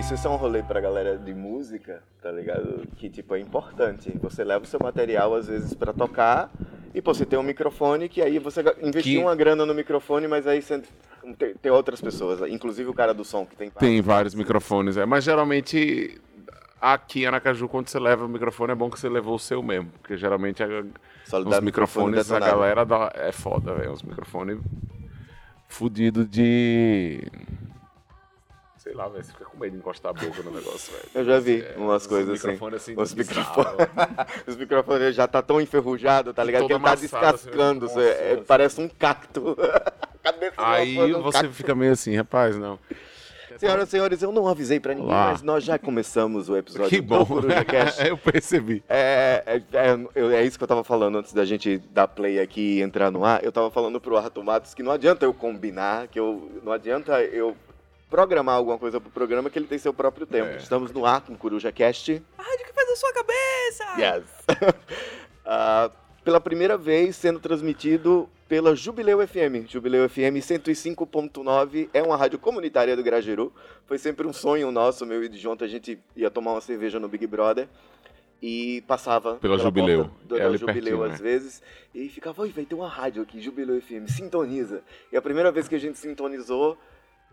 nisso. 0.00 0.14
Isso 0.14 0.26
é 0.26 0.30
um 0.30 0.36
rolê 0.36 0.62
pra 0.62 0.80
galera 0.80 1.16
de 1.18 1.32
música, 1.34 2.02
tá 2.22 2.30
ligado? 2.32 2.86
Que, 2.96 3.08
tipo, 3.08 3.34
é 3.34 3.40
importante. 3.40 4.10
Você 4.22 4.42
leva 4.44 4.64
o 4.64 4.66
seu 4.66 4.80
material, 4.82 5.34
às 5.34 5.46
vezes, 5.48 5.74
pra 5.74 5.92
tocar. 5.92 6.50
E, 6.94 7.00
pô, 7.00 7.14
você 7.14 7.24
tem 7.24 7.38
um 7.38 7.42
microfone 7.42 8.08
que 8.08 8.20
aí 8.20 8.38
você 8.38 8.62
investiu 8.82 9.20
Que- 9.20 9.24
uma 9.24 9.36
grana 9.36 9.64
no 9.64 9.74
microfone, 9.74 10.26
mas 10.26 10.46
aí 10.46 10.60
você 10.60 10.82
tem, 11.38 11.54
tem 11.54 11.70
outras 11.72 12.00
pessoas. 12.00 12.40
Inclusive 12.50 12.88
o 12.88 12.94
cara 12.94 13.14
do 13.14 13.24
som 13.24 13.46
que 13.46 13.54
tem... 13.54 13.70
Tem 13.70 14.00
vários 14.00 14.34
microfones, 14.34 14.96
é. 14.96 15.04
Mas 15.06 15.22
geralmente 15.24 16.20
aqui 16.80 17.22
em 17.22 17.26
Aracaju, 17.26 17.68
quando 17.68 17.88
você 17.88 17.98
leva 18.00 18.24
o 18.24 18.28
microfone, 18.28 18.72
é 18.72 18.74
bom 18.74 18.90
que 18.90 18.98
você 18.98 19.08
levou 19.08 19.34
o 19.34 19.38
seu 19.38 19.62
mesmo. 19.62 19.90
Porque 20.00 20.16
geralmente 20.16 20.62
a- 20.62 20.66
os 20.66 21.60
microfones, 21.60 22.18
a 22.18 22.22
detonado. 22.34 22.50
galera 22.58 22.84
dá- 22.84 23.12
é 23.14 23.30
foda, 23.30 23.74
velho. 23.74 23.92
Os 23.92 24.02
microfones 24.02 24.58
fudido 25.68 26.24
de. 26.24 27.22
Sei 28.90 28.96
lá, 28.96 29.06
velho. 29.08 29.22
Você 29.24 29.30
fica 29.30 29.44
com 29.44 29.56
medo 29.56 29.70
de 29.72 29.78
encostar 29.78 30.10
a 30.10 30.12
boca 30.12 30.42
no 30.42 30.50
negócio, 30.50 30.92
velho. 30.92 31.04
Eu 31.14 31.24
já 31.24 31.38
vi 31.38 31.62
É, 31.62 31.74
umas 31.76 32.08
coisas 32.08 32.34
assim. 32.34 32.48
microfones 32.48 32.82
assim. 32.82 32.94
Os 32.98 33.14
microfones, 33.14 33.88
os 34.48 34.56
microfones 34.56 35.14
já 35.14 35.28
tá 35.28 35.40
tão 35.40 35.60
enferrujado, 35.60 36.34
tá 36.34 36.42
ligado? 36.42 36.66
Que 36.66 36.72
ele 36.72 36.82
tá 36.82 36.92
assim, 36.92 37.02
descascando. 37.02 37.82
nossa, 37.86 37.94
você- 37.94 38.08
é, 38.10 38.36
parece 38.44 38.80
um 38.80 38.88
cacto. 38.88 39.56
Cabeça 40.24 40.54
Aí 40.58 40.88
microfone 40.90 41.12
é 41.12 41.16
um 41.18 41.22
você 41.22 41.38
cacto. 41.38 41.52
fica 41.54 41.74
meio 41.74 41.92
assim, 41.92 42.16
rapaz, 42.16 42.56
não. 42.56 42.78
Senhoras 43.58 43.88
e 43.88 43.90
senhores, 43.90 44.22
eu 44.22 44.32
não 44.32 44.48
avisei 44.48 44.80
pra 44.80 44.94
ninguém, 44.94 45.08
Olá. 45.10 45.32
mas 45.32 45.42
nós 45.42 45.62
já 45.62 45.78
começamos 45.78 46.48
o 46.48 46.56
episódio 46.56 46.88
Que 46.88 47.00
bom. 47.00 47.18
do 47.18 47.26
Coruja 47.26 47.62
Cast. 47.66 48.06
Eu 48.06 48.16
percebi. 48.16 48.82
É, 48.88 49.42
é, 49.46 49.62
é, 50.14 50.34
é 50.36 50.44
isso 50.44 50.56
que 50.56 50.64
eu 50.64 50.68
tava 50.68 50.82
falando 50.82 51.18
antes 51.18 51.32
da 51.34 51.44
gente 51.44 51.76
dar 51.90 52.08
play 52.08 52.40
aqui 52.40 52.78
e 52.78 52.80
entrar 52.80 53.10
no 53.10 53.22
ar. 53.24 53.44
Eu 53.44 53.52
tava 53.52 53.70
falando 53.70 54.00
pro 54.00 54.16
Arthur 54.16 54.42
Matos 54.42 54.72
que 54.72 54.82
não 54.82 54.90
adianta 54.92 55.26
eu 55.26 55.34
combinar, 55.34 56.08
que 56.08 56.18
eu, 56.18 56.50
não 56.62 56.72
adianta 56.72 57.20
eu 57.22 57.54
programar 58.10 58.56
alguma 58.56 58.76
coisa 58.76 59.00
pro 59.00 59.10
programa 59.10 59.48
que 59.48 59.58
ele 59.58 59.66
tem 59.66 59.78
seu 59.78 59.94
próprio 59.94 60.26
tempo. 60.26 60.48
É. 60.50 60.56
Estamos 60.56 60.92
no 60.92 61.06
ar 61.06 61.20
com 61.20 61.32
o 61.32 61.38
Coruja 61.38 61.70
Cast. 61.70 62.20
A 62.36 62.42
rádio 62.42 62.66
que 62.66 62.72
faz 62.72 62.90
a 62.90 62.96
sua 62.96 63.12
cabeça! 63.12 63.84
Yes! 63.98 64.24
Ah, 65.52 65.90
pela 66.22 66.40
primeira 66.40 66.76
vez 66.76 67.16
sendo 67.16 67.40
transmitido 67.40 68.28
pela 68.46 68.76
Jubileu 68.76 69.26
FM. 69.26 69.66
Jubileu 69.66 70.08
FM 70.08 70.36
105.9 70.38 71.88
é 71.92 72.02
uma 72.02 72.16
rádio 72.16 72.38
comunitária 72.38 72.94
do 72.94 73.02
Grajeru. 73.02 73.52
Foi 73.86 73.98
sempre 73.98 74.26
um 74.28 74.32
sonho 74.32 74.70
nosso, 74.70 75.04
meu 75.04 75.24
e 75.24 75.28
de 75.28 75.38
junto, 75.38 75.64
a 75.64 75.66
gente 75.66 75.98
ia 76.14 76.30
tomar 76.30 76.52
uma 76.52 76.60
cerveja 76.60 77.00
no 77.00 77.08
Big 77.08 77.26
Brother 77.26 77.68
e 78.40 78.82
passava 78.86 79.36
Pela 79.36 79.58
Jubileu. 79.58 80.04
porta 80.04 80.24
do, 80.24 80.38
É 80.38 80.56
Jubileu 80.56 80.72
pertinho, 80.98 81.02
às 81.04 81.10
né? 81.12 81.16
vezes 81.18 81.62
e 81.94 82.08
ficava, 82.08 82.42
oi, 82.42 82.50
vai 82.50 82.64
ter 82.64 82.74
uma 82.74 82.88
rádio 82.88 83.22
aqui, 83.22 83.40
Jubileu 83.40 83.80
FM, 83.80 84.06
sintoniza. 84.08 84.82
E 85.10 85.16
a 85.16 85.22
primeira 85.22 85.50
vez 85.50 85.66
que 85.66 85.74
a 85.74 85.80
gente 85.80 85.98
sintonizou, 85.98 86.78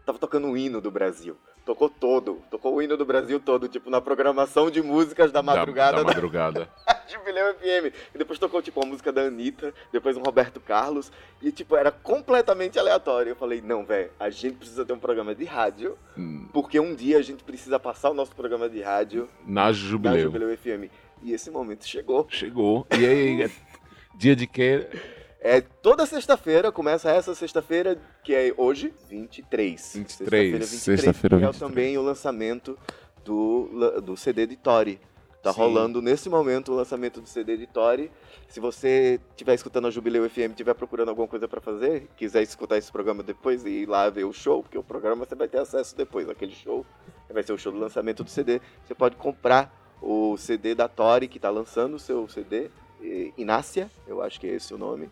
tava 0.07 0.18
tocando 0.18 0.48
o 0.48 0.57
hino 0.57 0.80
do 0.81 0.89
Brasil. 0.89 1.36
Tocou 1.65 1.89
todo, 1.89 2.42
tocou 2.50 2.75
o 2.75 2.81
hino 2.81 2.95
do 2.95 3.06
Brasil 3.06 3.39
todo, 3.42 3.68
tipo 3.68 3.89
na 3.89 4.00
programação 4.00 4.71
de 4.71 4.81
músicas 4.81 5.31
da 5.33 5.44
madrugada 5.44 5.98
Da, 5.98 5.98
da, 5.98 6.04
da 6.04 6.13
madrugada. 6.13 6.69
Jubileu 7.07 7.54
FM. 7.56 7.94
E 8.13 8.18
depois 8.18 8.38
tocou, 8.39 8.62
tipo, 8.62 8.80
uma 8.81 8.89
música 8.89 9.12
da 9.13 9.21
Anitta, 9.21 9.74
depois 9.94 10.18
um 10.18 10.21
Roberto 10.21 10.59
Carlos. 10.59 11.09
E, 11.42 11.51
tipo, 11.51 11.75
era 11.75 11.89
completamente 11.92 12.77
aleatório. 12.80 13.31
Eu 13.31 13.36
falei, 13.36 13.62
não, 13.62 13.86
velho, 13.86 14.09
a 14.19 14.30
gente 14.30 14.57
precisa 14.57 14.86
ter 14.86 14.92
um 14.94 15.00
programa 15.00 15.33
de 15.36 15.45
rádio, 15.45 15.98
Hum, 16.18 16.48
porque 16.51 16.80
um 16.80 16.94
dia 16.95 17.18
a 17.18 17.21
gente 17.21 17.44
precisa 17.44 17.80
passar 17.80 18.09
o 18.09 18.13
nosso 18.13 18.36
programa 18.36 18.68
de 18.69 18.81
rádio 18.81 19.30
Na 19.45 19.65
na 19.68 19.71
Jubileu. 19.71 20.21
Jubileu 20.21 20.57
FM. 20.57 20.92
E 21.24 21.31
esse 21.33 21.50
momento 21.50 21.86
chegou. 21.88 22.25
Chegou. 22.30 22.86
E 22.98 23.06
aí, 23.06 23.51
dia 24.15 24.36
de 24.36 24.45
quê? 24.48 24.88
É 25.39 25.61
toda 25.61 26.05
sexta-feira, 26.05 26.71
começa 26.71 27.11
essa 27.11 27.35
sexta-feira, 27.35 27.99
que 28.23 28.33
é 28.33 28.53
hoje, 28.57 28.93
23. 29.07 29.93
23, 29.95 30.11
Sexta-feira 30.11 30.65
sexta-feira 30.65 31.37
que 31.37 31.43
é 31.43 31.47
23. 31.47 31.57
também 31.59 31.97
o 31.97 32.01
lançamento 32.01 32.77
do, 33.23 34.01
do 34.01 34.17
CD 34.17 34.47
de 34.47 34.55
Tori. 34.55 34.99
Tá 35.43 35.53
Sim. 35.53 35.59
rolando 35.59 36.01
nesse 36.01 36.27
momento 36.29 36.71
o 36.71 36.75
lançamento 36.75 37.21
do 37.21 37.27
CD 37.27 37.55
de 37.55 37.67
Tori. 37.67 38.11
Se 38.47 38.59
você 38.59 39.19
estiver 39.29 39.53
escutando 39.53 39.87
a 39.87 39.91
Jubileu 39.91 40.27
FM, 40.27 40.51
estiver 40.51 40.73
procurando 40.73 41.09
alguma 41.09 41.27
coisa 41.27 41.47
para 41.47 41.61
fazer, 41.61 42.07
quiser 42.17 42.41
escutar 42.41 42.77
esse 42.77 42.91
programa 42.91 43.21
depois 43.21 43.63
e 43.63 43.69
ir 43.69 43.85
lá 43.85 44.09
ver 44.09 44.25
o 44.25 44.33
show, 44.33 44.63
porque 44.63 44.77
o 44.77 44.83
programa 44.83 45.25
você 45.25 45.35
vai 45.35 45.47
ter 45.47 45.59
acesso 45.59 45.95
depois, 45.95 46.27
aquele 46.27 46.53
show. 46.53 46.85
Vai 47.29 47.43
ser 47.43 47.53
o 47.53 47.57
show 47.57 47.71
do 47.71 47.77
lançamento 47.77 48.23
do 48.23 48.29
CD. 48.29 48.59
Você 48.85 48.95
pode 48.95 49.15
comprar 49.15 49.71
o 50.01 50.35
CD 50.37 50.73
da 50.73 50.87
Tori, 50.87 51.27
que 51.27 51.37
está 51.37 51.49
lançando 51.49 51.95
o 51.95 51.99
seu 51.99 52.27
CD, 52.27 52.69
Inácia, 53.37 53.91
eu 54.07 54.21
acho 54.21 54.39
que 54.39 54.47
é 54.47 54.55
esse 54.55 54.73
o 54.73 54.77
nome, 54.77 55.09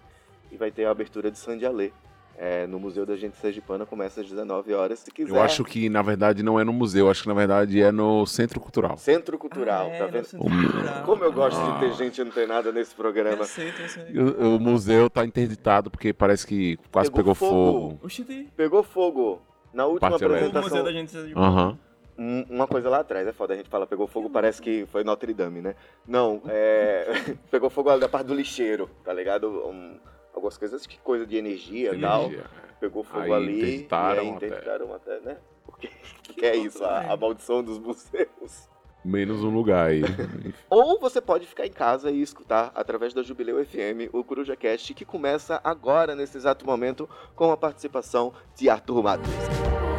e 0.52 0.58
vai 0.58 0.72
ter 0.72 0.86
a 0.86 0.92
abertura 0.92 1.30
de 1.32 1.38
Sandy 1.38 1.66
Alê. 1.66 1.92
É, 2.38 2.68
no 2.68 2.78
Museu 2.78 3.06
da 3.06 3.16
Gente 3.16 3.38
Sergipana, 3.38 3.86
começa 3.86 4.20
às 4.20 4.28
19 4.28 4.74
horas, 4.74 5.00
se 5.00 5.10
quiser. 5.10 5.32
Eu 5.32 5.42
acho 5.42 5.64
que, 5.64 5.88
na 5.88 6.02
verdade, 6.02 6.44
não 6.44 6.60
é 6.60 6.66
no 6.66 6.74
museu, 6.74 7.10
acho 7.10 7.22
que, 7.22 7.30
na 7.30 7.34
verdade, 7.34 7.82
é 7.82 7.94
no 7.94 8.26
Centro 8.26 8.60
Cultural. 8.60 8.98
Centro 8.98 9.38
Cultural, 9.38 9.86
Ah, 9.86 9.94
é, 9.96 9.98
tá 10.00 10.06
vendo? 10.08 10.28
Cultural. 10.38 11.04
Como 11.06 11.24
eu 11.24 11.32
gosto 11.32 11.58
Ah. 11.58 11.72
de 11.72 11.80
ter 11.80 11.94
gente 11.94 12.22
antenada 12.22 12.74
nesse 12.74 12.92
Eu 12.92 12.98
programa. 12.98 13.46
sei, 13.46 13.70
eu 13.70 13.88
sei. 13.88 14.18
O, 14.20 14.58
o 14.58 14.60
museu 14.60 15.10
tá 15.10 15.24
interditado 15.24 15.90
porque 15.90 16.12
parece 16.12 16.46
que 16.46 16.76
quase 16.92 17.10
Pegou 17.10 17.34
pegou, 17.34 17.36
fogo. 17.36 17.98
fogo. 18.02 18.46
Pegou 18.58 18.84
fogo. 18.84 19.42
Na 19.74 19.86
última 19.86 20.10
Parte 20.10 20.26
o 20.26 20.28
elétrica. 20.28 20.60
museu 20.62 20.80
apresentação, 20.80 20.84
da 20.84 20.92
gente 20.92 21.18
é 21.18 21.24
de 21.24 21.34
Aham. 21.40 21.78
um- 22.18 22.46
uma 22.50 22.68
coisa 22.68 22.90
lá 22.90 23.00
atrás, 23.00 23.26
é 23.26 23.32
foda, 23.32 23.54
a 23.54 23.58
gente 23.58 23.70
fala 23.70 23.88
pegou 23.88 24.08
fogo, 24.08 24.30
parece 24.30 24.62
que 24.62 24.86
foi 24.88 25.06
Notre 25.06 25.34
Dame, 25.34 25.62
né? 25.62 25.74
Não, 26.06 26.42
é... 26.50 27.06
pegou 27.50 27.70
fogo 27.70 27.90
ali 27.90 28.02
da 28.02 28.10
parte 28.10 28.28
do 28.28 28.34
lixeiro, 28.36 28.90
tá 29.06 29.14
ligado? 29.14 29.48
Um- 29.70 29.98
algumas 30.36 30.58
coisas, 30.58 30.86
que 30.86 31.00
coisa 31.00 31.26
de 31.26 31.38
energia 31.38 31.96
e 31.96 32.02
tal. 32.02 32.26
Energia. 32.26 32.46
Pegou 32.80 33.04
fogo 33.04 33.24
Aí 33.24 33.32
ali 33.32 33.58
interditaram 33.60 34.16
e 34.16 34.20
aí 34.20 34.36
até. 34.36 34.46
interditaram 34.48 34.94
até, 34.94 35.20
né? 35.22 35.38
Porque, 35.66 35.90
porque 36.28 36.46
é 36.46 36.56
isso, 36.56 36.84
a, 36.84 37.14
a 37.14 37.18
maldição 37.18 37.64
dos 37.64 37.80
museus. 37.80 38.70
Menos 39.04 39.44
um 39.44 39.50
lugar 39.50 39.88
aí. 39.90 40.02
Ou 40.70 41.00
você 41.00 41.22
pode 41.22 41.46
ficar 41.46 41.66
em 41.66 41.72
casa 41.72 42.10
e 42.10 42.22
escutar 42.22 42.72
através 42.74 43.14
da 43.14 43.22
Jubileu 43.22 43.64
FM 43.64 44.12
o 44.12 44.24
Coruja 44.24 44.56
Cast, 44.56 44.94
que 44.96 45.06
começa 45.06 45.62
agora, 45.64 46.16
nesse 46.16 46.38
exato 46.38 46.66
momento, 46.66 47.08
com 47.36 47.52
a 47.52 47.58
participação 47.58 48.34
de 48.56 48.68
Arthur 48.68 49.04
Matos. 49.04 49.30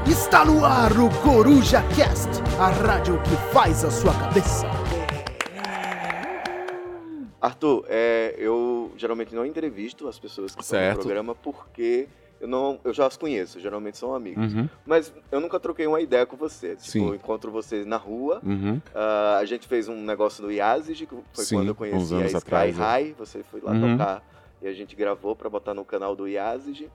Está 0.09 0.45
no 0.45 0.65
ar 0.65 0.93
o 0.93 1.09
Coruja 1.23 1.83
Cast, 1.95 2.29
a 2.61 2.69
rádio 2.69 3.21
que 3.23 3.37
faz 3.53 3.85
a 3.85 3.91
sua 3.91 4.13
cabeça. 4.13 4.67
Arthur, 7.41 7.85
é, 7.89 8.35
eu 8.39 8.91
geralmente 8.97 9.35
não 9.35 9.45
entrevisto 9.45 10.09
as 10.09 10.19
pessoas 10.19 10.55
que 10.55 10.63
estão 10.63 10.79
no 10.79 10.85
Certo. 10.87 10.99
programa 11.01 11.35
porque 11.35 12.09
eu, 12.41 12.49
não, 12.49 12.79
eu 12.85 12.93
já 12.93 13.07
as 13.07 13.17
conheço, 13.17 13.59
geralmente 13.61 13.97
são 13.99 14.15
amigos. 14.15 14.53
Uhum, 14.55 14.69
Mas 14.87 15.13
eu 15.31 15.41
nunca 15.41 15.59
troquei 15.61 15.87
uma 15.87 16.01
ideia 16.01 16.25
com 16.27 16.37
você. 16.37 16.71
Tipo, 16.77 16.83
Sim. 16.91 17.09
eu 17.09 17.15
encontro 17.15 17.51
vocês 17.51 17.87
na 17.87 17.97
rua. 17.97 18.41
uhum. 18.45 18.81
ah, 18.95 19.39
a 19.39 19.45
gente 19.45 19.67
fez 19.69 19.89
um 19.89 20.01
negócio 20.03 20.43
no 20.43 20.51
Iazig, 20.51 21.07
que 21.07 21.17
foi 21.33 21.45
Sim, 21.45 21.57
quando 21.57 21.69
eu 21.69 21.75
conheci 21.75 22.15
a 22.15 22.27
Sky 22.27 22.37
atrás, 22.37 22.79
é. 22.79 22.83
High. 22.83 23.15
Você 23.19 23.43
foi 23.43 23.61
lá 23.61 23.73
Uhum. 23.73 23.97
tocar 23.97 24.23
e 24.63 24.67
a 24.69 24.73
gente 24.73 24.97
gravou 24.97 25.37
pra 25.37 25.49
botar 25.51 25.75
no 25.75 25.85
canal 25.85 26.17
do 26.17 26.27
Iazig. 26.27 26.91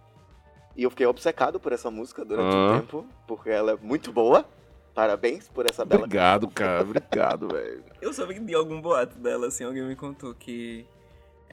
E 0.76 0.84
eu 0.84 0.90
fiquei 0.90 1.06
obcecado 1.06 1.60
por 1.60 1.72
essa 1.74 1.92
música 1.92 2.24
durante 2.26 2.56
um 2.56 2.70
Ah. 2.76 2.80
tempo, 2.80 3.06
porque 3.28 3.50
ela 3.50 3.74
é 3.74 3.78
muito 3.82 4.12
boa. 4.12 4.46
Parabéns 4.94 5.48
por 5.48 5.66
essa 5.70 5.86
bela 5.86 6.04
Obrigado, 6.04 6.48
cara. 6.52 6.82
Obrigado, 6.82 7.48
velho. 7.48 7.84
Eu 8.02 8.14
soube 8.14 8.40
de 8.40 8.54
algum 8.54 8.82
boato 8.82 9.18
dela, 9.20 9.48
assim, 9.48 9.64
alguém 9.64 9.84
me 9.84 9.96
contou 9.96 10.34
que 10.34 10.86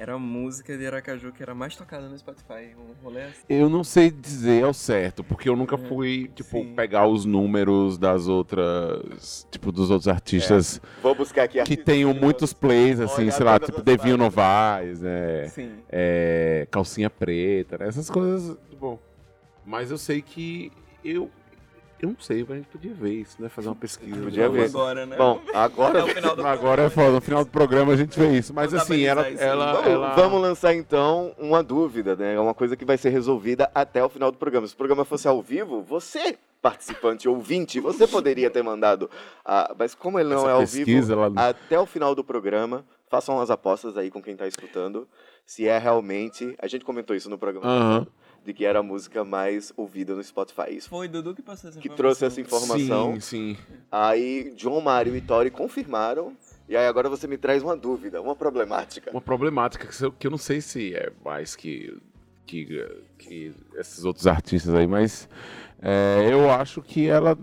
era 0.00 0.14
a 0.14 0.18
música 0.18 0.78
de 0.78 0.86
Aracaju 0.86 1.32
que 1.32 1.42
era 1.42 1.56
mais 1.56 1.74
tocada 1.74 2.08
no 2.08 2.16
Spotify. 2.16 2.72
Um 2.78 3.02
rolê 3.02 3.22
assim. 3.22 3.42
Eu 3.48 3.68
não 3.68 3.82
sei 3.82 4.12
dizer 4.12 4.62
ao 4.62 4.72
certo, 4.72 5.24
porque 5.24 5.48
eu 5.48 5.56
nunca 5.56 5.76
fui, 5.76 6.30
tipo, 6.36 6.62
sim. 6.62 6.72
pegar 6.76 7.08
os 7.08 7.24
números 7.24 7.98
das 7.98 8.28
outras, 8.28 9.44
tipo, 9.50 9.72
dos 9.72 9.90
outros 9.90 10.06
artistas 10.06 10.80
Vou 11.02 11.16
buscar 11.16 11.42
aqui 11.42 11.60
que 11.64 11.76
tenham 11.76 12.14
muitos 12.14 12.52
plays, 12.52 13.00
assim, 13.00 13.22
Olha, 13.22 13.32
sei 13.32 13.44
lá, 13.44 13.58
tipo, 13.58 13.82
Devinho. 13.82 14.16
Novaes, 14.16 15.00
né? 15.00 15.48
Sim. 15.48 15.72
é, 15.90 16.68
calcinha 16.70 17.10
preta, 17.10 17.78
né? 17.78 17.88
essas 17.88 18.08
coisas, 18.08 18.56
bom. 18.78 19.00
Mas 19.66 19.90
eu 19.90 19.98
sei 19.98 20.22
que 20.22 20.70
eu, 21.04 21.28
eu 22.00 22.08
não 22.10 22.16
sei, 22.20 22.46
a 22.48 22.54
gente 22.54 22.68
podia 22.68 22.92
ver 22.94 23.12
isso, 23.12 23.40
né? 23.42 23.48
Fazer 23.48 23.68
uma 23.68 23.74
pesquisa. 23.74 24.20
Podia 24.22 24.48
ver. 24.48 24.66
agora, 24.66 25.04
né? 25.06 25.16
Bom, 25.16 25.40
agora 25.52 26.04
Agora 26.48 26.82
é 26.82 26.90
foda, 26.90 27.10
no 27.12 27.20
final 27.20 27.44
do 27.44 27.50
programa 27.50 27.92
a 27.92 27.96
gente 27.96 28.18
vê 28.18 28.36
isso. 28.38 28.52
Mas 28.54 28.72
assim, 28.72 29.02
ela, 29.02 29.28
isso 29.30 29.42
ela, 29.42 29.72
Vamos, 29.72 29.88
ela... 29.90 30.14
vamos 30.14 30.40
lançar 30.42 30.74
então 30.74 31.32
uma 31.38 31.62
dúvida, 31.62 32.14
né? 32.16 32.34
É 32.34 32.40
uma 32.40 32.54
coisa 32.54 32.76
que 32.76 32.84
vai 32.84 32.96
ser 32.96 33.10
resolvida 33.10 33.70
até 33.74 34.02
o 34.04 34.08
final 34.08 34.30
do 34.30 34.38
programa. 34.38 34.66
Se 34.66 34.74
o 34.74 34.76
programa 34.76 35.04
fosse 35.04 35.26
ao 35.26 35.42
vivo, 35.42 35.82
você, 35.82 36.36
participante 36.62 37.28
ouvinte, 37.28 37.80
você 37.80 38.06
poderia 38.06 38.50
ter 38.50 38.62
mandado. 38.62 39.10
a- 39.44 39.74
mas 39.78 39.94
como 39.94 40.18
ele 40.20 40.28
não 40.28 40.38
Essa 40.38 40.48
é 40.48 40.52
ao 40.52 40.60
pesquisa, 40.60 41.14
vivo, 41.16 41.26
ela- 41.26 41.48
até 41.48 41.78
o 41.80 41.86
final 41.86 42.14
do 42.14 42.22
programa, 42.22 42.84
façam 43.10 43.40
as 43.40 43.50
apostas 43.50 43.96
aí 43.96 44.10
com 44.10 44.22
quem 44.22 44.36
tá 44.36 44.46
escutando. 44.46 45.08
Se 45.46 45.66
é 45.66 45.78
realmente. 45.78 46.54
A 46.60 46.66
gente 46.66 46.84
comentou 46.84 47.16
isso 47.16 47.30
no 47.30 47.38
programa 47.38 47.66
Aham. 47.66 48.06
De 48.44 48.52
que 48.54 48.64
era 48.64 48.78
a 48.78 48.82
música 48.82 49.24
mais 49.24 49.72
ouvida 49.76 50.14
no 50.14 50.22
Spotify. 50.22 50.70
Isso 50.70 50.88
Foi 50.88 51.08
Dudu 51.08 51.34
que 51.34 51.42
passou 51.42 51.70
essa 51.70 51.78
que 51.78 51.88
informação. 51.88 51.96
trouxe 51.96 52.24
essa 52.24 52.40
informação. 52.40 53.14
Sim, 53.14 53.54
sim. 53.54 53.56
Aí 53.90 54.52
John, 54.56 54.80
Mário 54.80 55.14
e 55.14 55.20
Tori 55.20 55.50
confirmaram. 55.50 56.32
E 56.68 56.76
aí 56.76 56.86
agora 56.86 57.08
você 57.08 57.26
me 57.26 57.38
traz 57.38 57.62
uma 57.62 57.76
dúvida, 57.76 58.20
uma 58.20 58.36
problemática. 58.36 59.10
Uma 59.10 59.20
problemática 59.20 59.86
que 59.86 60.04
eu, 60.04 60.12
que 60.12 60.26
eu 60.26 60.30
não 60.30 60.38
sei 60.38 60.60
se 60.60 60.94
é 60.94 61.10
mais 61.24 61.56
que, 61.56 61.96
que, 62.46 62.86
que 63.18 63.54
esses 63.76 64.04
outros 64.04 64.26
artistas 64.26 64.74
aí, 64.74 64.86
mas 64.86 65.28
é, 65.80 66.28
eu 66.30 66.50
acho 66.50 66.82
que 66.82 67.06
ela. 67.08 67.38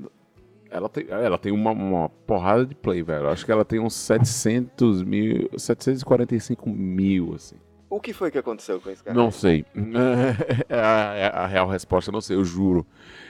Ela 0.70 0.90
tem, 0.90 1.06
ela 1.10 1.38
tem 1.38 1.52
uma, 1.54 1.72
uma 1.72 2.10
porrada 2.10 2.66
de 2.66 2.75
play, 2.75 3.02
velho. 3.02 3.25
Eu 3.25 3.30
acho 3.30 3.46
que 3.46 3.52
ela 3.52 3.64
tem 3.64 3.80
uns 3.80 3.94
700 3.94 5.04
mil, 5.04 5.50
745 5.58 6.70
mil, 6.70 7.34
assim. 7.34 7.56
O 7.89 8.00
que 8.00 8.13
foi 8.13 8.32
que 8.32 8.38
aconteceu 8.38 8.80
com 8.82 8.89
esse 8.89 9.04
cara? 9.04 9.15
Não 9.15 9.30
sei. 9.32 9.65
É 10.70 10.75
a, 10.80 11.44
a 11.44 11.48
real 11.48 11.68
resposta, 11.68 12.12
não 12.12 12.22
sei, 12.22 12.36
eu 12.36 12.44
juro. 12.44 12.86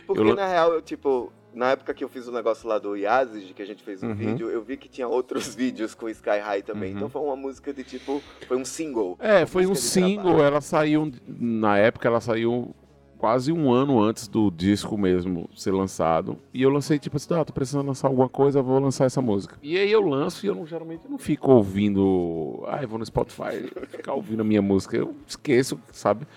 Porque, 0.07 0.21
Eu- 0.21 0.35
na 0.35 0.47
real, 0.47 0.74
eu, 0.74 0.81
tipo, 0.81 1.31
na 1.53 1.71
época 1.71 1.93
que 1.93 2.03
eu 2.03 2.09
fiz 2.09 2.27
o 2.27 2.31
negócio 2.31 2.67
lá 2.67 2.77
do 2.79 2.95
Yazid, 2.95 3.53
que 3.53 3.62
a 3.62 3.65
gente 3.65 3.83
fez 3.83 4.01
um 4.03 4.07
Uhum. 4.09 4.15
vídeo, 4.15 4.50
eu 4.50 4.62
vi 4.63 4.77
que 4.77 4.88
tinha 4.89 5.07
outros 5.07 5.53
vídeos 5.55 5.93
com 5.93 6.07
Sky 6.09 6.39
High 6.39 6.62
também. 6.63 6.91
Uhum. 6.91 6.97
Então 6.97 7.09
foi 7.09 7.21
uma 7.21 7.35
música 7.35 7.74
de 7.74 7.83
tipo, 7.83 8.21
foi 8.47 8.57
um 8.57 8.65
single. 8.65 9.17
É, 9.19 9.45
foi 9.45 9.65
um 9.65 9.75
single, 9.75 10.24
trabalho. 10.24 10.43
ela 10.45 10.62
saiu, 10.62 11.12
na 11.27 11.77
época 11.77 12.07
ela 12.07 12.21
saiu 12.21 12.74
quase 13.17 13.51
um 13.51 13.72
ano 13.72 14.01
antes 14.01 14.27
do 14.27 14.51
disco 14.51 14.98
mesmo 14.98 15.50
ser 15.55 15.72
lançado. 15.72 16.38
E 16.53 16.62
eu 16.62 16.69
lancei 16.69 17.00
tipo 17.00 17.17
assim, 17.17 17.34
ah, 17.34 17.43
tô 17.45 17.53
precisando 17.53 17.88
lançar 17.88 18.07
alguma 18.07 18.29
coisa, 18.29 18.62
vou 18.62 18.79
lançar 18.79 19.05
essa 19.05 19.22
música. 19.22 19.57
E 19.63 19.77
aí 19.77 19.91
eu 19.91 20.01
lanço 20.01 20.45
e 20.45 20.50
eu 20.50 20.55
não, 20.55 20.65
geralmente 20.65 21.03
não 21.10 21.17
fico 21.17 21.51
ouvindo, 21.51 22.63
ah, 22.67 22.81
eu 22.81 22.88
vou 22.88 23.00
no 23.00 23.05
Spotify 23.05 23.67
ficar 23.89 24.13
ouvindo 24.13 24.41
a 24.41 24.43
minha 24.43 24.62
música, 24.62 24.98
eu 24.98 25.15
esqueço, 25.27 25.79
sabe? 25.91 26.27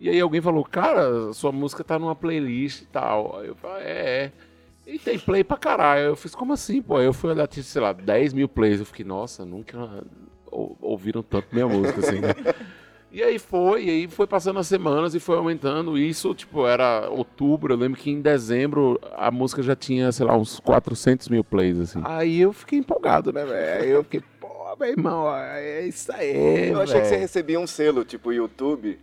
E 0.00 0.08
aí 0.08 0.20
alguém 0.20 0.40
falou, 0.40 0.64
cara, 0.64 1.32
sua 1.32 1.50
música 1.50 1.82
tá 1.82 1.98
numa 1.98 2.14
playlist 2.14 2.82
e 2.82 2.86
tal. 2.86 3.38
Aí 3.40 3.48
eu 3.48 3.56
falei, 3.56 3.84
é, 3.84 3.90
é. 4.24 4.32
E 4.86 4.98
tem 4.98 5.18
play 5.18 5.42
pra 5.42 5.56
caralho. 5.56 6.02
Eu 6.02 6.16
fiz, 6.16 6.34
como 6.34 6.52
assim, 6.52 6.80
pô? 6.80 6.96
Aí 6.96 7.04
eu 7.04 7.12
fui 7.12 7.30
olhar, 7.30 7.46
tinha, 7.48 7.62
sei 7.64 7.82
lá, 7.82 7.92
10 7.92 8.32
mil 8.32 8.48
plays. 8.48 8.78
Eu 8.78 8.86
fiquei, 8.86 9.04
nossa, 9.04 9.44
nunca 9.44 10.04
ou- 10.50 10.78
ouviram 10.80 11.22
tanto 11.22 11.48
minha 11.52 11.66
música, 11.66 11.98
assim, 12.00 12.20
né? 12.20 12.32
E 13.10 13.22
aí 13.22 13.38
foi, 13.38 13.84
e 13.84 13.90
aí 13.90 14.08
foi 14.08 14.26
passando 14.26 14.58
as 14.58 14.66
semanas 14.66 15.14
e 15.14 15.20
foi 15.20 15.36
aumentando. 15.36 15.96
Isso, 15.96 16.34
tipo, 16.34 16.66
era 16.66 17.08
outubro. 17.08 17.72
Eu 17.72 17.78
lembro 17.78 17.98
que 17.98 18.10
em 18.10 18.20
dezembro 18.20 19.00
a 19.16 19.30
música 19.30 19.62
já 19.62 19.74
tinha, 19.74 20.12
sei 20.12 20.26
lá, 20.26 20.36
uns 20.36 20.60
400 20.60 21.28
mil 21.28 21.42
plays, 21.42 21.78
assim. 21.80 22.02
Aí 22.04 22.40
eu 22.40 22.52
fiquei 22.52 22.78
empolgado, 22.78 23.32
né, 23.32 23.44
velho? 23.44 23.82
Aí 23.82 23.90
eu 23.90 24.04
fiquei, 24.04 24.22
pô, 24.38 24.76
meu 24.78 24.88
irmão, 24.88 25.34
é 25.34 25.86
isso 25.86 26.12
aí. 26.12 26.68
Eu 26.68 26.82
achei 26.82 27.00
que 27.00 27.06
você 27.06 27.16
recebia 27.16 27.58
um 27.58 27.66
selo, 27.66 28.04
tipo 28.04 28.30
YouTube. 28.30 28.98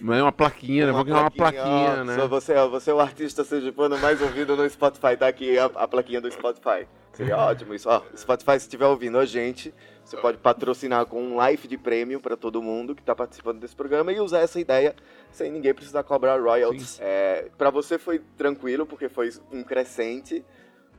Mas 0.00 0.18
é 0.18 0.22
uma 0.22 0.32
plaquinha, 0.32 0.86
né? 0.86 0.92
Vou 0.92 1.04
ganhar 1.04 1.20
uma 1.20 1.30
plaquinha, 1.30 2.00
ó, 2.00 2.04
né? 2.04 2.16
só 2.16 2.26
Você, 2.28 2.54
ó, 2.54 2.68
você 2.68 2.90
é 2.90 2.94
o 2.94 3.00
artista 3.00 3.44
sergipano 3.44 3.98
mais 3.98 4.20
ouvido 4.20 4.56
no 4.56 4.68
Spotify. 4.68 5.16
Tá 5.16 5.28
aqui 5.28 5.58
a, 5.58 5.66
a 5.66 5.88
plaquinha 5.88 6.20
do 6.20 6.30
Spotify. 6.30 6.86
Seria 7.12 7.36
ótimo 7.36 7.74
isso. 7.74 7.88
Ó, 7.88 8.02
Spotify, 8.16 8.52
se 8.52 8.66
estiver 8.66 8.86
ouvindo 8.86 9.18
a 9.18 9.24
gente, 9.24 9.72
você 10.06 10.16
pode 10.16 10.38
patrocinar 10.38 11.04
com 11.06 11.20
um 11.20 11.44
life 11.44 11.66
de 11.66 11.76
prêmio 11.76 12.20
para 12.20 12.36
todo 12.36 12.62
mundo 12.62 12.94
que 12.94 13.02
está 13.02 13.12
participando 13.12 13.58
desse 13.58 13.74
programa 13.74 14.12
e 14.12 14.20
usar 14.20 14.38
essa 14.38 14.60
ideia 14.60 14.94
sem 15.32 15.50
ninguém 15.50 15.74
precisar 15.74 16.04
cobrar 16.04 16.40
royalties. 16.40 17.00
É, 17.02 17.48
para 17.58 17.70
você 17.70 17.98
foi 17.98 18.20
tranquilo, 18.36 18.86
porque 18.86 19.08
foi 19.08 19.32
um 19.50 19.64
crescente. 19.64 20.44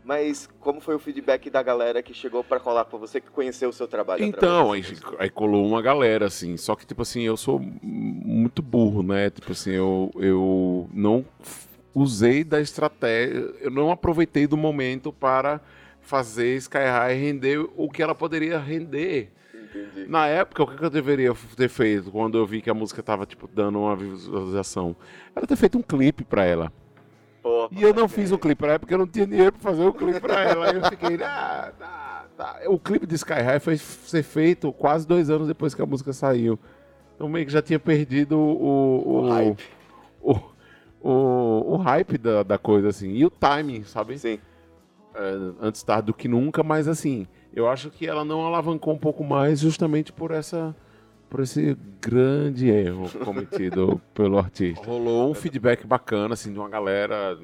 Mas 0.03 0.49
como 0.59 0.79
foi 0.79 0.95
o 0.95 0.99
feedback 0.99 1.49
da 1.49 1.61
galera 1.61 2.01
que 2.01 2.13
chegou 2.13 2.41
para 2.41 2.59
colar 2.59 2.85
com 2.85 2.97
você, 2.97 3.19
que 3.19 3.29
conheceu 3.29 3.69
o 3.69 3.73
seu 3.73 3.87
trabalho? 3.87 4.23
Então, 4.23 4.71
aí, 4.71 4.83
aí 5.19 5.29
colou 5.29 5.65
uma 5.65 5.81
galera, 5.81 6.25
assim. 6.27 6.55
Só 6.55 6.75
que, 6.75 6.85
tipo 6.85 7.01
assim, 7.01 7.23
eu 7.23 7.35
sou 7.35 7.59
muito 7.59 8.61
burro, 8.61 9.03
né? 9.03 9.29
Tipo 9.29 9.51
assim, 9.53 9.71
eu, 9.71 10.11
eu 10.15 10.89
não 10.93 11.25
usei 11.93 12.43
da 12.43 12.61
estratégia, 12.61 13.53
eu 13.59 13.71
não 13.71 13.91
aproveitei 13.91 14.47
do 14.47 14.55
momento 14.55 15.11
para 15.11 15.59
fazer 16.07 16.55
Sky 16.57 16.77
High 16.77 17.13
render 17.19 17.59
o 17.75 17.89
que 17.89 18.01
ela 18.01 18.15
poderia 18.15 18.57
render. 18.59 19.31
Entendi. 19.53 20.09
Na 20.09 20.25
época, 20.27 20.63
o 20.63 20.67
que 20.67 20.83
eu 20.83 20.89
deveria 20.89 21.33
ter 21.55 21.67
feito 21.69 22.09
quando 22.11 22.37
eu 22.37 22.45
vi 22.45 22.61
que 22.61 22.69
a 22.69 22.73
música 22.73 23.03
tava, 23.03 23.25
tipo, 23.25 23.47
dando 23.53 23.79
uma 23.79 23.95
visualização? 23.95 24.95
Era 25.35 25.45
ter 25.45 25.55
feito 25.57 25.77
um 25.77 25.81
clipe 25.81 26.23
pra 26.23 26.45
ela. 26.45 26.71
Pô, 27.43 27.67
E 27.71 27.81
eu 27.83 27.93
não 27.93 28.07
fiz 28.07 28.31
o 28.31 28.37
clipe 28.37 28.55
pra 28.59 28.69
ela 28.69 28.79
porque 28.79 28.93
eu 28.93 28.97
não 28.97 29.05
tinha 29.07 29.27
dinheiro 29.27 29.51
pra 29.51 29.61
fazer 29.71 29.83
o 29.83 29.93
clipe 29.93 30.19
pra 30.21 30.43
ela. 30.43 30.69
Aí 30.71 30.75
eu 30.77 30.85
fiquei, 30.89 31.15
ah, 31.23 31.71
tá, 31.77 32.25
tá. 32.37 32.59
O 32.67 32.79
clipe 32.79 33.05
de 33.05 33.15
Sky 33.15 33.33
High 33.41 33.59
foi 33.59 33.77
ser 33.77 34.23
feito 34.23 34.71
quase 34.71 35.05
dois 35.05 35.29
anos 35.29 35.47
depois 35.47 35.75
que 35.75 35.81
a 35.81 35.85
música 35.85 36.13
saiu. 36.13 36.57
Então 37.15 37.27
meio 37.27 37.45
que 37.45 37.51
já 37.51 37.61
tinha 37.61 37.79
perdido 37.79 38.37
o, 38.37 39.03
o, 39.05 39.23
O 39.25 39.29
hype. 39.29 39.63
o, 40.21 40.35
o- 41.01 41.73
o 41.73 41.77
hype 41.77 42.17
da, 42.17 42.43
da 42.43 42.57
coisa, 42.57 42.87
assim. 42.89 43.11
E 43.13 43.25
o 43.25 43.29
timing, 43.29 43.83
sabe? 43.83 44.17
Sim. 44.17 44.39
É, 45.17 45.65
antes 45.65 45.81
tarde 45.81 46.07
do 46.07 46.13
que 46.13 46.27
nunca, 46.27 46.61
mas 46.61 46.87
assim, 46.87 47.25
eu 47.51 47.67
acho 47.67 47.89
que 47.89 48.05
ela 48.05 48.23
não 48.23 48.45
alavancou 48.45 48.93
um 48.93 48.99
pouco 48.99 49.23
mais 49.23 49.59
justamente 49.59 50.13
por 50.13 50.29
essa 50.29 50.75
por 51.27 51.41
esse 51.41 51.75
grande 51.99 52.69
erro 52.69 53.09
cometido 53.25 53.99
pelo 54.13 54.37
artista. 54.37 54.85
Rolou 54.85 55.31
um 55.31 55.33
feedback 55.33 55.85
bacana 55.85 56.35
assim 56.35 56.53
de 56.53 56.59
uma 56.59 56.69
galera, 56.69 57.37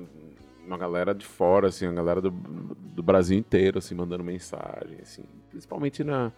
uma 0.65 0.77
galera 0.77 1.15
de 1.15 1.25
fora 1.25 1.67
assim, 1.67 1.87
uma 1.87 1.95
galera 1.95 2.21
do, 2.21 2.29
do 2.29 3.01
Brasil 3.01 3.37
inteiro 3.37 3.79
assim 3.79 3.95
mandando 3.95 4.23
mensagem 4.23 4.99
assim, 5.01 5.23
principalmente 5.49 6.03
na 6.03 6.31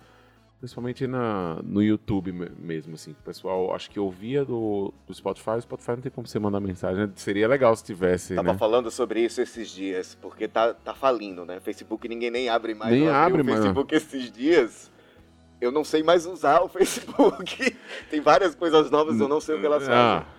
principalmente 0.59 1.05
na 1.07 1.59
no 1.63 1.81
YouTube 1.83 2.31
me- 2.31 2.51
mesmo 2.57 2.95
assim. 2.95 3.11
O 3.11 3.23
pessoal 3.23 3.73
acho 3.75 3.89
que 3.89 3.99
ouvia 3.99 4.43
do, 4.43 4.93
do 5.07 5.13
Spotify, 5.13 5.51
o 5.51 5.61
Spotify 5.61 5.91
não 5.91 6.01
tem 6.01 6.11
como 6.11 6.27
você 6.27 6.39
mandar 6.39 6.59
mensagem, 6.59 7.11
seria 7.15 7.47
legal 7.47 7.75
se 7.75 7.83
tivesse, 7.83 8.35
Tava 8.35 8.53
né? 8.53 8.57
falando 8.57 8.89
sobre 8.89 9.21
isso 9.21 9.41
esses 9.41 9.69
dias, 9.69 10.17
porque 10.21 10.47
tá, 10.47 10.73
tá 10.73 10.93
falindo, 10.93 11.45
né? 11.45 11.59
Facebook 11.59 12.07
ninguém 12.07 12.31
nem 12.31 12.49
abre 12.49 12.73
mais. 12.73 12.91
Nem 12.91 13.09
abre 13.09 13.41
o. 13.41 13.45
Facebook 13.45 13.93
esses 13.95 14.31
dias. 14.31 14.91
Eu 15.61 15.71
não 15.71 15.83
sei 15.85 16.03
mais 16.03 16.25
usar 16.25 16.61
o 16.61 16.67
Facebook. 16.69 17.75
Tem 18.09 18.19
várias 18.21 18.53
coisas 18.55 18.91
novas, 18.91 19.19
eu 19.19 19.27
não 19.27 19.39
sei 19.39 19.55
o 19.55 19.59
que 19.59 19.65
elas 19.65 19.87
Ah. 19.87 20.25
fazem. 20.25 20.35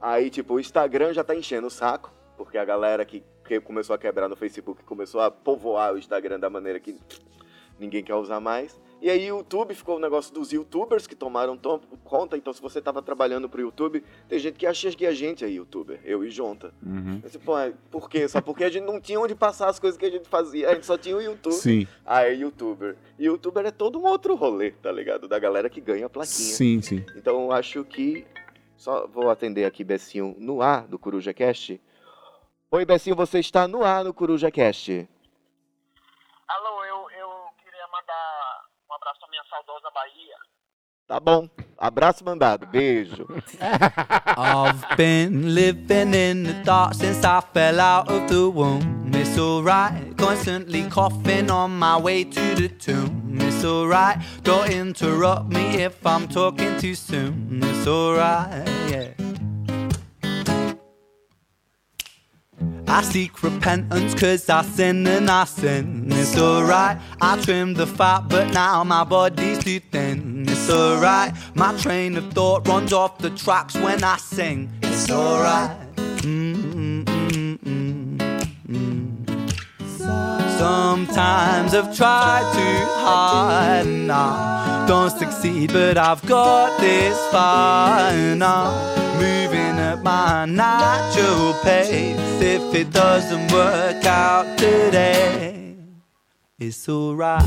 Aí, 0.00 0.28
tipo, 0.30 0.54
o 0.54 0.60
Instagram 0.60 1.12
já 1.12 1.24
tá 1.24 1.34
enchendo 1.34 1.68
o 1.68 1.70
saco, 1.70 2.12
porque 2.36 2.58
a 2.58 2.64
galera 2.64 3.04
que, 3.04 3.22
que 3.46 3.58
começou 3.60 3.94
a 3.94 3.98
quebrar 3.98 4.28
no 4.28 4.36
Facebook 4.36 4.82
começou 4.84 5.20
a 5.20 5.30
povoar 5.30 5.94
o 5.94 5.98
Instagram 5.98 6.38
da 6.38 6.50
maneira 6.50 6.78
que 6.78 6.96
ninguém 7.80 8.02
quer 8.04 8.14
usar 8.14 8.38
mais. 8.40 8.78
E 9.06 9.10
aí 9.10 9.30
o 9.30 9.36
YouTube 9.38 9.72
ficou 9.72 9.98
o 9.98 10.00
negócio 10.00 10.34
dos 10.34 10.50
youtubers 10.50 11.06
que 11.06 11.14
tomaram 11.14 11.56
tom- 11.56 11.78
conta. 12.02 12.36
Então, 12.36 12.52
se 12.52 12.60
você 12.60 12.80
tava 12.82 13.00
trabalhando 13.00 13.48
pro 13.48 13.60
YouTube, 13.60 14.02
tem 14.28 14.36
gente 14.36 14.56
que 14.58 14.66
acha 14.66 14.90
que 14.90 15.06
a 15.06 15.14
gente 15.14 15.44
é 15.44 15.48
youtuber, 15.48 16.00
eu 16.04 16.24
e 16.24 16.28
Jonta. 16.28 16.74
Uhum. 16.84 17.22
Pô, 17.44 17.56
é- 17.56 17.72
por 17.88 18.10
quê? 18.10 18.26
Só 18.26 18.40
porque 18.40 18.64
a 18.64 18.68
gente 18.68 18.82
não 18.82 19.00
tinha 19.00 19.20
onde 19.20 19.32
passar 19.32 19.68
as 19.68 19.78
coisas 19.78 19.96
que 19.96 20.04
a 20.06 20.10
gente 20.10 20.28
fazia. 20.28 20.70
A 20.70 20.74
gente 20.74 20.86
só 20.86 20.98
tinha 20.98 21.16
o 21.16 21.22
YouTube. 21.22 21.52
Sim. 21.54 21.86
Ah, 22.04 22.24
é 22.24 22.34
youtuber. 22.34 22.96
E 23.16 23.26
youtuber 23.26 23.64
é 23.64 23.70
todo 23.70 23.96
um 23.96 24.04
outro 24.06 24.34
rolê, 24.34 24.72
tá 24.72 24.90
ligado? 24.90 25.28
Da 25.28 25.38
galera 25.38 25.70
que 25.70 25.80
ganha 25.80 26.06
a 26.06 26.10
plaquinha. 26.10 26.34
Sim, 26.54 26.82
sim. 26.82 27.04
Então 27.14 27.44
eu 27.44 27.52
acho 27.52 27.84
que. 27.84 28.26
Só 28.76 29.06
vou 29.06 29.30
atender 29.30 29.66
aqui, 29.66 29.84
Bessinho, 29.84 30.34
no 30.36 30.60
ar 30.60 30.84
do 30.88 30.98
Coruja 30.98 31.32
Cast. 31.32 31.80
Oi, 32.72 32.84
Bessinho, 32.84 33.14
você 33.14 33.38
está 33.38 33.68
no 33.68 33.84
ar 33.84 34.02
no 34.04 34.12
Coruja 34.12 34.50
abraço 39.06 39.20
pra 39.20 39.28
minha 39.28 39.44
saudosa 39.48 39.90
Bahia. 39.94 40.36
Tá 41.06 41.20
bom. 41.20 41.48
Abraço 41.78 42.24
mandado. 42.24 42.66
Beijo. 42.66 43.26
I've 43.60 44.96
been 44.96 45.54
living 45.54 46.14
in 46.14 46.42
the 46.42 46.62
dark 46.64 46.94
since 46.94 47.24
I 47.24 47.40
fell 47.54 47.80
out 47.80 48.10
of 48.10 48.26
the 48.28 48.50
womb. 48.50 49.12
It's 49.14 49.38
alright, 49.38 50.16
constantly 50.16 50.88
coughing 50.90 51.50
on 51.50 51.78
my 51.78 51.96
way 51.96 52.24
to 52.24 52.54
the 52.56 52.68
tomb. 52.68 53.38
It's 53.40 53.64
alright, 53.64 54.18
don't 54.42 54.68
interrupt 54.68 55.48
me 55.52 55.82
if 55.82 56.04
I'm 56.04 56.26
talking 56.26 56.76
too 56.78 56.94
soon. 56.94 57.60
It's 57.62 57.86
alright, 57.86 58.66
yeah. 58.90 59.25
I 62.88 63.02
seek 63.02 63.42
repentance 63.42 64.14
cause 64.14 64.48
I 64.48 64.62
sin 64.62 65.06
and 65.06 65.30
I 65.30 65.44
sin. 65.44 66.06
It's 66.10 66.38
alright, 66.38 66.98
I 67.20 67.40
trimmed 67.42 67.76
the 67.76 67.86
fat, 67.86 68.28
but 68.28 68.52
now 68.52 68.84
my 68.84 69.04
body's 69.04 69.58
too 69.62 69.80
thin. 69.80 70.44
It's 70.48 70.70
alright, 70.70 71.34
my 71.54 71.76
train 71.78 72.16
of 72.16 72.32
thought 72.32 72.66
runs 72.68 72.92
off 72.92 73.18
the 73.18 73.30
tracks 73.30 73.74
when 73.74 74.04
I 74.04 74.16
sing. 74.16 74.70
It's 74.82 75.10
alright. 75.10 75.76
Sometimes 80.58 81.74
I've 81.74 81.96
tried 81.96 82.52
too 82.54 82.86
hard 83.02 83.86
and 83.86 84.10
I 84.10 84.86
don't 84.86 85.10
succeed, 85.10 85.72
but 85.72 85.98
I've 85.98 86.24
got 86.26 86.78
this 86.80 87.18
far 87.30 88.10
I'm 88.42 89.05
moving 89.18 89.78
at 89.78 90.02
my 90.02 90.44
natural 90.44 91.54
pace. 91.62 92.40
If 92.40 92.74
it 92.74 92.92
doesn't 92.92 93.52
work 93.52 94.04
out 94.04 94.58
today, 94.58 95.76
it's 96.58 96.88
alright. 96.88 97.42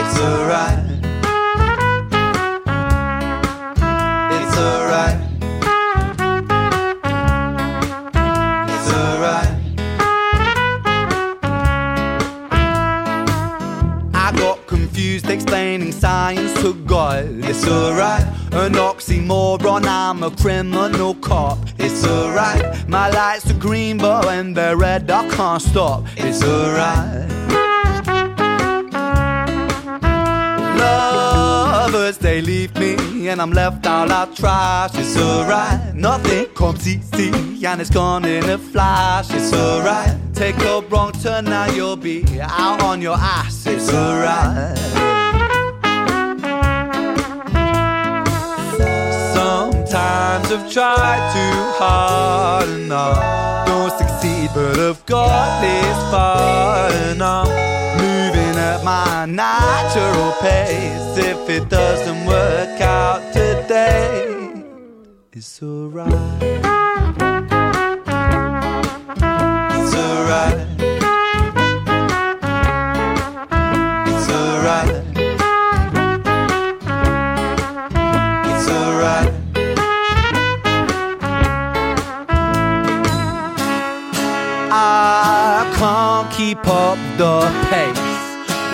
It's 0.00 0.20
alright. 0.20 0.85
Science 16.66 16.86
to 16.86 17.48
It's 17.48 17.66
alright. 17.68 18.24
An 18.52 18.72
oxymoron, 18.74 19.84
I'm 19.86 20.22
a 20.22 20.30
criminal 20.30 21.14
cop. 21.14 21.58
It's 21.78 22.04
alright. 22.06 22.88
My 22.88 23.10
lights 23.10 23.50
are 23.50 23.58
green, 23.58 23.98
but 23.98 24.24
when 24.24 24.54
they're 24.54 24.76
red, 24.76 25.10
I 25.10 25.28
can't 25.28 25.62
stop. 25.62 26.04
It's 26.16 26.42
alright. 26.42 27.28
Lovers, 30.78 32.18
they 32.18 32.40
leave 32.40 32.74
me, 32.76 33.28
and 33.28 33.40
I'm 33.40 33.52
left 33.52 33.86
out 33.86 34.08
like 34.08 34.34
trash. 34.34 34.90
It's 34.94 35.16
alright. 35.16 35.94
Nothing 35.94 36.46
comes 36.54 36.88
easy, 36.88 37.30
and 37.66 37.80
it's 37.80 37.90
gone 37.90 38.24
in 38.24 38.48
a 38.48 38.58
flash. 38.58 39.30
It's 39.30 39.52
alright. 39.52 40.16
Take 40.34 40.58
a 40.60 40.80
wrong 40.88 41.12
turn, 41.12 41.44
now 41.44 41.66
you'll 41.66 41.96
be 41.96 42.24
out 42.40 42.82
on 42.82 43.00
your 43.02 43.16
ass. 43.16 43.66
It's 43.66 43.92
alright. 43.92 45.25
Sometimes 50.16 50.50
I've 50.50 50.72
tried 50.72 51.32
too 51.34 51.58
hard 51.78 52.68
and 52.70 52.90
I 52.90 53.66
don't 53.66 53.90
succeed, 53.98 54.48
but 54.54 54.78
I've 54.78 55.04
got 55.04 55.60
this 55.60 55.98
far 56.10 56.90
and 56.90 57.22
I'm 57.22 57.46
moving 57.98 58.56
at 58.56 58.82
my 58.82 59.26
natural 59.26 60.32
pace. 60.40 61.18
If 61.18 61.50
it 61.50 61.68
doesn't 61.68 62.24
work 62.24 62.80
out 62.80 63.30
today, 63.34 64.64
it's 65.32 65.62
alright. 65.62 66.14
It's 69.76 69.94
alright. 69.94 70.75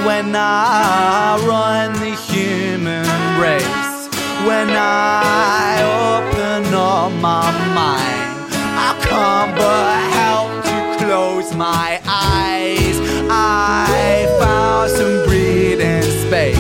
When 0.05 0.35
I 0.35 1.39
run 1.47 1.93
the 1.95 2.15
human 2.15 3.07
race. 3.41 4.09
When 4.47 4.69
I 4.71 5.79
open 6.11 6.75
up 6.75 7.13
my 7.21 7.51
mind, 7.75 8.53
I 8.89 8.91
can't 9.09 9.55
but 9.57 10.01
help 10.21 10.65
to 10.65 11.05
close 11.05 11.55
my 11.55 12.01
eyes. 12.05 12.99
I 13.31 14.27
found 14.41 14.91
some 14.91 15.25
breathing 15.27 16.03
space 16.27 16.59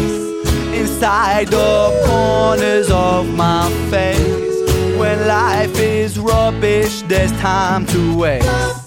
inside 0.73 1.49
the 1.49 2.04
corners 2.07 2.90
of 2.90 3.28
my 3.35 3.69
face. 3.90 4.99
When 4.99 5.26
life 5.26 5.76
is 5.81 6.19
rubbish, 6.19 7.02
there's 7.02 7.33
time 7.40 7.87
to 7.87 8.16
waste. 8.16 8.81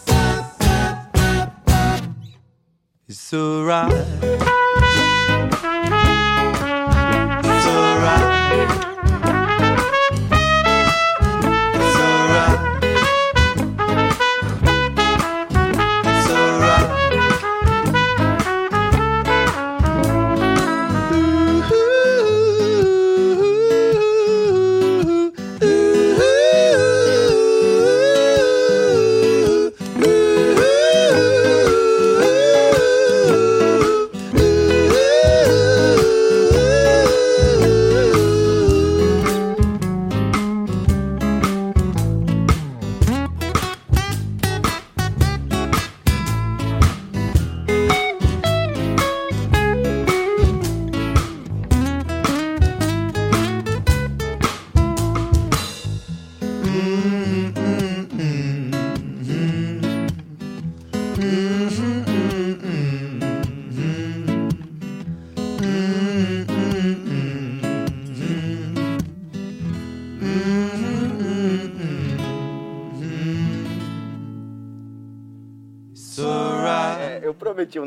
to 3.36 3.66
rise. 3.66 4.65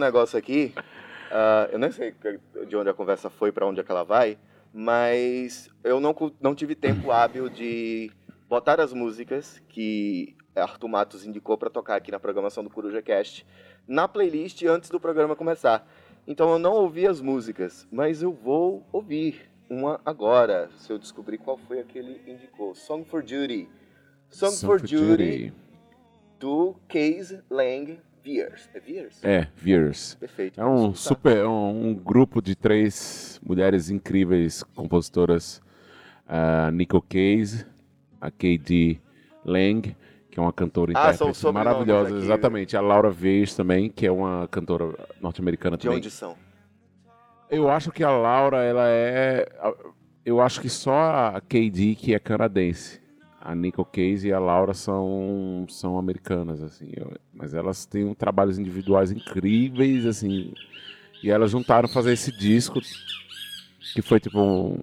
Negócio 0.09 0.39
aqui. 0.39 0.75
ah, 1.31 1.69
eu 1.71 1.79
nem 1.79 1.91
sei 1.91 2.15
de 2.67 2.77
onde 2.77 2.89
a 2.89 2.95
conversa 2.95 3.31
foi, 3.31 3.53
para 3.53 3.67
onde 3.67 3.81
é 3.81 3.85
que 3.85 3.91
ela 3.91 4.05
vai, 4.05 4.39
mas 4.73 5.71
eu 5.85 6.01
não, 6.01 6.15
não 6.41 6.55
tive 6.55 6.75
tempo 6.75 7.11
hábil 7.11 7.49
de 7.49 8.11
botar 8.49 8.81
as 8.81 8.93
músicas 8.93 9.63
que 9.69 10.37
Arthur 10.57 10.89
Matos 10.89 11.27
indicou 11.27 11.57
para 11.57 11.71
tocar 11.71 11.97
aqui 11.97 12.11
na 12.11 12.19
programação 12.19 12.65
do 12.65 12.71
Coruja 12.71 13.03
Cast 13.03 13.47
na 13.87 14.09
playlist 14.09 14.63
antes 14.65 14.91
do 14.91 14.99
programa 14.99 15.37
começar. 15.37 15.87
Então 16.27 16.51
eu 16.51 16.59
não 16.59 16.73
ouvi 16.73 17.07
as 17.07 17.21
músicas, 17.21 17.87
mas 17.91 18.23
eu 18.23 18.33
vou 18.33 18.87
ouvir 18.93 19.51
uma 19.69 20.01
agora, 20.05 20.71
se 20.77 20.91
eu 20.91 20.99
descobrir 20.99 21.39
qual 21.39 21.57
foi 21.57 21.81
a 21.81 21.85
que 21.85 21.99
ele 21.99 22.21
indicou. 22.27 22.75
Song 22.75 23.05
for 23.05 23.23
Duty. 23.23 23.69
Song, 24.31 24.55
for, 24.57 24.79
Duty, 24.79 25.55
do 26.39 26.77
Case 26.87 27.43
Lang 27.49 27.99
Viers. 28.23 28.69
É 28.75 28.81
Viers? 28.81 29.25
É, 29.25 29.49
Veers. 29.57 30.15
Perfeito. 30.15 30.61
É 30.61 30.65
um 30.67 30.95
super, 30.95 31.37
é 31.39 31.47
um, 31.47 31.89
um 31.91 31.95
grupo 31.95 32.41
de 32.43 32.55
três 32.55 33.41
mulheres 33.45 33.91
incríveis 33.91 34.63
compositoras, 34.75 35.61
a 36.27 36.71
Nico 36.71 37.01
Case, 37.03 37.67
a 38.21 38.31
Katie 38.31 39.01
Lang, 39.45 39.97
que 40.31 40.39
é 40.39 40.43
uma 40.43 40.53
cantora 40.53 40.93
Ah, 40.95 41.13
intérprete 41.13 41.53
maravilhosa, 41.53 42.17
exatamente, 42.17 42.77
a 42.77 42.81
Laura 42.81 43.11
Veers 43.11 43.55
também, 43.55 43.89
que 43.89 44.07
é 44.07 44.13
uma 44.13 44.47
cantora 44.49 44.95
norte-americana 45.21 45.77
De 45.77 45.85
também. 45.85 45.99
onde 45.99 46.11
são? 46.11 46.37
Eu 47.51 47.71
acho 47.71 47.91
que 47.91 48.05
a 48.05 48.11
Laura, 48.11 48.63
ela 48.63 48.87
é, 48.89 49.49
eu 50.25 50.41
acho 50.41 50.61
que 50.61 50.69
só 50.69 50.93
a 51.37 51.41
KD 51.41 51.95
que 51.95 52.15
é 52.15 52.19
canadense. 52.19 53.01
A 53.51 53.55
Nico 53.55 53.83
Case 53.83 54.29
e 54.29 54.33
a 54.33 54.39
Laura 54.39 54.75
são, 54.75 55.65
são 55.71 55.99
americanas, 55.99 56.63
assim. 56.63 56.91
eu- 56.95 57.17
mas 57.33 57.55
elas 57.55 57.87
têm 57.87 58.05
um, 58.05 58.13
trabalhos 58.13 58.59
individuais 58.59 59.11
incríveis, 59.11 60.05
assim. 60.05 60.53
E 61.23 61.31
elas 61.31 61.51
juntaram 61.51 61.89
fazer 61.89 62.13
esse 62.13 62.31
disco, 62.31 62.79
que 63.95 64.03
foi 64.03 64.21
tipo 64.21 64.39
um, 64.39 64.79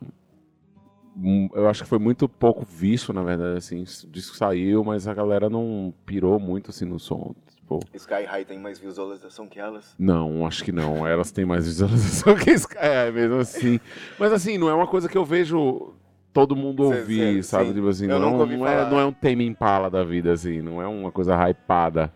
um- 1.15 1.49
Eu 1.53 1.69
acho 1.69 1.83
que 1.83 1.89
foi 1.89 1.99
muito 1.99 2.27
pouco 2.27 2.65
visto, 2.65 3.13
na 3.13 3.21
verdade, 3.21 3.57
assim. 3.57 3.83
O 3.83 4.07
disco 4.09 4.35
saiu, 4.35 4.83
mas 4.83 5.07
a 5.07 5.13
galera 5.13 5.47
não 5.49 5.93
pirou 6.05 6.39
muito, 6.39 6.71
assim, 6.71 6.85
no 6.85 6.99
som. 6.99 7.35
Tipo, 7.55 7.79
Sky 7.93 8.23
High 8.25 8.45
tem 8.45 8.59
mais 8.59 8.79
visualização 8.79 9.47
que 9.47 9.59
elas? 9.59 9.93
não, 9.99 10.45
acho 10.45 10.63
que 10.63 10.71
não. 10.71 11.05
Elas 11.07 11.31
têm 11.31 11.45
mais 11.45 11.65
visualização 11.65 12.33
que 12.37 12.49
Sky 12.51 12.77
High, 12.79 13.11
mesmo 13.11 13.35
assim. 13.35 13.79
Mas 14.19 14.33
assim, 14.33 14.57
não 14.57 14.69
é 14.69 14.73
uma 14.73 14.87
coisa 14.87 15.07
que 15.07 15.17
eu 15.17 15.23
vejo 15.23 15.93
todo 16.35 16.53
mundo 16.53 16.83
ouvir, 16.83 17.35
cê- 17.35 17.43
sabe? 17.43 17.67
sim. 17.69 17.73
Tipo 17.75 17.87
assim, 17.87 18.09
Eu 18.09 18.19
não, 18.19 18.45
não, 18.45 18.67
é, 18.67 18.89
não 18.89 18.99
é 18.99 19.05
um 19.05 19.13
tema 19.13 19.41
impala 19.41 19.89
da 19.89 20.03
vida, 20.03 20.33
assim, 20.33 20.61
não 20.61 20.81
é 20.81 20.85
uma 20.85 21.09
coisa 21.09 21.33
hypada. 21.49 22.11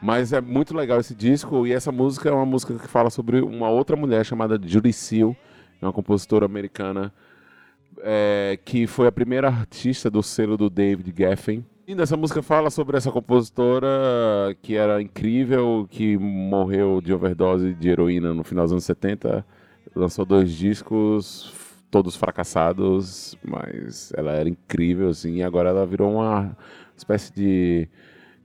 Mas 0.00 0.34
é 0.34 0.42
muito 0.42 0.76
legal 0.76 1.00
esse 1.00 1.14
disco, 1.14 1.66
e 1.66 1.72
essa 1.72 1.90
música 1.90 2.28
é 2.28 2.32
uma 2.32 2.44
música 2.44 2.74
que 2.74 2.86
fala 2.86 3.08
sobre 3.08 3.40
uma 3.40 3.70
outra 3.70 3.96
mulher 3.96 4.26
chamada 4.26 4.60
Judy 4.62 4.92
Seal, 4.92 5.34
é 5.80 5.86
uma 5.86 5.92
compositora 5.92 6.44
americana, 6.44 7.10
é, 8.02 8.58
que 8.62 8.86
foi 8.86 9.06
a 9.06 9.12
primeira 9.12 9.48
artista 9.48 10.10
do 10.10 10.22
selo 10.22 10.58
do 10.58 10.68
David 10.68 11.14
Geffen. 11.16 11.64
E 11.88 11.94
nessa 11.94 12.14
música 12.14 12.42
fala 12.42 12.68
sobre 12.68 12.98
essa 12.98 13.10
compositora 13.10 13.88
que 14.60 14.76
era 14.76 15.00
incrível, 15.00 15.86
que 15.90 16.18
morreu 16.18 17.00
de 17.00 17.14
overdose 17.14 17.72
de 17.72 17.88
heroína 17.88 18.34
no 18.34 18.44
final 18.44 18.64
dos 18.64 18.72
anos 18.72 18.84
70, 18.84 19.46
lançou 19.94 20.26
dois 20.26 20.52
discos, 20.52 21.50
todos 21.90 22.16
fracassados, 22.16 23.36
mas 23.44 24.12
ela 24.16 24.32
era 24.32 24.48
incrível, 24.48 25.08
assim, 25.10 25.36
e 25.36 25.42
agora 25.42 25.68
ela 25.70 25.86
virou 25.86 26.12
uma 26.14 26.56
espécie 26.96 27.32
de 27.32 27.88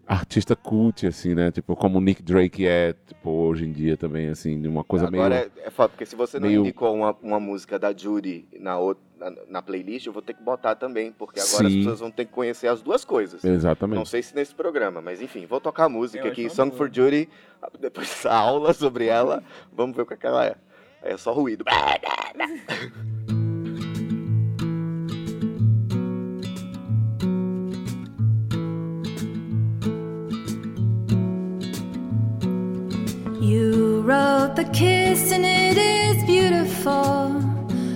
artista 0.05 0.55
cult, 0.57 1.07
assim, 1.07 1.33
né? 1.33 1.51
Tipo, 1.51 1.73
como 1.75 1.97
o 1.97 2.01
Nick 2.01 2.21
Drake 2.21 2.67
é, 2.67 2.93
tipo, 3.07 3.29
hoje 3.29 3.65
em 3.65 3.71
dia 3.71 3.95
também, 3.95 4.27
assim, 4.27 4.61
de 4.61 4.67
uma 4.67 4.83
coisa 4.83 5.07
Agora 5.07 5.29
meio... 5.35 5.51
é, 5.57 5.67
é 5.67 5.69
foda, 5.69 5.89
porque 5.89 6.05
se 6.05 6.15
você 6.17 6.37
não 6.39 6.47
meio- 6.49 6.61
indicou 6.61 6.93
uma, 6.93 7.15
uma 7.21 7.39
música 7.39 7.79
da 7.79 7.95
Judy 7.95 8.45
na, 8.59 8.77
outra, 8.77 9.01
na, 9.17 9.31
na 9.47 9.61
playlist, 9.61 10.05
eu 10.07 10.11
vou 10.13 10.21
ter 10.21 10.33
que 10.33 10.43
botar 10.43 10.75
também, 10.75 11.13
porque 11.13 11.39
agora 11.39 11.67
as 11.67 11.71
Sim. 11.71 11.79
pessoas 11.79 11.99
vão 12.01 12.11
ter 12.11 12.25
que 12.25 12.31
conhecer 12.33 12.67
as 12.67 12.81
duas 12.81 13.05
coisas. 13.05 13.43
Exatamente. 13.43 13.97
Não 13.97 14.05
sei 14.05 14.21
se 14.21 14.35
nesse 14.35 14.53
programa, 14.53 15.01
mas 15.01 15.21
enfim, 15.21 15.45
vou 15.45 15.61
tocar 15.61 15.85
a 15.85 15.89
música 15.89 16.25
Eu 16.27 16.31
aqui, 16.31 16.49
Song 16.49 16.69
boa. 16.71 16.77
for 16.77 16.93
Judy, 16.93 17.29
depois 17.79 18.25
a 18.25 18.35
aula 18.35 18.73
sobre 18.73 19.05
ela, 19.05 19.41
vamos 19.71 19.95
ver 19.95 20.01
o 20.01 20.05
que, 20.05 20.13
é 20.13 20.17
que 20.17 20.27
ela 20.27 20.45
é. 20.45 20.55
É 21.03 21.15
só 21.17 21.31
ruído. 21.31 21.63
the 34.63 34.71
kiss 34.73 35.31
and 35.31 35.43
it 35.43 35.77
is 35.77 36.23
beautiful. 36.25 37.41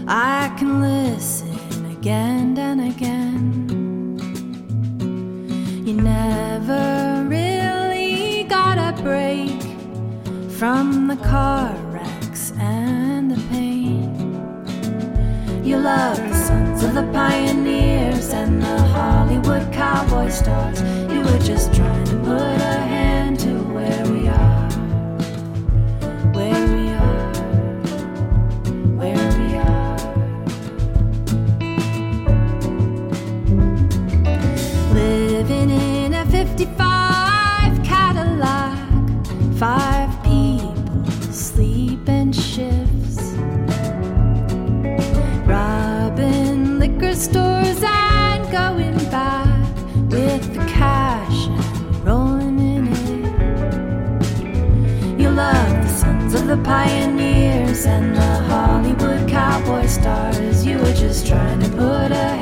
I 0.08 0.51
can 0.58 0.82
listen 0.82 1.91
again 1.91 2.58
and 2.58 2.82
again. 2.91 4.17
You 5.86 5.93
never 5.93 7.25
really 7.28 8.45
got 8.45 8.78
a 8.80 8.99
break 9.04 9.62
from 10.60 11.08
the 11.08 11.17
car 11.17 11.75
wrecks 11.91 12.51
and 12.58 13.30
the 13.30 13.41
pain. 13.49 14.10
You 15.63 15.78
love 15.78 16.17
the 16.17 16.34
sons 16.34 16.84
of 16.84 16.95
the 16.95 17.04
pioneers 17.13 17.54
the 56.55 56.63
pioneers 56.63 57.85
and 57.85 58.15
the 58.15 58.35
Hollywood 58.47 59.27
cowboy 59.27 59.87
stars. 59.87 60.65
You 60.65 60.77
were 60.77 60.93
just 60.93 61.27
trying 61.27 61.59
to 61.59 61.69
put 61.69 62.11
a 62.11 62.34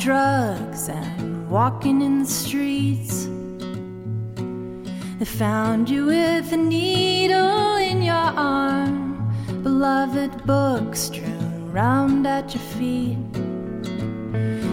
drugs 0.00 0.88
and 0.88 1.50
walking 1.50 2.00
in 2.00 2.20
the 2.20 2.26
streets. 2.26 3.26
They 5.18 5.26
found 5.26 5.90
you 5.90 6.06
with 6.06 6.50
a 6.54 6.56
needle 6.56 7.76
in 7.76 8.00
your 8.00 8.14
arm, 8.14 9.30
beloved 9.62 10.46
book 10.46 10.96
strewn 10.96 11.70
round 11.70 12.26
at 12.26 12.54
your 12.54 12.62
feet. 12.78 13.18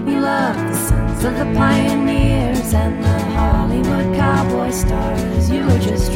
You 0.07 0.21
love 0.21 0.55
the 0.55 0.73
sons 0.73 1.25
of 1.25 1.37
the 1.37 1.53
pioneers 1.53 2.73
and 2.73 3.03
the 3.03 3.19
Hollywood 3.35 4.15
cowboy 4.15 4.71
stars. 4.71 5.49
You 5.49 5.65
were 5.65 5.79
just 5.79 6.13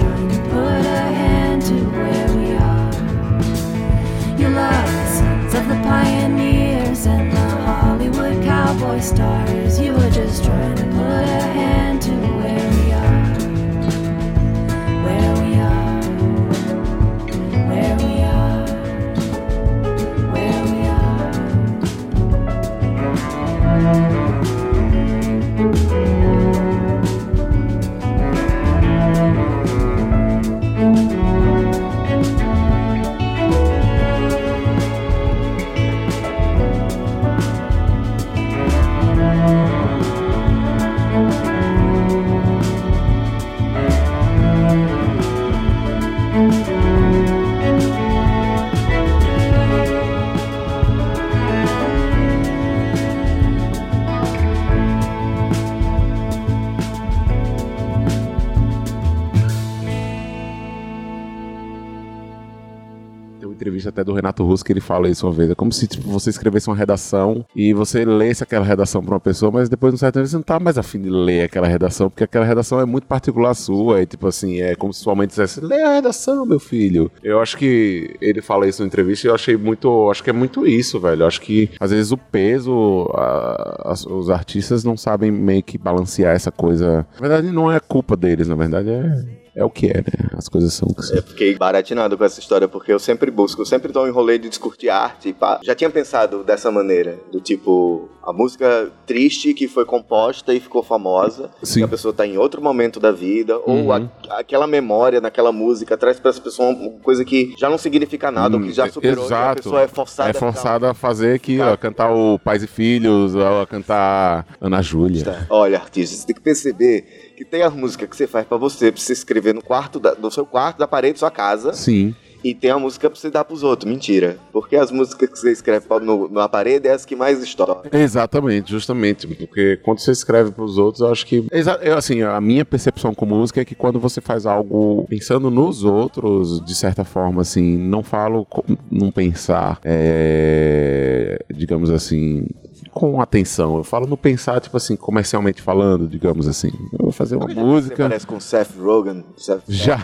Renato 64.21 64.43
Russo 64.43 64.63
que 64.63 64.71
ele 64.71 64.79
fala 64.81 65.09
isso 65.09 65.25
uma 65.25 65.33
vez. 65.33 65.49
É 65.49 65.55
como 65.55 65.71
se 65.71 65.87
tipo, 65.87 66.07
você 66.09 66.29
escrevesse 66.29 66.67
uma 66.69 66.75
redação 66.75 67.45
e 67.55 67.73
você 67.73 68.05
lesse 68.05 68.43
aquela 68.43 68.65
redação 68.65 69.03
pra 69.03 69.15
uma 69.15 69.19
pessoa, 69.19 69.51
mas 69.51 69.67
depois, 69.67 69.91
no 69.93 69.97
certo 69.97 70.15
momento, 70.15 70.29
você 70.29 70.35
não 70.37 70.43
tá 70.43 70.59
mais 70.59 70.77
afim 70.77 71.01
de 71.01 71.09
ler 71.09 71.43
aquela 71.45 71.67
redação, 71.67 72.09
porque 72.09 72.23
aquela 72.23 72.45
redação 72.45 72.79
é 72.79 72.85
muito 72.85 73.07
particular 73.07 73.53
sua. 73.53 74.01
E, 74.01 74.05
tipo 74.05 74.27
assim, 74.27 74.61
é 74.61 74.75
como 74.75 74.93
se 74.93 75.01
sua 75.01 75.15
mãe 75.15 75.27
dissesse: 75.27 75.59
lê 75.61 75.81
a 75.81 75.95
redação, 75.95 76.45
meu 76.45 76.59
filho. 76.59 77.11
Eu 77.23 77.39
acho 77.41 77.57
que 77.57 78.15
ele 78.21 78.41
fala 78.41 78.67
isso 78.67 78.81
na 78.81 78.87
entrevista 78.87 79.27
e 79.27 79.29
eu 79.29 79.35
achei 79.35 79.57
muito. 79.57 80.09
Acho 80.11 80.23
que 80.23 80.29
é 80.29 80.33
muito 80.33 80.65
isso, 80.67 80.99
velho. 80.99 81.23
Eu 81.23 81.27
acho 81.27 81.41
que 81.41 81.69
às 81.79 81.91
vezes 81.91 82.11
o 82.11 82.17
peso, 82.17 83.09
a- 83.15 83.91
as- 83.91 84.05
os 84.05 84.29
artistas 84.29 84.83
não 84.83 84.95
sabem 84.97 85.31
meio 85.31 85.63
que 85.63 85.77
balancear 85.77 86.35
essa 86.35 86.51
coisa. 86.51 87.05
Na 87.19 87.27
verdade, 87.27 87.51
não 87.51 87.71
é 87.71 87.79
culpa 87.79 88.15
deles, 88.15 88.47
na 88.47 88.55
verdade, 88.55 88.89
é. 88.89 89.41
É 89.55 89.63
o 89.65 89.69
que 89.69 89.87
é, 89.87 89.95
né? 89.97 90.29
As 90.37 90.47
coisas 90.47 90.73
são 90.73 90.87
o 90.89 90.95
que 90.95 91.01
são. 91.03 91.15
Eu 91.17 91.23
fiquei 91.23 91.55
baratinado 91.55 92.17
com 92.17 92.23
essa 92.23 92.39
história, 92.39 92.67
porque 92.67 92.91
eu 92.93 92.99
sempre 92.99 93.29
busco, 93.29 93.61
eu 93.61 93.65
sempre 93.65 93.91
tô 93.91 94.07
em 94.07 94.09
rolê 94.11 94.37
de 94.37 94.47
discutir 94.47 94.89
arte 94.89 95.29
e 95.29 95.33
pá. 95.33 95.59
Já 95.63 95.75
tinha 95.75 95.89
pensado 95.89 96.43
dessa 96.43 96.71
maneira, 96.71 97.17
do 97.31 97.41
tipo, 97.41 98.09
a 98.23 98.31
música 98.31 98.89
triste 99.05 99.53
que 99.53 99.67
foi 99.67 99.83
composta 99.83 100.53
e 100.53 100.59
ficou 100.59 100.81
famosa, 100.81 101.49
Sim. 101.63 101.79
que 101.79 101.83
a 101.83 101.87
pessoa 101.89 102.13
tá 102.13 102.25
em 102.25 102.37
outro 102.37 102.61
momento 102.61 102.97
da 102.99 103.11
vida, 103.11 103.57
ou 103.57 103.75
Uhum. 103.87 103.91
a- 103.91 104.09
aquela 104.39 104.65
memória 104.65 105.19
naquela 105.19 105.51
música 105.51 105.97
traz 105.97 106.17
pra 106.19 106.29
essa 106.29 106.39
pessoa 106.41 106.69
uma 106.69 106.91
coisa 106.99 107.25
que 107.25 107.53
já 107.57 107.69
não 107.69 107.77
significa 107.77 108.31
nada, 108.31 108.55
ou 108.55 108.63
que 108.63 108.71
já 108.71 108.85
Hum, 108.85 108.91
superou, 108.91 109.23
e 109.23 109.25
a 109.25 109.27
exato. 109.27 109.63
pessoa 109.63 109.81
é 109.81 109.87
forçada 109.89 110.29
É 110.29 110.33
forçada 110.33 110.91
a 110.91 110.93
fazer 110.93 111.33
aquilo, 111.35 111.69
a 111.69 111.75
cantar 111.77 112.11
o 112.13 112.39
Pais 112.39 112.63
e 112.63 112.67
Filhos, 112.67 113.35
ou 113.35 113.61
a 113.61 113.67
cantar 113.67 114.45
Ana 114.61 114.81
Júlia. 114.81 115.25
Tá. 115.25 115.45
Olha, 115.49 115.77
artista, 115.77 116.15
você 116.15 116.25
tem 116.25 116.35
que 116.35 116.41
perceber 116.41 117.30
que 117.41 117.45
tem 117.45 117.63
a 117.63 117.71
música 117.71 118.05
que 118.05 118.15
você 118.15 118.27
faz 118.27 118.45
pra 118.45 118.55
você, 118.55 118.91
pra 118.91 119.01
você 119.01 119.13
escrever 119.13 119.51
no 119.55 119.63
quarto, 119.63 119.99
da- 119.99 120.13
no 120.13 120.29
seu 120.29 120.45
quarto, 120.45 120.77
da 120.77 120.87
parede 120.87 121.13
da 121.13 121.19
sua 121.19 121.31
casa, 121.31 121.73
Sim. 121.73 122.13
e 122.43 122.53
tem 122.53 122.69
a 122.69 122.77
música 122.77 123.09
pra 123.09 123.19
você 123.19 123.31
dar 123.31 123.43
pros 123.43 123.63
outros. 123.63 123.89
Mentira. 123.91 124.37
Porque 124.53 124.75
as 124.75 124.91
músicas 124.91 125.27
que 125.27 125.39
você 125.39 125.51
escreve 125.51 125.87
no, 126.03 126.29
na 126.29 126.47
parede 126.47 126.87
é 126.87 126.91
as 126.91 127.03
que 127.03 127.15
mais 127.15 127.41
estouram. 127.41 127.81
Exatamente, 127.91 128.69
justamente. 128.71 129.25
Porque 129.27 129.77
quando 129.77 129.97
você 130.01 130.11
escreve 130.11 130.51
pros 130.51 130.77
outros, 130.77 131.01
eu 131.01 131.11
acho 131.11 131.25
que. 131.25 131.47
Eu, 131.81 131.97
assim, 131.97 132.21
a 132.21 132.39
minha 132.39 132.63
percepção 132.63 133.11
com 133.15 133.25
música 133.25 133.59
é 133.61 133.65
que 133.65 133.73
quando 133.73 133.99
você 133.99 134.21
faz 134.21 134.45
algo 134.45 135.07
pensando 135.09 135.49
nos 135.49 135.83
outros, 135.83 136.63
de 136.63 136.75
certa 136.75 137.03
forma, 137.03 137.41
assim, 137.41 137.75
não 137.75 138.03
falo 138.03 138.45
não 138.91 139.11
pensar, 139.11 139.79
é, 139.83 141.39
digamos 141.51 141.89
assim. 141.89 142.45
Com 142.93 143.21
atenção, 143.21 143.77
eu 143.77 143.83
falo 143.85 144.05
no 144.05 144.17
pensar, 144.17 144.59
tipo 144.59 144.75
assim, 144.75 144.95
comercialmente 144.97 145.61
falando, 145.61 146.07
digamos 146.07 146.47
assim. 146.47 146.71
Eu 146.91 146.99
vou 147.05 147.11
fazer 147.11 147.37
uma 147.37 147.47
Você 147.47 147.53
música. 147.53 147.95
parece 148.03 148.27
com 148.27 148.39
Seth 148.39 148.71
Rogen. 148.77 149.23
Seth 149.37 149.61
Já, 149.69 149.97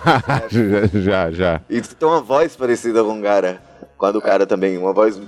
já, 0.49 0.99
já, 1.01 1.31
já. 1.31 1.61
E 1.69 1.81
você 1.83 1.93
tem 1.93 2.07
uma 2.07 2.21
voz 2.21 2.55
parecida 2.55 3.03
com 3.03 3.19
o 3.19 3.21
cara. 3.21 3.61
Quando 3.97 4.17
o 4.17 4.21
cara 4.21 4.45
também, 4.45 4.77
uma 4.77 4.93
voz. 4.93 5.19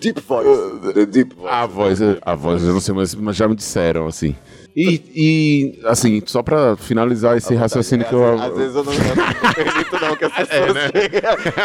Deep 0.00 0.20
voice. 0.20 0.92
The 0.94 1.06
deep 1.06 1.34
voice. 1.34 1.48
A 1.48 1.66
voz, 1.66 1.98
a 2.20 2.34
voz, 2.34 2.62
eu 2.62 2.72
não 2.74 2.80
sei, 2.80 2.94
mas, 2.94 3.14
mas 3.14 3.36
já 3.36 3.48
me 3.48 3.54
disseram, 3.54 4.06
assim. 4.06 4.36
E, 4.80 5.02
e, 5.12 5.80
assim, 5.86 6.22
só 6.24 6.40
pra 6.40 6.76
finalizar 6.76 7.36
esse 7.36 7.52
raciocínio 7.56 8.06
que 8.06 8.14
eu. 8.14 8.40
Às 8.40 8.56
vezes 8.56 8.76
eu 8.76 8.84
não, 8.84 8.92
eu 8.92 8.98
não 9.16 9.52
permito 9.54 10.00
não 10.00 10.14
que 10.16 10.24
as 10.24 10.32
pessoas 10.46 10.76
cheguem. 10.92 11.20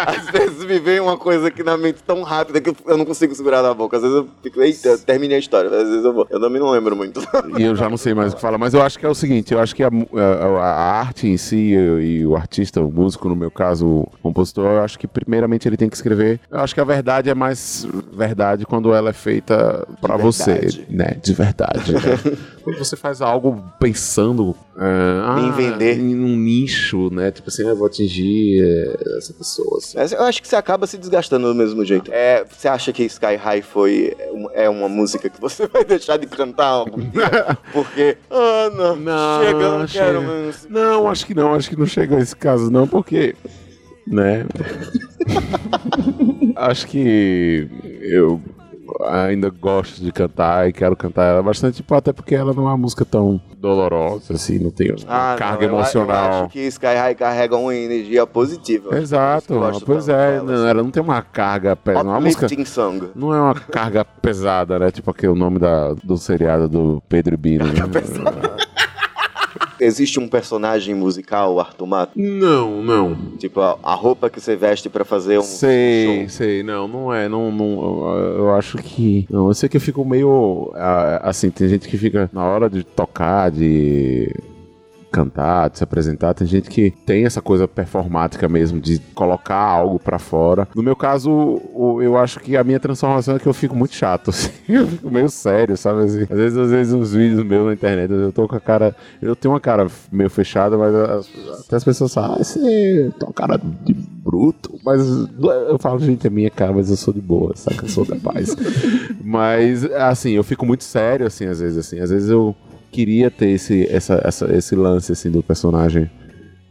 Às 0.07 0.29
vezes 0.31 0.65
me 0.65 0.79
vem 0.79 0.99
uma 0.99 1.15
coisa 1.15 1.49
aqui 1.49 1.61
na 1.61 1.77
mente 1.77 2.01
tão 2.01 2.23
rápida 2.23 2.59
que 2.59 2.71
eu- 2.71 2.75
eu 2.87 2.97
não 2.97 3.05
consigo 3.05 3.35
segurar 3.35 3.61
na 3.61 3.71
boca. 3.73 3.97
Às 3.97 4.01
vezes 4.03 4.17
eu 4.17 4.27
fico, 4.41 4.61
eita, 4.63 4.97
terminei 4.97 5.37
a 5.37 5.39
história. 5.39 5.69
Às 5.69 5.87
vezes 5.89 6.03
eu 6.03 6.11
vou. 6.11 6.25
Eu 6.29 6.39
também 6.39 6.59
não 6.59 6.71
lembro 6.71 6.95
muito. 6.95 7.21
E 7.59 7.61
eu 7.63 7.75
já 7.75 7.87
não 7.87 7.97
sei 7.97 8.15
mais 8.15 8.33
o 8.33 8.35
que 8.35 8.41
falar, 8.41 8.57
mas 8.57 8.73
eu 8.73 8.81
acho 8.81 8.97
que 8.97 9.05
é 9.05 9.09
o 9.09 9.13
seguinte, 9.13 9.53
eu 9.53 9.59
acho 9.59 9.75
que 9.75 9.83
a, 9.83 9.89
a- 9.89 10.59
a 10.63 10.99
arte 10.99 11.27
em 11.27 11.37
si 11.37 11.55
e, 11.75 12.19
e 12.21 12.25
o 12.25 12.35
artista, 12.35 12.81
o 12.81 12.91
músico, 12.91 13.29
no 13.29 13.35
meu 13.35 13.51
caso, 13.51 13.85
o 13.85 14.09
compositor, 14.23 14.65
eu 14.65 14.81
acho 14.81 14.97
que 14.97 15.07
primeiramente 15.07 15.67
ele 15.67 15.77
tem 15.77 15.87
que 15.87 15.95
escrever. 15.95 16.39
Eu 16.49 16.59
acho 16.61 16.73
que 16.73 16.81
a 16.81 16.83
verdade 16.83 17.29
é 17.29 17.35
mais 17.35 17.87
verdade 18.11 18.65
quando 18.65 18.91
ela 18.91 19.11
é 19.11 19.13
feita 19.13 19.87
pra 20.01 20.17
você, 20.17 20.83
né? 20.89 21.17
De 21.21 21.33
verdade. 21.33 21.93
né? 21.93 21.99
quando 22.63 22.77
você 22.79 22.95
faz 22.95 23.21
algo 23.21 23.63
pensando 23.79 24.55
ah, 24.75 25.37
Em 25.39 25.49
ah, 25.49 25.51
vender. 25.51 25.99
em 25.99 26.15
um 26.19 26.35
nicho, 26.35 27.09
né? 27.13 27.29
Tipo 27.31 27.49
assim, 27.49 27.67
eu 27.67 27.75
vou 27.75 27.85
atingir 27.87 28.63
eh, 28.63 29.17
essa 29.17 29.33
pessoa. 29.33 29.77
assim. 29.77 30.15
Eu 30.15 30.23
acho 30.23 30.41
que 30.41 30.47
você 30.47 30.55
acaba 30.55 30.87
se 30.87 30.97
desgastando 30.97 31.47
do 31.47 31.55
mesmo 31.55 31.83
jeito. 31.85 32.09
É, 32.11 32.43
você 32.43 32.67
acha 32.67 32.91
que 32.93 33.03
Sky 33.03 33.35
High 33.35 33.61
foi 33.61 34.15
é 34.53 34.67
uma 34.69 34.89
música 34.89 35.29
que 35.29 35.39
você 35.39 35.67
vai 35.71 35.83
deixar 35.83 36.17
de 36.17 36.25
cantar 36.27 36.67
algum 36.67 37.01
dia? 37.01 37.57
Porque, 37.71 38.17
ah, 38.31 38.71
não, 38.75 38.95
Não, 38.95 39.43
chega, 39.43 39.59
eu 39.59 39.79
não 39.79 39.87
chega. 39.87 40.05
quero 40.05 40.21
mais. 40.23 40.67
Não, 40.69 41.07
acho 41.09 41.25
que 41.25 41.33
não, 41.35 41.53
acho 41.53 41.69
que 41.69 41.75
não 41.77 41.85
chega 41.85 42.15
a 42.17 42.19
esse 42.19 42.35
caso, 42.35 42.71
não, 42.71 42.87
porque. 42.87 43.35
Né? 44.07 44.45
acho 46.55 46.87
que 46.87 47.67
eu 48.01 48.41
ainda 49.07 49.49
gosto 49.49 50.01
de 50.01 50.11
cantar 50.11 50.67
e 50.69 50.73
quero 50.73 50.95
cantar 50.95 51.23
ela 51.25 51.43
bastante, 51.43 51.77
tipo, 51.77 51.93
até 51.95 52.11
porque 52.13 52.35
ela 52.35 52.53
não 52.53 52.63
é 52.63 52.67
uma 52.71 52.77
música 52.77 53.03
tão 53.05 53.39
dolorosa, 53.57 54.33
assim, 54.33 54.59
não 54.59 54.71
tem 54.71 54.93
Ah, 55.07 55.31
não, 55.31 55.37
carga 55.37 55.65
eu- 55.65 55.69
Eu 55.69 55.75
emocional. 55.75 56.41
acho 56.43 56.49
que 56.49 56.59
Sky 56.67 56.85
High 56.85 57.15
carrega 57.15 57.55
uma 57.55 57.73
energia 57.73 58.27
positiva. 58.27 58.97
Exato, 58.97 59.53
pois 59.85 60.09
é, 60.09 60.41
não, 60.41 60.53
assim. 60.53 60.67
ela 60.67 60.83
não 60.83 60.91
tem 60.91 61.01
uma 61.01 61.21
carga 61.21 61.75
pesada. 61.75 62.09
Uma 62.09 62.19
música 62.19 62.47
song. 62.65 63.09
não 63.15 63.33
é 63.33 63.39
uma 63.41 63.53
carga 63.55 64.03
pesada, 64.03 64.77
né? 64.79 64.91
Tipo 64.91 65.11
aquele 65.11 65.33
nome 65.33 65.59
da, 65.59 65.93
do 66.03 66.17
seriado 66.17 66.67
do 66.67 67.01
Pedro 67.07 67.37
Bino. 67.37 67.65
Né? 67.65 67.73
Existe 69.83 70.19
um 70.19 70.27
personagem 70.27 70.95
musical, 70.95 71.59
Arthur 71.59 71.85
Mato? 71.85 72.11
Não, 72.19 72.81
não. 72.81 73.15
Tipo, 73.37 73.59
a, 73.61 73.77
a 73.83 73.93
roupa 73.93 74.29
que 74.29 74.39
você 74.39 74.55
veste 74.55 74.89
pra 74.89 75.03
fazer 75.05 75.39
um 75.39 75.43
Sei, 75.43 76.05
show. 76.21 76.29
sei, 76.29 76.63
não, 76.63 76.87
não 76.87 77.13
é, 77.13 77.27
não, 77.27 77.51
não, 77.51 77.65
eu- 78.17 78.37
eu 78.39 78.55
acho 78.55 78.77
que, 78.77 79.25
não, 79.29 79.47
eu 79.47 79.53
sei 79.53 79.67
que 79.69 79.77
eu 79.77 79.81
fico 79.81 80.03
meio, 80.05 80.71
ah, 80.75 81.19
assim, 81.23 81.49
tem 81.49 81.67
gente 81.67 81.87
que 81.87 81.97
fica, 81.97 82.29
na 82.33 82.45
hora 82.45 82.69
de 82.69 82.83
tocar, 82.83 83.51
de 83.51 84.29
cantar, 85.13 85.69
de 85.69 85.77
se 85.77 85.83
apresentar, 85.83 86.33
tem 86.33 86.47
gente 86.47 86.69
que 86.69 86.89
tem 87.05 87.25
essa 87.25 87.41
coisa 87.41 87.67
performática 87.67 88.49
mesmo, 88.49 88.81
de 88.81 88.97
colocar 89.13 89.55
algo 89.55 89.99
pra 89.99 90.17
fora. 90.17 90.67
No 90.75 90.81
meu 90.81 90.95
caso, 90.95 91.61
eu 92.01 92.17
acho 92.17 92.39
que 92.39 92.57
a 92.57 92.63
minha 92.63 92.79
transformação 92.79 93.35
é 93.35 93.39
que 93.39 93.47
eu 93.47 93.53
fico 93.53 93.75
muito 93.75 93.93
chato, 93.93 94.31
assim, 94.31 94.49
eu 94.67 94.87
fico 94.87 95.11
meio 95.11 95.29
sério, 95.29 95.77
sabe, 95.77 96.03
assim. 96.03 96.23
às 96.23 96.29
vezes, 96.29 96.57
às 96.57 96.71
vezes 96.71 96.93
uns 96.93 97.13
vídeos 97.13 97.45
meus 97.45 97.67
na 97.67 97.73
internet, 97.73 98.11
eu 98.11 98.31
tô 98.33 98.47
com 98.47 98.55
a 98.55 98.59
cara, 98.59 98.95
eu 99.21 99.35
tenho 99.35 99.53
uma 99.53 99.59
cara 99.59 99.87
meio 100.11 100.29
fechada, 100.29 100.77
mas 100.77 100.93
as- 100.95 101.29
até 101.65 101.75
as 101.75 101.83
pessoas 101.83 102.13
falam, 102.13 102.37
ah, 102.39 102.43
você 102.43 102.59
tem 103.19 103.27
uma 103.27 103.33
cara 103.33 103.57
de 103.85 103.93
bruto, 103.93 104.79
mas 104.83 105.01
eu 105.69 105.77
falo, 105.77 105.99
gente, 105.99 106.25
é 106.25 106.29
minha 106.29 106.49
cara, 106.49 106.73
mas 106.73 106.89
eu 106.89 106.95
sou 106.95 107.13
de 107.13 107.21
boa, 107.21 107.51
saca? 107.55 107.85
Eu 107.85 107.89
sou 107.89 108.05
da 108.05 108.15
paz. 108.15 108.55
mas, 109.23 109.83
assim, 109.93 110.31
eu 110.31 110.43
fico 110.43 110.65
muito 110.65 110.83
sério, 110.83 111.27
assim, 111.27 111.45
às 111.45 111.59
vezes, 111.59 111.77
assim, 111.77 111.99
às 111.99 112.09
vezes 112.09 112.29
eu 112.29 112.55
queria 112.93 113.29
ter 113.31 113.49
esse, 113.49 113.87
essa, 113.89 114.21
essa- 114.23 114.55
esse 114.55 114.75
lance, 114.75 115.11
assim, 115.11 115.29
do 115.31 115.41
personagem 115.43 116.09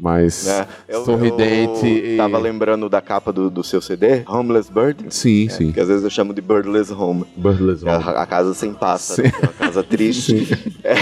mais 0.02 0.44
né? 0.44 0.66
Eu- 0.88 1.04
sorridente 1.04 1.86
Eu 1.86 2.14
e... 2.14 2.16
tava 2.16 2.36
lembrando 2.38 2.88
da 2.88 3.00
capa 3.00 3.32
do, 3.32 3.48
do 3.48 3.62
seu 3.62 3.80
CD, 3.80 4.22
Homeless 4.28 4.70
Bird. 4.72 5.04
Sim, 5.10 5.48
sim. 5.48 5.70
Que 5.72 5.80
às 5.80 5.88
vezes 5.88 6.02
eu 6.02 6.10
chamo 6.10 6.34
de 6.34 6.40
Birdless 6.40 6.92
Home. 6.92 7.24
Birdless 7.36 7.86
é 7.86 7.94
Home. 7.96 8.04
a, 8.08 8.22
a 8.22 8.26
casa 8.26 8.52
sem 8.54 8.72
pássaro, 8.74 9.28
é 9.28 9.30
uma 9.46 9.52
casa 9.52 9.82
triste. 9.84 10.48
É, 10.82 10.94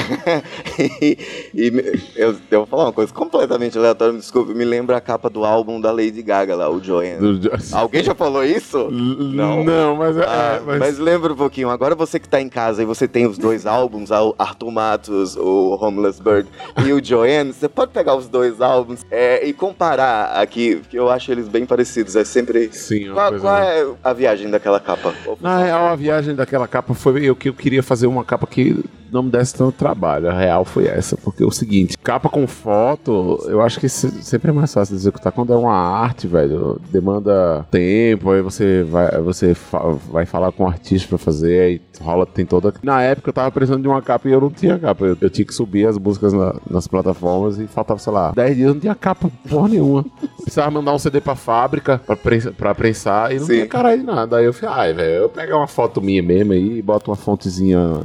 e 0.79 1.19
e 1.55 2.01
eu, 2.17 2.37
eu 2.51 2.59
vou 2.61 2.67
falar 2.67 2.85
uma 2.85 2.93
coisa 2.93 3.13
completamente 3.13 3.77
aleatória, 3.79 4.13
me 4.13 4.19
desculpe, 4.21 4.53
me 4.55 4.65
lembra 4.65 4.97
a 4.97 5.01
capa 5.01 5.31
do 5.31 5.45
álbum 5.45 5.81
da 5.81 5.91
Lady 5.91 6.23
Gaga 6.23 6.55
lá, 6.55 6.69
o 6.71 6.83
Joanne. 6.83 7.39
Do- 7.39 7.51
Alguém 7.73 8.03
já 8.03 8.15
falou 8.15 8.45
isso? 8.45 8.91
Não, 8.91 9.65
não 9.65 9.97
mas, 9.97 10.17
é, 10.17 10.25
Ah, 10.25 10.61
mas... 10.67 10.79
mas... 10.79 10.99
lembra 10.99 11.33
um 11.33 11.37
pouquinho, 11.37 11.71
agora 11.71 11.95
você 11.95 12.19
que 12.19 12.29
tá 12.29 12.41
em 12.41 12.49
casa 12.49 12.83
e 12.83 12.87
você 12.87 13.09
tem 13.09 13.27
os 13.27 13.39
dois 13.39 13.65
álbuns, 13.67 14.11
o 14.11 14.35
Arthur 14.39 14.71
Matos, 14.71 15.37
o 15.37 15.79
Homeless 15.81 16.21
Bird 16.23 16.49
e 16.85 16.93
o 16.93 17.03
Joanne, 17.05 17.53
você 17.53 17.69
pode 17.69 17.93
pegar 17.93 18.15
os 18.17 18.29
dois 18.29 18.61
álbuns 18.61 18.90
é, 19.11 19.47
e 19.47 19.53
comparar 19.53 20.33
aqui, 20.41 20.81
que 20.89 20.97
eu 20.99 21.11
acho 21.11 21.31
eles 21.33 21.49
bem 21.49 21.65
parecidos. 21.67 22.17
É 22.17 22.25
sempre. 22.25 22.71
Sim, 22.73 23.11
uma 23.11 23.15
Qual, 23.31 23.41
qual 23.41 23.57
é 23.59 23.87
a 24.03 24.13
viagem 24.13 24.51
daquela 24.51 24.81
capa? 24.81 25.13
Na 25.41 25.59
real, 25.63 25.87
a 25.89 25.97
viagem 25.97 26.35
daquela 26.35 26.67
capa 26.69 26.95
foi 26.95 27.25
eu 27.25 27.35
que 27.37 27.49
eu 27.49 27.55
queria 27.55 27.83
fazer 27.83 28.07
uma 28.07 28.25
capa 28.25 28.47
que 28.47 28.83
não 29.13 29.25
me 29.25 29.31
desse 29.31 29.55
tanto 29.55 29.73
trabalho. 29.73 30.29
A 30.31 30.33
real 30.39 30.65
foi 30.65 30.87
essa, 30.87 31.17
porque 31.17 31.43
é 31.43 31.47
o 31.47 31.51
seguinte, 31.51 31.99
capa 31.99 32.29
com 32.29 32.47
foto, 32.47 33.39
eu 33.49 33.61
acho 33.61 33.81
que 33.81 33.89
se- 33.89 34.23
sempre 34.23 34.51
é 34.51 34.53
mais 34.53 34.73
fácil 34.73 34.95
de 34.95 35.01
executar 35.01 35.33
quando 35.33 35.53
é 35.53 35.57
uma 35.57 35.75
arte, 35.75 36.29
velho. 36.29 36.81
Demanda 36.93 37.67
tempo, 37.71 38.31
aí 38.31 38.41
você 38.41 38.85
vai, 38.85 39.21
você 39.21 39.53
fa- 39.55 39.97
vai 40.13 40.27
falar 40.27 40.53
com 40.53 40.63
o 40.65 40.67
artista 40.69 41.09
pra 41.09 41.19
fazer, 41.19 41.61
aí 41.61 41.81
rola, 42.01 42.25
tem 42.25 42.47
toda. 42.47 42.73
Na 42.83 43.03
época 43.03 43.31
eu 43.31 43.35
tava 43.35 43.51
precisando 43.51 43.83
de 43.83 43.89
uma 43.89 44.01
capa 44.01 44.29
e 44.29 44.33
eu 44.33 44.41
não 44.41 44.51
tinha 44.51 44.79
capa. 44.79 45.05
Eu, 45.05 45.17
eu 45.21 45.29
tinha 45.31 45.45
que 45.45 45.55
subir 45.55 45.87
as 45.89 45.99
músicas 45.99 46.33
na- 46.33 46.55
nas 46.71 46.87
plataformas 46.87 47.59
e 47.59 47.67
faltava, 47.67 47.99
sei 47.99 48.13
lá, 48.13 48.31
10 48.31 48.57
dias, 48.57 48.75
vendia 48.81 48.95
capa 48.95 49.31
porra 49.49 49.69
nenhuma. 49.69 50.05
Precisava 50.43 50.71
mandar 50.71 50.95
um 50.95 50.99
CD 50.99 51.21
pra 51.21 51.37
fábrica 51.37 51.99
pra, 51.99 52.17
prensa, 52.17 52.51
pra 52.51 52.75
prensar 52.75 53.33
e 53.33 53.39
não 53.39 53.47
Sim. 53.47 53.53
tinha 53.53 53.67
cara 53.67 53.95
de 53.95 54.03
nada. 54.03 54.39
Aí 54.39 54.47
eu 54.47 54.53
falei, 54.53 54.75
ai, 54.75 54.93
velho, 54.95 55.23
eu 55.23 55.29
pego 55.29 55.55
uma 55.55 55.67
foto 55.67 56.01
minha 56.01 56.23
mesmo 56.23 56.53
aí 56.53 56.79
e 56.79 56.83
boto 56.83 57.11
uma 57.11 57.17
fontezinha. 57.17 58.01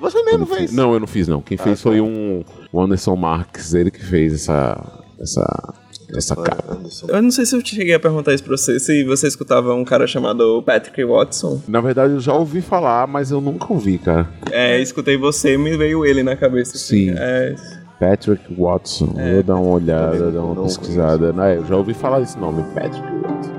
Você 0.00 0.22
mesmo 0.24 0.46
fez? 0.46 0.60
Fiz. 0.62 0.72
Não, 0.72 0.92
eu 0.92 1.00
não 1.00 1.06
fiz, 1.06 1.28
não. 1.28 1.40
Quem 1.40 1.56
ah, 1.60 1.62
fez 1.62 1.78
tá. 1.78 1.82
foi 1.84 2.00
um, 2.00 2.44
o 2.72 2.80
Anderson 2.80 3.16
Marques, 3.16 3.72
ele 3.74 3.90
que 3.90 4.04
fez 4.04 4.34
essa. 4.34 5.02
essa 5.20 5.74
essa 6.16 6.34
capa. 6.34 6.78
Eu 7.06 7.22
não 7.22 7.30
sei 7.30 7.44
se 7.44 7.54
eu 7.54 7.60
cheguei 7.62 7.92
a 7.92 8.00
perguntar 8.00 8.32
isso 8.32 8.42
pra 8.42 8.56
você, 8.56 8.80
se 8.80 9.04
você 9.04 9.26
escutava 9.26 9.74
um 9.74 9.84
cara 9.84 10.06
chamado 10.06 10.62
Patrick 10.62 11.04
Watson. 11.04 11.60
Na 11.68 11.82
verdade, 11.82 12.14
eu 12.14 12.20
já 12.20 12.32
ouvi 12.32 12.62
falar, 12.62 13.06
mas 13.06 13.30
eu 13.30 13.42
nunca 13.42 13.70
ouvi, 13.70 13.98
cara. 13.98 14.26
É, 14.50 14.80
escutei 14.80 15.18
você 15.18 15.52
e 15.52 15.58
me 15.58 15.76
veio 15.76 16.06
ele 16.06 16.22
na 16.22 16.34
cabeça. 16.34 16.78
Sim. 16.78 17.10
Assim. 17.10 17.18
É, 17.18 17.54
Patrick 17.98 18.54
Watson. 18.54 19.14
É, 19.16 19.34
vou 19.34 19.42
dar 19.42 19.54
uma 19.56 19.70
olhada, 19.70 20.30
dar 20.30 20.42
uma 20.42 20.62
pesquisada. 20.62 21.32
Não, 21.32 21.48
eu 21.48 21.66
já 21.66 21.76
ouvi 21.76 21.94
falar 21.94 22.20
desse 22.20 22.38
nome, 22.38 22.62
Patrick 22.74 23.00
Watson. 23.00 23.58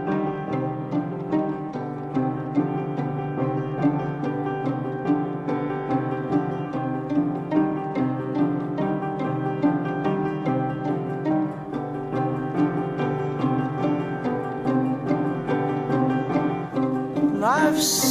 Life's 17.40 18.09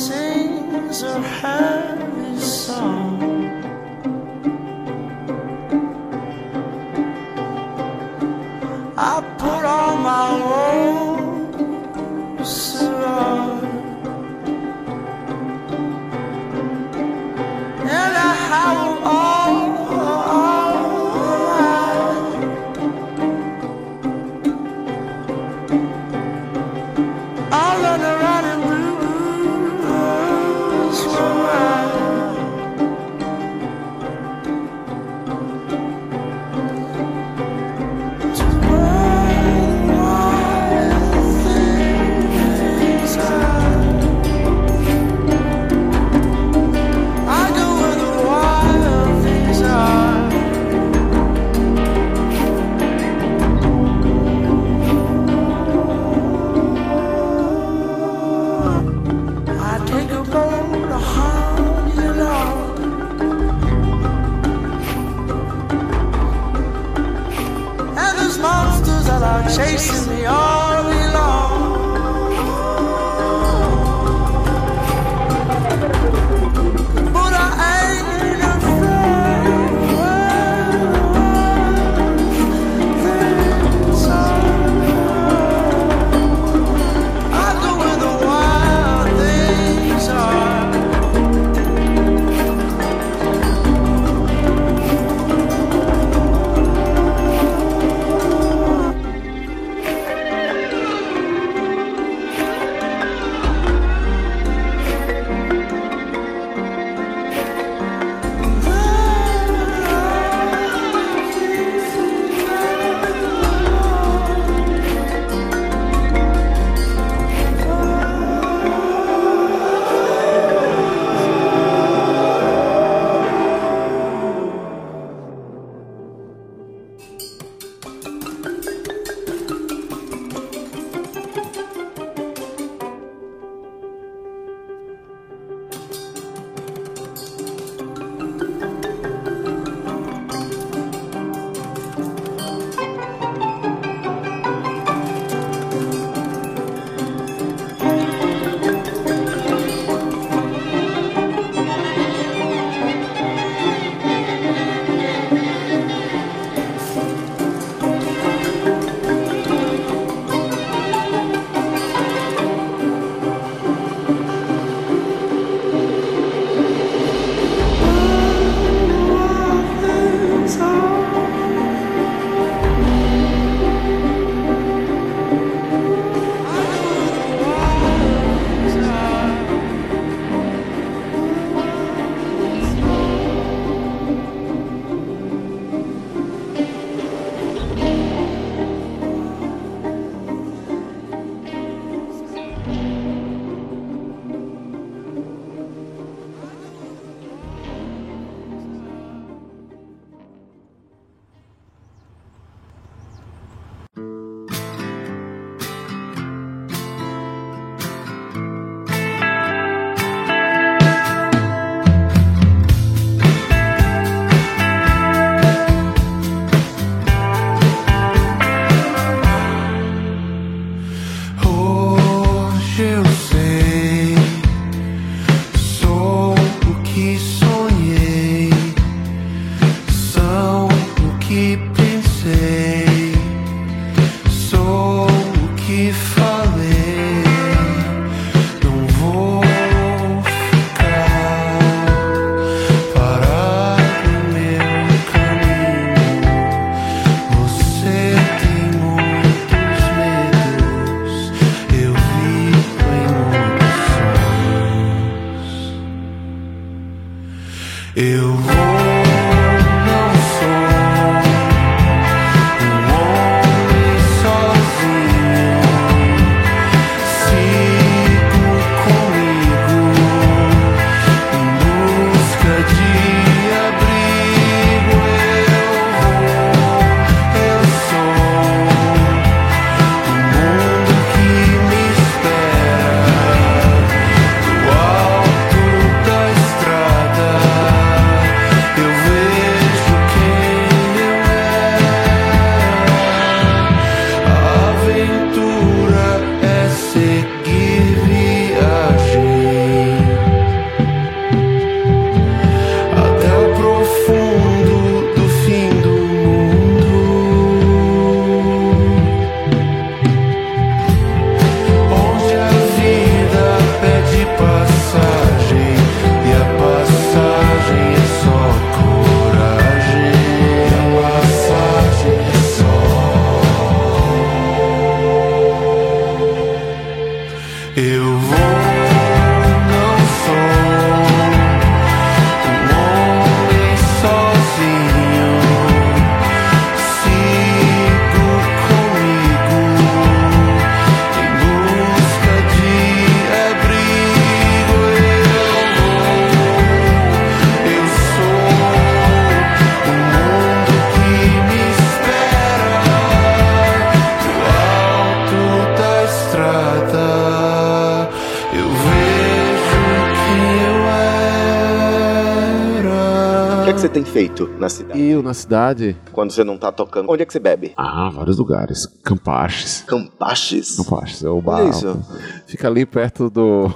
tem 363.98 364.04
feito 364.04 364.48
na 364.58 364.68
cidade? 364.68 365.00
Eu, 365.00 365.22
na 365.22 365.34
cidade... 365.34 365.96
Quando 366.12 366.30
você 366.30 366.44
não 366.44 366.56
tá 366.56 366.70
tocando, 366.70 367.10
onde 367.10 367.22
é 367.22 367.26
que 367.26 367.32
você 367.32 367.40
bebe? 367.40 367.72
Ah, 367.76 368.10
vários 368.14 368.38
lugares. 368.38 368.86
Campaches. 369.02 369.82
Campaches? 369.86 370.76
Campaches, 370.76 371.24
é 371.24 371.28
o 371.28 371.40
bar. 371.40 371.62
Olha 371.62 371.70
isso. 371.70 372.00
Fica 372.46 372.68
ali 372.68 372.86
perto 372.86 373.28
do... 373.28 373.68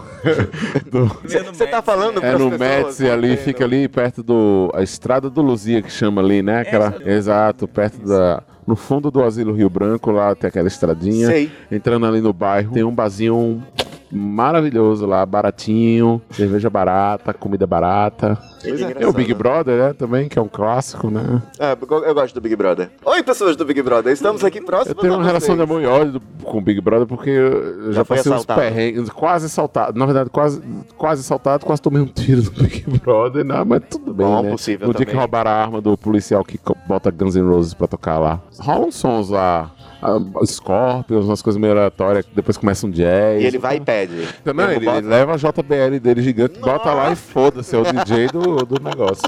do... 0.90 1.06
Você 1.24 1.66
tá 1.66 1.82
falando 1.82 2.22
É 2.22 2.32
no 2.38 2.50
não 2.50 3.12
ali, 3.12 3.36
fica 3.36 3.64
ali 3.64 3.88
perto 3.88 4.22
do... 4.22 4.70
A 4.74 4.82
Estrada 4.82 5.28
do 5.28 5.42
Luzia, 5.42 5.82
que 5.82 5.90
chama 5.90 6.22
ali, 6.22 6.40
né? 6.40 6.60
Aquela... 6.60 6.94
Exato, 7.04 7.66
perto 7.66 8.06
da... 8.06 8.42
No 8.64 8.76
fundo 8.76 9.10
do 9.10 9.24
Asilo 9.24 9.52
Rio 9.52 9.68
Branco, 9.68 10.12
lá 10.12 10.36
tem 10.36 10.46
aquela 10.46 10.68
estradinha. 10.68 11.26
Sei. 11.26 11.50
Entrando 11.68 12.06
ali 12.06 12.20
no 12.20 12.32
bairro, 12.32 12.72
tem 12.72 12.84
um 12.84 12.94
barzinho 12.94 13.60
maravilhoso 14.12 15.06
lá, 15.06 15.24
baratinho, 15.24 16.20
cerveja 16.30 16.68
barata, 16.68 17.32
comida 17.32 17.66
barata. 17.66 18.38
É, 18.64 18.94
Tem 18.94 19.06
o 19.06 19.12
Big 19.12 19.32
Brother, 19.34 19.76
né, 19.78 19.92
também, 19.92 20.28
que 20.28 20.38
é 20.38 20.42
um 20.42 20.46
clássico, 20.48 21.10
né? 21.10 21.42
É, 21.58 21.72
eu 21.72 22.14
gosto 22.14 22.34
do 22.34 22.40
Big 22.40 22.54
Brother. 22.54 22.90
Oi, 23.04 23.22
pessoas 23.22 23.56
do 23.56 23.64
Big 23.64 23.80
Brother, 23.82 24.12
estamos 24.12 24.44
aqui 24.44 24.60
próximos 24.60 24.96
Eu 24.96 25.00
tenho 25.00 25.14
uma 25.14 25.24
relação 25.24 25.56
de 25.56 25.62
amor 25.62 25.82
e 25.82 25.86
ódio 25.86 26.12
do- 26.12 26.20
com 26.44 26.58
o 26.58 26.60
Big 26.60 26.80
Brother 26.80 27.06
porque 27.06 27.30
eu 27.30 27.86
já, 27.86 27.92
Já 28.00 28.04
passei 28.04 28.30
uns 28.32 28.44
perrengues, 28.44 29.08
quase 29.10 29.46
assaltado. 29.46 29.98
Na 29.98 30.04
verdade, 30.04 30.30
quase, 30.30 30.60
quase 30.96 31.20
assaltado, 31.22 31.64
quase 31.64 31.80
tomei 31.80 32.02
um 32.02 32.06
tiro 32.06 32.42
do 32.42 32.50
Big 32.62 32.84
Brother, 33.00 33.44
não, 33.44 33.64
mas 33.64 33.82
tudo 33.90 34.12
bem, 34.12 34.26
Bom, 34.26 34.42
né? 34.42 34.50
possível 34.50 34.92
dia 34.92 35.06
que 35.06 35.16
roubaram 35.16 35.50
a 35.50 35.54
arma 35.54 35.80
do 35.80 35.96
policial 35.96 36.44
que 36.44 36.58
bota 36.86 37.10
Guns 37.10 37.34
N' 37.34 37.42
Roses 37.48 37.74
pra 37.74 37.86
tocar 37.86 38.18
lá. 38.18 38.40
Rolam 38.60 38.90
sons 38.92 39.30
lá, 39.30 39.70
Scorpions, 40.46 41.24
umas 41.26 41.42
coisas 41.42 41.60
meio 41.60 41.72
aleatórias, 41.72 42.26
que 42.26 42.34
depois 42.34 42.56
começa 42.56 42.86
um 42.86 42.90
jazz. 42.90 43.42
E 43.42 43.46
ele 43.46 43.58
vai 43.58 43.76
e 43.76 43.80
pede. 43.80 44.28
Então, 44.40 44.52
Não, 44.52 44.64
Eu 44.64 44.76
ele, 44.76 44.88
ele 44.88 45.06
leva 45.06 45.34
a 45.34 45.36
JBL 45.36 46.00
dele 46.00 46.22
gigante, 46.22 46.58
bota 46.58 46.92
lá 46.92 47.12
e 47.12 47.16
foda-se, 47.16 47.74
é 47.74 47.78
o 47.78 47.84
DJ 47.84 48.28
do, 48.28 48.64
do 48.64 48.82
negócio. 48.82 49.24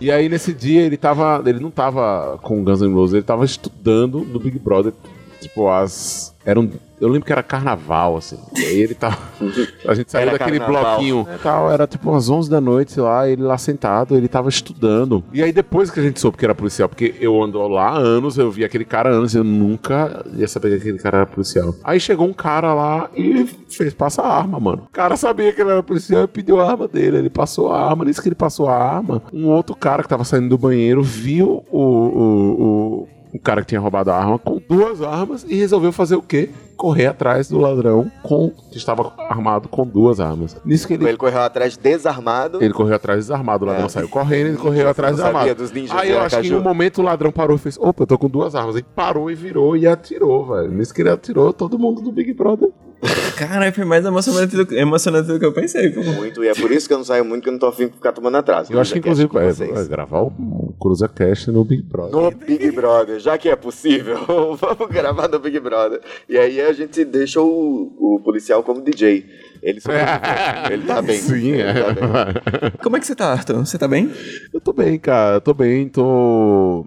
E 0.00 0.10
aí 0.10 0.28
nesse 0.28 0.52
dia 0.52 0.82
ele 0.82 0.96
tava. 0.96 1.42
Ele 1.46 1.60
não 1.60 1.70
tava 1.70 2.38
com 2.42 2.62
Guns 2.62 2.80
N' 2.80 2.92
Roses, 2.94 3.14
ele 3.14 3.24
tava 3.24 3.44
estudando 3.44 4.20
no 4.20 4.38
Big 4.38 4.58
Brother. 4.58 4.92
Tipo, 5.40 5.68
as. 5.68 6.34
Era 6.44 6.58
um, 6.58 6.70
eu 7.00 7.08
lembro 7.08 7.24
que 7.26 7.32
era 7.32 7.42
carnaval, 7.42 8.16
assim. 8.16 8.38
E 8.56 8.60
aí 8.64 8.80
ele 8.80 8.94
tava. 8.94 9.18
A 9.86 9.94
gente 9.94 10.10
saiu 10.10 10.28
Era 10.28 10.38
daquele 10.38 10.58
carnaval. 10.58 10.96
bloquinho. 10.96 11.26
e 11.34 11.38
Tal, 11.38 11.70
era 11.70 11.86
tipo 11.86 12.10
umas 12.10 12.28
11 12.28 12.50
da 12.50 12.60
noite, 12.60 12.92
sei 12.92 13.02
lá, 13.02 13.28
ele 13.28 13.42
lá 13.42 13.56
sentado, 13.58 14.16
ele 14.16 14.28
tava 14.28 14.48
estudando. 14.48 15.22
E 15.32 15.42
aí 15.42 15.52
depois 15.52 15.90
que 15.90 16.00
a 16.00 16.02
gente 16.02 16.18
soube 16.20 16.36
que 16.36 16.44
era 16.44 16.54
policial, 16.54 16.88
porque 16.88 17.14
eu 17.20 17.40
ando 17.42 17.58
lá 17.68 17.90
há 17.90 17.98
anos, 17.98 18.36
eu 18.38 18.50
vi 18.50 18.64
aquele 18.64 18.84
cara 18.84 19.10
há 19.10 19.12
anos, 19.12 19.34
eu 19.34 19.44
nunca 19.44 20.24
ia 20.34 20.48
saber 20.48 20.70
que 20.70 20.76
aquele 20.76 20.98
cara 20.98 21.18
era 21.18 21.26
policial. 21.26 21.74
Aí 21.84 22.00
chegou 22.00 22.26
um 22.26 22.32
cara 22.32 22.74
lá 22.74 23.10
e 23.16 23.46
fez 23.68 23.94
passar 23.94 24.22
a 24.22 24.36
arma, 24.36 24.58
mano. 24.58 24.82
O 24.88 24.92
cara 24.92 25.16
sabia 25.16 25.52
que 25.52 25.60
ele 25.60 25.70
era 25.70 25.82
policial 25.82 26.24
e 26.24 26.28
pediu 26.28 26.60
a 26.60 26.70
arma 26.70 26.88
dele. 26.88 27.18
Ele 27.18 27.30
passou 27.30 27.72
a 27.72 27.80
arma, 27.88 28.04
disse 28.04 28.20
que 28.20 28.28
ele 28.28 28.34
passou 28.34 28.68
a 28.68 28.74
arma. 28.76 29.22
Um 29.32 29.46
outro 29.46 29.74
cara 29.76 30.02
que 30.02 30.08
tava 30.08 30.24
saindo 30.24 30.48
do 30.48 30.58
banheiro 30.58 31.02
viu 31.02 31.64
o, 31.70 31.80
o, 31.80 32.62
o, 33.02 33.08
o 33.34 33.38
cara 33.38 33.60
que 33.60 33.68
tinha 33.68 33.80
roubado 33.80 34.10
a 34.10 34.16
arma 34.16 34.38
com 34.38 34.60
duas 34.68 35.02
armas 35.02 35.44
e 35.48 35.54
resolveu 35.54 35.92
fazer 35.92 36.16
o 36.16 36.22
quê? 36.22 36.50
Correr 36.78 37.06
atrás 37.06 37.48
do 37.50 37.58
ladrão 37.58 38.10
com 38.22 38.50
que 38.70 38.78
estava 38.78 39.12
armado 39.28 39.68
com 39.68 39.84
duas 39.84 40.20
armas. 40.20 40.56
Nisso 40.64 40.86
que 40.86 40.94
ele 40.94 41.06
Ele 41.08 41.16
correu 41.18 41.40
atrás 41.40 41.76
desarmado. 41.76 42.62
ele 42.62 42.72
correu 42.72 42.94
atrás 42.94 43.18
desarmado, 43.18 43.64
o 43.64 43.68
ladrão 43.68 43.86
É. 43.86 43.88
saiu 43.88 44.08
correndo, 44.08 44.46
ele 44.46 44.56
correu 44.56 44.88
atrás 44.88 45.16
desarmado. 45.16 45.44
Aí 45.90 46.10
eu 46.10 46.20
acho 46.20 46.40
que 46.40 46.46
em 46.48 46.54
um 46.54 46.60
momento 46.62 46.98
o 46.98 47.02
ladrão 47.04 47.32
parou 47.32 47.56
e 47.56 47.58
fez: 47.58 47.76
opa, 47.78 48.04
eu 48.04 48.06
tô 48.06 48.16
com 48.16 48.28
duas 48.28 48.54
armas. 48.54 48.76
Aí 48.76 48.84
parou 48.94 49.30
e 49.30 49.34
virou 49.34 49.76
e 49.76 49.86
atirou, 49.88 50.46
velho. 50.46 50.70
Nisso 50.70 50.94
que 50.94 51.02
ele 51.02 51.10
atirou 51.10 51.52
todo 51.52 51.78
mundo 51.78 52.00
do 52.00 52.12
Big 52.12 52.32
Brother. 52.32 52.70
Caralho, 53.36 53.72
foi 53.72 53.84
mais 53.84 54.04
emocionante 54.04 54.56
do, 54.56 54.74
emocionante 54.74 55.28
do 55.28 55.38
que 55.38 55.44
eu 55.44 55.52
pensei, 55.52 55.90
pô. 55.90 56.02
Muito, 56.02 56.42
e 56.42 56.48
é 56.48 56.54
por 56.54 56.72
isso 56.72 56.88
que 56.88 56.94
eu 56.94 56.98
não 56.98 57.04
saio 57.04 57.24
muito, 57.24 57.42
que 57.44 57.48
eu 57.48 57.52
não 57.52 57.58
tô 57.58 57.66
afim 57.66 57.86
de 57.86 57.92
ficar 57.92 58.12
tomando 58.12 58.36
atraso. 58.36 58.72
Eu 58.72 58.80
acho 58.80 58.92
que, 58.92 58.98
inclusive, 58.98 59.30
é, 59.38 59.52
vai 59.52 59.84
gravar 59.86 60.22
o 60.22 60.74
Cruza 60.80 61.08
Cast 61.08 61.50
no 61.50 61.64
Big 61.64 61.82
Brother. 61.82 62.12
No 62.12 62.30
Big 62.30 62.70
Brother, 62.72 63.20
já 63.20 63.38
que 63.38 63.48
é 63.48 63.54
possível, 63.54 64.18
vamos 64.56 64.88
gravar 64.90 65.28
no 65.28 65.38
Big 65.38 65.60
Brother. 65.60 66.00
E 66.28 66.36
aí 66.36 66.60
a 66.60 66.72
gente 66.72 67.04
deixa 67.04 67.40
o, 67.40 67.92
o 67.98 68.20
policial 68.24 68.62
como 68.62 68.80
DJ. 68.80 69.24
Ele 69.62 69.80
sobreviveu. 69.80 70.72
Ele 70.72 70.82
tá 70.84 71.02
bem. 71.02 71.18
Sim, 71.18 71.50
ele 71.50 71.62
é. 71.62 71.72
tá 71.72 71.92
bem. 71.92 72.72
Como 72.82 72.96
é 72.96 73.00
que 73.00 73.06
você 73.06 73.14
tá, 73.14 73.32
Arthur? 73.32 73.58
Você 73.58 73.78
tá 73.78 73.88
bem? 73.88 74.10
Eu 74.52 74.60
tô 74.60 74.72
bem, 74.72 74.98
cara. 74.98 75.36
Eu 75.36 75.40
tô 75.40 75.54
bem, 75.54 75.88
tô. 75.88 76.84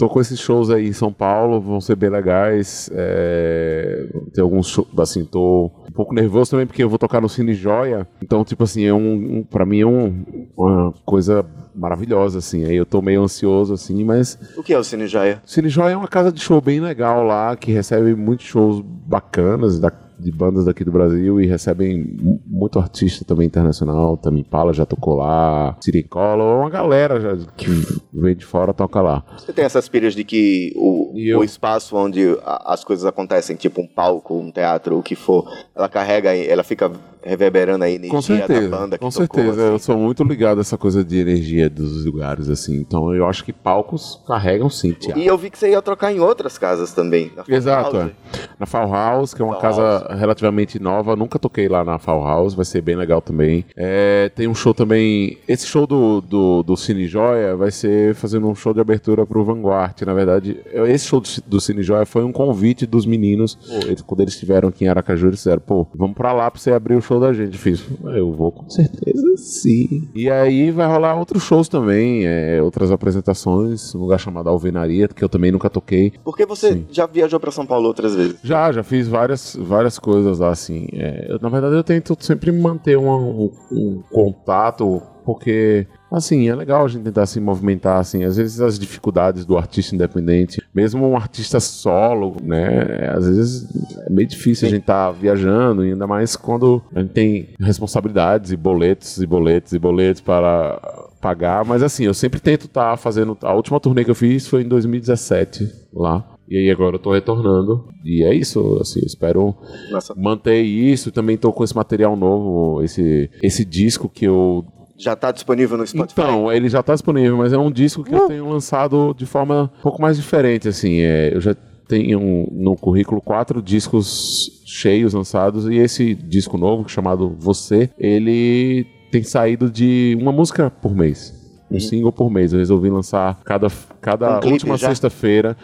Tô 0.00 0.08
com 0.08 0.20
esses 0.20 0.40
shows 0.40 0.70
aí 0.70 0.88
em 0.88 0.92
São 0.92 1.12
Paulo, 1.12 1.60
vão 1.60 1.80
ser 1.80 1.94
bem 1.94 2.08
legais. 2.10 2.90
É... 2.92 4.06
Tem 4.34 4.42
alguns 4.42 4.66
shows, 4.68 4.88
assim, 4.98 5.24
tô 5.24 5.70
um 5.88 5.92
pouco 5.92 6.14
nervoso 6.14 6.50
também 6.52 6.66
porque 6.66 6.82
eu 6.82 6.88
vou 6.88 6.98
tocar 6.98 7.20
no 7.20 7.28
Cine 7.28 7.52
Joia. 7.54 8.08
Então, 8.22 8.42
tipo 8.44 8.64
assim, 8.64 8.84
é 8.84 8.94
um, 8.94 9.38
um 9.38 9.42
para 9.42 9.66
mim 9.66 9.80
é 9.80 9.86
um- 9.86 10.24
uma 10.56 10.92
coisa 11.04 11.44
maravilhosa, 11.74 12.38
assim. 12.38 12.64
Aí 12.64 12.76
eu 12.76 12.86
tô 12.86 13.00
meio 13.02 13.22
ansioso, 13.22 13.74
assim, 13.74 14.02
mas 14.02 14.38
O 14.56 14.62
que 14.62 14.72
é 14.72 14.78
o 14.78 14.82
Cine 14.84 15.06
Joia? 15.06 15.40
Cine 15.44 15.68
Joia 15.68 15.92
é 15.92 15.96
uma 15.96 16.08
casa 16.08 16.32
de 16.32 16.40
show 16.40 16.60
bem 16.60 16.80
legal 16.80 17.22
lá, 17.22 17.54
que 17.56 17.70
recebe 17.70 18.14
muitos 18.14 18.46
shows 18.46 18.80
bacanas 18.84 19.78
da- 19.78 19.92
de 20.20 20.30
bandas 20.30 20.64
daqui 20.66 20.84
do 20.84 20.92
Brasil 20.92 21.40
e 21.40 21.46
recebem 21.46 22.16
mu- 22.20 22.40
muito 22.46 22.78
artista 22.78 23.24
também 23.24 23.46
internacional. 23.46 24.16
Também 24.16 24.44
Pala 24.44 24.72
já 24.72 24.84
tocou 24.86 25.16
lá, 25.16 25.76
Siricola, 25.80 26.42
uma 26.60 26.70
galera 26.70 27.20
já 27.20 27.36
que 27.56 27.66
vem 28.12 28.34
de 28.36 28.44
fora 28.44 28.72
toca 28.74 29.00
lá. 29.00 29.24
Você 29.38 29.52
tem 29.52 29.64
essas 29.64 29.88
pilhas 29.88 30.14
de 30.14 30.24
que 30.24 30.72
o, 30.76 31.12
o 31.38 31.44
espaço 31.44 31.96
onde 31.96 32.36
a- 32.44 32.72
as 32.74 32.84
coisas 32.84 33.04
acontecem, 33.04 33.56
tipo 33.56 33.80
um 33.80 33.86
palco, 33.86 34.34
um 34.38 34.50
teatro, 34.52 34.98
o 34.98 35.02
que 35.02 35.14
for, 35.14 35.44
ela 35.74 35.88
carrega, 35.88 36.34
ela 36.36 36.62
fica 36.62 36.90
reverberando 37.22 37.84
a 37.84 37.88
energia 37.90 38.10
Com 38.10 38.22
certeza, 38.22 38.68
da 38.68 38.76
banda 38.76 38.98
que 38.98 39.04
com 39.04 39.10
tocou, 39.10 39.26
certeza. 39.44 39.62
assim. 39.64 39.72
Eu 39.72 39.78
sou 39.78 39.96
muito 39.98 40.22
ligado 40.24 40.58
a 40.58 40.60
essa 40.60 40.76
coisa 40.78 41.04
de 41.04 41.18
energia 41.18 41.68
dos 41.68 42.04
lugares, 42.04 42.48
assim. 42.48 42.76
Então 42.76 43.14
eu 43.14 43.26
acho 43.26 43.44
que 43.44 43.52
palcos 43.52 44.20
carregam 44.26 44.68
sim, 44.70 44.92
teatro. 44.92 45.20
E 45.20 45.26
eu 45.26 45.36
vi 45.36 45.50
que 45.50 45.58
você 45.58 45.70
ia 45.70 45.82
trocar 45.82 46.12
em 46.12 46.20
outras 46.20 46.56
casas 46.58 46.92
também. 46.92 47.30
Exato, 47.48 47.96
House. 47.96 48.10
é. 48.10 48.40
Na 48.58 48.66
Fall 48.66 48.90
House, 48.90 49.34
que 49.34 49.42
é 49.42 49.44
uma 49.44 49.54
Fall 49.54 49.62
casa 49.62 50.14
relativamente 50.14 50.78
nova. 50.78 51.16
Nunca 51.16 51.38
toquei 51.38 51.68
lá 51.68 51.84
na 51.84 51.98
Fall 51.98 52.24
House, 52.24 52.54
vai 52.54 52.64
ser 52.64 52.80
bem 52.82 52.96
legal 52.96 53.20
também. 53.20 53.64
É, 53.76 54.30
tem 54.34 54.46
um 54.46 54.54
show 54.54 54.72
também. 54.74 55.38
Esse 55.48 55.66
show 55.66 55.86
do, 55.86 56.20
do, 56.20 56.62
do 56.62 56.76
Cine 56.76 57.06
Joia 57.06 57.56
vai 57.56 57.70
ser 57.70 58.14
fazendo 58.14 58.48
um 58.48 58.54
show 58.54 58.72
de 58.74 58.80
abertura 58.80 59.26
pro 59.26 59.44
Vanguard. 59.44 60.00
Na 60.02 60.14
verdade, 60.14 60.60
esse 60.86 61.06
show 61.06 61.20
do, 61.20 61.28
do 61.46 61.60
Cine 61.60 61.82
Joia 61.82 62.04
foi 62.06 62.22
um 62.24 62.32
convite 62.32 62.86
dos 62.86 63.06
meninos. 63.06 63.54
Pô, 63.54 63.86
eles- 63.86 64.02
quando 64.02 64.20
eles 64.20 64.34
estiveram 64.34 64.68
aqui 64.68 64.84
em 64.84 64.88
Aracaju, 64.88 65.26
eles 65.28 65.36
disseram: 65.38 65.60
pô, 65.60 65.86
vamos 65.94 66.14
pra 66.16 66.32
lá 66.32 66.50
pra 66.50 66.60
você 66.60 66.70
abrir 66.72 66.94
o 66.96 67.00
show 67.00 67.09
da 67.18 67.32
gente. 67.32 67.56
Fiz, 67.58 67.82
eu 68.14 68.32
vou 68.32 68.52
com 68.52 68.68
certeza 68.70 69.36
sim. 69.36 70.08
E 70.14 70.30
aí 70.30 70.70
vai 70.70 70.86
rolar 70.86 71.16
outros 71.18 71.42
shows 71.42 71.68
também, 71.68 72.26
é, 72.26 72.60
outras 72.62 72.90
apresentações, 72.90 73.94
um 73.94 74.00
lugar 74.00 74.18
chamado 74.20 74.48
Alvenaria, 74.48 75.08
que 75.08 75.24
eu 75.24 75.28
também 75.28 75.50
nunca 75.50 75.70
toquei. 75.70 76.12
Porque 76.22 76.44
você 76.46 76.72
Sim. 76.74 76.86
já 76.90 77.06
viajou 77.06 77.40
pra 77.40 77.50
São 77.50 77.64
Paulo 77.66 77.86
outras 77.88 78.14
vezes. 78.14 78.36
Já, 78.44 78.70
já 78.70 78.82
fiz 78.82 79.08
várias, 79.08 79.56
várias 79.58 79.98
coisas 79.98 80.38
lá, 80.38 80.50
assim. 80.50 80.86
É, 80.92 81.26
eu, 81.32 81.38
na 81.40 81.48
verdade, 81.48 81.74
eu 81.74 81.82
tento 81.84 82.16
sempre 82.20 82.52
manter 82.52 82.96
uma- 82.98 83.16
um, 83.16 83.50
um 83.72 84.02
contato, 84.10 85.00
porque, 85.32 85.86
assim, 86.10 86.48
é 86.48 86.54
legal 86.56 86.84
a 86.84 86.88
gente 86.88 87.04
tentar 87.04 87.24
se 87.24 87.38
movimentar, 87.38 88.00
assim. 88.00 88.24
Às 88.24 88.36
vezes 88.36 88.60
as 88.60 88.76
dificuldades 88.76 89.46
do 89.46 89.56
artista 89.56 89.94
independente, 89.94 90.60
mesmo 90.74 91.08
um 91.08 91.16
artista 91.16 91.60
solo, 91.60 92.34
né? 92.42 93.12
Às 93.16 93.28
vezes 93.28 93.96
é 94.06 94.10
meio 94.10 94.26
difícil 94.26 94.66
a 94.66 94.70
gente 94.72 94.80
estar 94.80 95.12
viajando, 95.12 95.86
e 95.86 95.92
ainda 95.92 96.04
mais 96.04 96.34
quando 96.34 96.82
a 96.92 97.00
gente 97.00 97.12
tem 97.12 97.50
responsabilidades 97.60 98.50
e 98.50 98.56
boletos 98.56 99.22
e 99.22 99.26
boletos 99.26 99.72
e 99.72 99.78
boletos 99.78 100.20
para 100.20 100.80
pagar. 101.20 101.64
Mas, 101.64 101.80
assim, 101.80 102.04
eu 102.06 102.14
sempre 102.14 102.40
tento 102.40 102.66
estar 102.66 102.96
fazendo... 102.96 103.38
A 103.42 103.54
última 103.54 103.78
turnê 103.78 104.04
que 104.04 104.10
eu 104.10 104.14
fiz 104.16 104.48
foi 104.48 104.62
em 104.62 104.68
2017, 104.68 105.70
lá. 105.94 106.26
E 106.50 106.56
aí 106.56 106.68
agora 106.68 106.96
eu 106.96 106.98
tô 106.98 107.12
retornando. 107.12 107.84
E 108.04 108.24
é 108.24 108.34
isso, 108.34 108.76
assim, 108.80 108.98
espero 109.06 109.54
Nossa, 109.88 110.12
manter 110.16 110.60
isso. 110.60 111.12
Também 111.12 111.36
tô 111.36 111.52
com 111.52 111.62
esse 111.62 111.76
material 111.76 112.16
novo, 112.16 112.82
esse, 112.82 113.30
esse 113.40 113.64
disco 113.64 114.08
que 114.08 114.24
eu. 114.24 114.64
Já 115.00 115.16
tá 115.16 115.32
disponível 115.32 115.78
no 115.78 115.86
Spotify? 115.86 116.20
Então, 116.20 116.52
ele 116.52 116.68
já 116.68 116.82
tá 116.82 116.92
disponível, 116.92 117.36
mas 117.38 117.52
é 117.52 117.58
um 117.58 117.70
disco 117.70 118.04
que 118.04 118.14
eu 118.14 118.28
tenho 118.28 118.48
lançado 118.48 119.14
de 119.16 119.24
forma 119.24 119.70
um 119.78 119.82
pouco 119.82 120.00
mais 120.00 120.16
diferente, 120.16 120.68
assim. 120.68 121.00
É, 121.00 121.34
eu 121.34 121.40
já 121.40 121.56
tenho 121.88 122.46
no 122.52 122.76
currículo 122.76 123.20
quatro 123.20 123.60
discos 123.60 124.62
cheios 124.64 125.14
lançados 125.14 125.66
e 125.66 125.76
esse 125.76 126.14
disco 126.14 126.56
novo, 126.56 126.88
chamado 126.88 127.34
Você, 127.38 127.90
ele 127.98 128.86
tem 129.10 129.22
saído 129.22 129.70
de 129.70 130.16
uma 130.20 130.30
música 130.30 130.70
por 130.70 130.94
mês. 130.94 131.40
Um 131.70 131.78
single 131.78 132.12
por 132.12 132.30
mês. 132.30 132.52
Eu 132.52 132.58
resolvi 132.58 132.90
lançar 132.90 133.40
cada, 133.44 133.68
cada 134.00 134.38
Um 134.38 134.40
clipe 134.40 134.54
última 134.54 134.76
sexta-feira. 134.76 135.56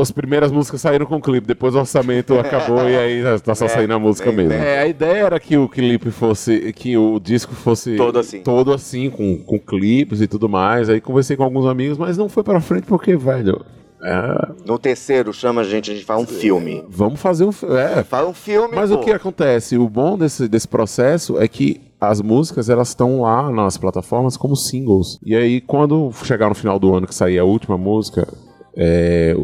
As 0.00 0.10
primeiras 0.10 0.50
músicas 0.52 0.80
saíram 0.80 1.06
com 1.06 1.20
clipe, 1.20 1.46
depois 1.46 1.74
o 1.74 1.78
orçamento 1.78 2.38
acabou 2.38 2.88
e 2.88 2.96
aí 2.96 3.22
tá 3.44 3.54
só 3.54 3.64
É, 3.64 3.68
saindo 3.68 3.94
a 3.94 3.98
música 3.98 4.26
bem, 4.30 4.46
mesmo. 4.46 4.50
bem. 4.50 4.60
É, 4.60 4.78
a 4.80 4.86
ideia 4.86 5.24
era 5.26 5.40
que 5.40 5.56
o 5.56 5.68
clipe 5.68 6.10
fosse, 6.10 6.72
que 6.72 6.96
o 6.96 7.18
disco 7.18 7.54
fosse 7.54 7.96
Todo 7.96 8.18
assim. 8.18 8.40
todo 8.42 8.72
assim, 8.72 9.10
com, 9.10 9.38
com 9.38 9.58
clipes 9.58 10.20
e 10.20 10.26
tudo 10.26 10.48
mais. 10.48 10.88
Aí 10.88 11.00
conversei 11.00 11.36
com 11.36 11.42
alguns 11.44 11.66
amigos, 11.66 11.98
mas 11.98 12.16
não 12.16 12.28
foi 12.28 12.42
pra 12.42 12.60
frente 12.60 12.84
porque, 12.84 13.16
velho, 13.16 13.64
é, 14.02 14.52
No 14.64 14.78
terceiro, 14.78 15.32
chama 15.32 15.62
a 15.62 15.64
gente, 15.64 15.90
a 15.90 15.94
gente 15.94 16.04
faz 16.06 16.20
um 16.22 16.26
filme. 16.26 16.84
vamos 16.88 17.20
fazer 17.20 17.44
um. 17.44 17.50
fi- 17.52 17.66
É, 17.66 18.04
Faz 18.04 18.26
um 18.28 18.32
filme, 18.32 18.74
mas 18.76 18.90
pô. 18.90 18.96
o 18.96 19.00
que 19.00 19.10
acontece? 19.10 19.76
O 19.76 19.88
bom 19.88 20.16
desse, 20.16 20.46
desse 20.48 20.68
processo 20.68 21.36
é 21.40 21.48
que 21.48 21.80
as 22.00 22.20
músicas 22.20 22.70
elas 22.70 22.90
estão 22.90 23.22
lá 23.22 23.50
nas 23.50 23.76
plataformas 23.76 24.36
como 24.36 24.54
singles. 24.54 25.18
E 25.26 25.34
aí, 25.34 25.60
quando 25.60 26.12
chegar 26.24 26.48
no 26.48 26.54
final 26.54 26.78
do 26.78 26.94
ano 26.94 27.08
que 27.08 27.14
sair 27.14 27.40
a 27.40 27.44
última 27.44 27.76
música, 27.76 28.28
é, 28.76 29.34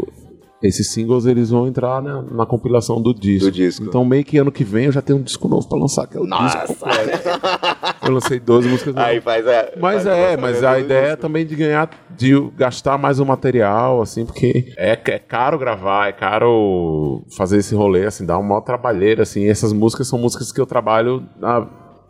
esses 0.64 0.90
singles 0.90 1.26
eles 1.26 1.50
vão 1.50 1.68
entrar 1.68 2.00
na, 2.00 2.22
na 2.22 2.46
compilação 2.46 3.00
do 3.00 3.12
disco. 3.12 3.50
Do 3.50 3.52
disco. 3.52 3.84
Então, 3.84 4.04
meio 4.04 4.24
que 4.24 4.38
ano 4.38 4.50
que 4.50 4.64
vem 4.64 4.86
eu 4.86 4.92
já 4.92 5.02
tenho 5.02 5.18
um 5.18 5.22
disco 5.22 5.46
novo 5.46 5.68
pra 5.68 5.78
lançar, 5.78 6.06
que 6.06 6.16
é 6.16 6.20
o 6.20 6.26
disco 6.26 6.66
completo. 6.68 7.28
Eu 8.02 8.12
lancei 8.12 8.40
12 8.40 8.68
músicas 8.68 8.94
novas. 8.94 9.10
Aí 9.10 9.20
faz 9.20 9.46
a. 9.46 9.72
Mas 9.78 10.04
faz 10.04 10.06
é, 10.06 10.36
o 10.36 10.40
mas 10.40 10.64
a 10.64 10.78
ideia 10.78 11.00
é 11.00 11.06
disco. 11.08 11.20
também 11.20 11.44
de 11.46 11.54
ganhar, 11.54 11.90
de 12.16 12.32
gastar 12.56 12.96
mais 12.96 13.20
o 13.20 13.26
material, 13.26 14.00
assim, 14.00 14.24
porque 14.24 14.72
é, 14.76 14.92
é 14.92 15.18
caro 15.18 15.58
gravar, 15.58 16.08
é 16.08 16.12
caro 16.12 17.22
fazer 17.36 17.58
esse 17.58 17.74
rolê, 17.74 18.06
assim, 18.06 18.24
dá 18.24 18.38
uma 18.38 18.48
maior 18.48 18.62
trabalheira, 18.62 19.22
assim. 19.22 19.46
Essas 19.46 19.72
músicas 19.72 20.08
são 20.08 20.18
músicas 20.18 20.50
que 20.50 20.60
eu 20.60 20.66
trabalho 20.66 21.22
há 21.42 21.66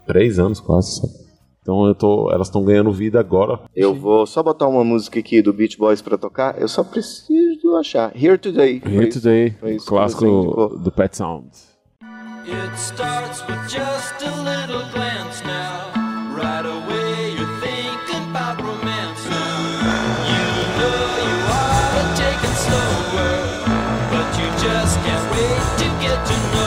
três 0.07 0.39
anos 0.39 0.61
quase, 0.61 1.01
sabe? 1.01 1.25
Então 1.65 1.87
eu 1.87 1.95
tô, 1.95 2.31
elas 2.31 2.49
estão 2.49 2.63
ganhando 2.63 2.93
vida 2.93 3.19
agora. 3.19 3.59
Eu 3.75 3.95
vou 3.95 4.27
só 4.27 4.43
botar 4.43 4.69
uma 4.69 4.85
música 4.85 5.19
aqui 5.19 5.41
do 5.41 5.51
Beach 5.51 5.79
Boys 5.79 6.03
pra 6.03 6.19
tocar. 6.19 6.61
Eu 6.61 6.69
só 6.69 6.85
preciso 6.85 7.54
achar. 7.73 8.13
Here 8.15 8.37
Today. 8.39 8.81
Foi 8.81 8.91
Here 8.93 9.09
isso- 9.09 9.21
Today, 9.21 9.51
foi 9.61 9.75
isso 9.77 9.87
clássico 9.87 10.77
do 10.79 10.91
Pet 10.93 11.17
Sounds. 11.17 11.73
It 12.47 12.77
starts 12.79 13.43
with 13.49 13.63
just 13.69 14.23
a 14.23 14.31
little 14.43 14.85
glance 14.93 15.43
now. 15.45 15.93
Right 16.37 16.67
away 16.67 17.33
you're 17.37 17.61
thinking 17.61 18.29
about 18.31 18.61
romance 18.61 19.25
now. 19.31 19.57
You 20.29 20.45
know 20.79 21.01
you 21.25 21.37
ought 21.49 21.93
to 21.97 22.05
take 22.21 22.41
it 22.45 22.57
slower, 22.67 23.35
but 24.13 24.29
you 24.39 24.49
just 24.61 24.99
can't 25.05 25.27
wait 25.33 25.65
to 25.81 25.87
get 26.05 26.19
to 26.27 26.37
know 26.53 26.64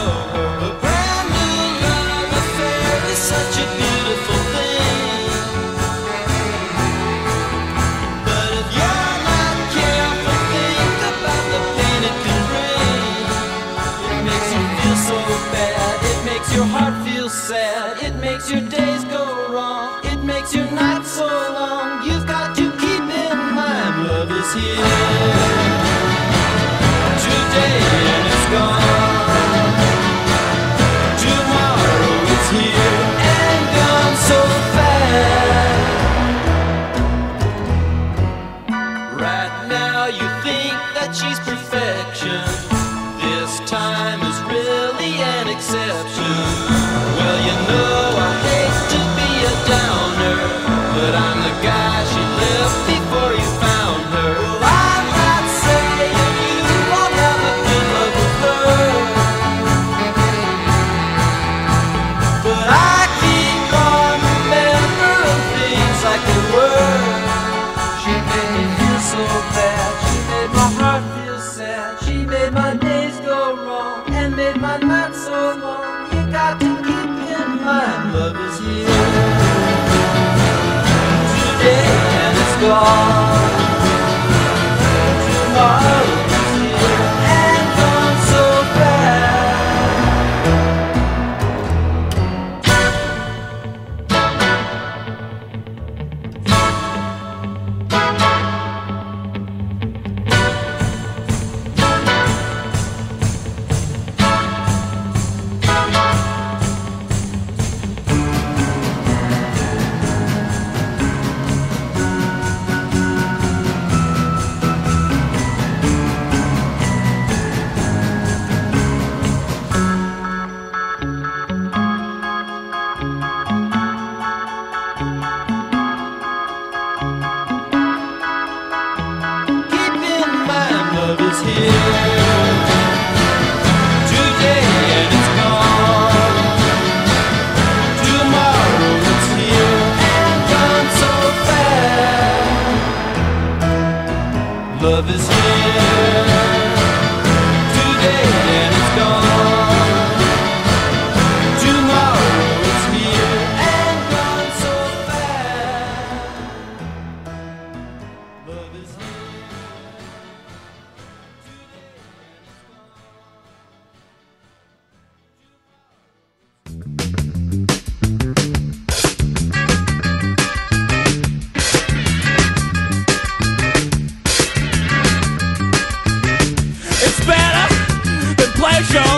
special. 178.83 179.16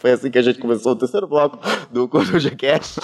Foi 0.00 0.12
assim 0.12 0.30
que 0.30 0.38
a 0.38 0.42
gente 0.42 0.58
começou 0.58 0.92
o 0.92 0.96
terceiro 0.96 1.26
bloco 1.26 1.58
do 1.90 2.08
Coruja 2.08 2.50
Cast. 2.50 3.00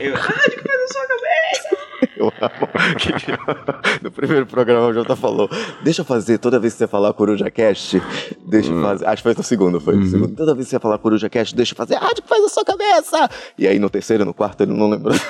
Eu, 0.00 0.14
ah, 0.16 0.48
de 0.48 0.56
coisa 0.56 0.78
na 0.78 0.88
sua 0.88 1.06
cabeça! 1.06 2.09
Eu 2.20 2.26
amo. 2.40 2.68
que- 2.98 3.10
No 4.04 4.10
primeiro 4.10 4.46
programa 4.46 4.86
o 4.88 4.92
Jota 4.92 5.16
falou: 5.16 5.48
Deixa 5.82 6.02
eu 6.02 6.04
fazer, 6.04 6.38
toda 6.38 6.58
vez 6.58 6.74
que 6.74 6.78
você 6.80 6.86
falar 6.86 7.12
Coruja 7.14 7.50
Cast, 7.50 8.00
deixa 8.46 8.70
eu 8.70 8.82
fazer. 8.82 9.06
Acho 9.06 9.16
que 9.16 9.22
foi 9.22 9.34
no 9.36 9.42
segundo, 9.42 9.80
foi. 9.80 9.96
no 9.96 10.06
segundo. 10.06 10.34
Toda 10.36 10.54
vez 10.54 10.66
que 10.66 10.70
você 10.70 10.78
falar 10.78 10.98
Coruja 10.98 11.28
Cast, 11.30 11.54
deixa 11.56 11.72
eu 11.72 11.76
fazer. 11.76 11.96
Ah, 11.96 12.12
de 12.14 12.20
que 12.22 12.28
faz 12.28 12.44
a 12.44 12.48
sua 12.48 12.64
cabeça! 12.64 13.28
E 13.58 13.66
aí 13.66 13.78
no 13.78 13.88
terceiro 13.88 14.22
e 14.22 14.26
no 14.26 14.34
quarto 14.34 14.62
ele 14.62 14.72
não 14.74 14.88
lembrou. 14.90 15.14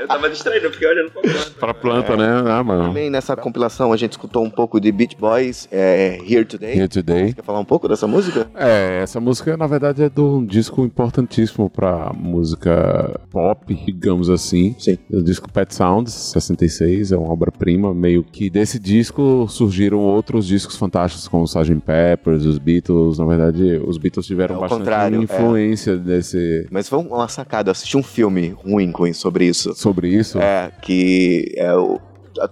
Eu 0.00 0.06
tava 0.08 0.28
distraído, 0.30 0.70
porque 0.70 0.86
olhando 0.86 1.10
pra 1.10 1.22
planta. 1.22 1.50
Pra 1.58 1.74
planta, 1.74 2.16
né? 2.16 2.28
Ah, 2.50 2.62
mano. 2.62 2.84
Também 2.88 3.10
nessa 3.10 3.36
compilação 3.36 3.92
a 3.92 3.96
gente 3.96 4.12
escutou 4.12 4.44
um 4.44 4.50
pouco 4.50 4.80
de 4.80 4.90
Beach 4.92 5.16
Boys, 5.16 5.68
é, 5.70 6.18
Here 6.28 6.44
Today. 6.44 6.76
Here 6.78 6.88
Today. 6.88 7.32
Quer 7.34 7.42
falar 7.44 7.60
um 7.60 7.64
pouco 7.64 7.88
dessa 7.88 8.06
música? 8.06 8.48
É, 8.54 9.00
essa 9.02 9.20
música 9.20 9.56
na 9.56 9.66
verdade 9.66 10.02
é 10.02 10.08
de 10.08 10.20
um 10.20 10.44
disco 10.44 10.82
importantíssimo 10.84 11.68
pra 11.68 12.12
música 12.14 13.20
pop, 13.30 13.74
digamos 13.86 14.30
assim. 14.30 14.74
Sim. 14.78 14.87
O 15.12 15.22
disco 15.22 15.50
Pet 15.52 15.74
Sounds, 15.74 16.12
66, 16.12 17.12
é 17.12 17.16
uma 17.16 17.32
obra-prima. 17.32 17.92
Meio 17.92 18.22
que 18.22 18.48
desse 18.48 18.78
disco 18.78 19.46
surgiram 19.48 19.98
outros 19.98 20.46
discos 20.46 20.76
fantásticos, 20.76 21.26
como 21.28 21.42
o 21.42 21.46
Sgt. 21.46 21.80
Peppers, 21.84 22.44
os 22.44 22.58
Beatles. 22.58 23.18
Na 23.18 23.24
verdade, 23.26 23.80
os 23.86 23.98
Beatles 23.98 24.26
tiveram 24.26 24.56
É 24.56 24.60
bastante 24.60 24.78
contrário, 24.78 25.20
é. 25.20 25.22
influência 25.24 25.96
desse, 25.96 26.66
Mas 26.70 26.88
foi 26.88 26.98
uma 27.00 27.28
sacada, 27.28 27.68
eu 27.68 27.72
assisti 27.72 27.96
um 27.96 28.02
filme 28.02 28.48
ruim 28.64 28.92
com 28.92 29.12
sobre 29.12 29.44
isso. 29.46 29.74
sobre 29.74 30.08
isso. 30.08 30.38
É, 30.38 30.70
que 30.82 31.52
é 31.56 31.74
o, 31.74 31.98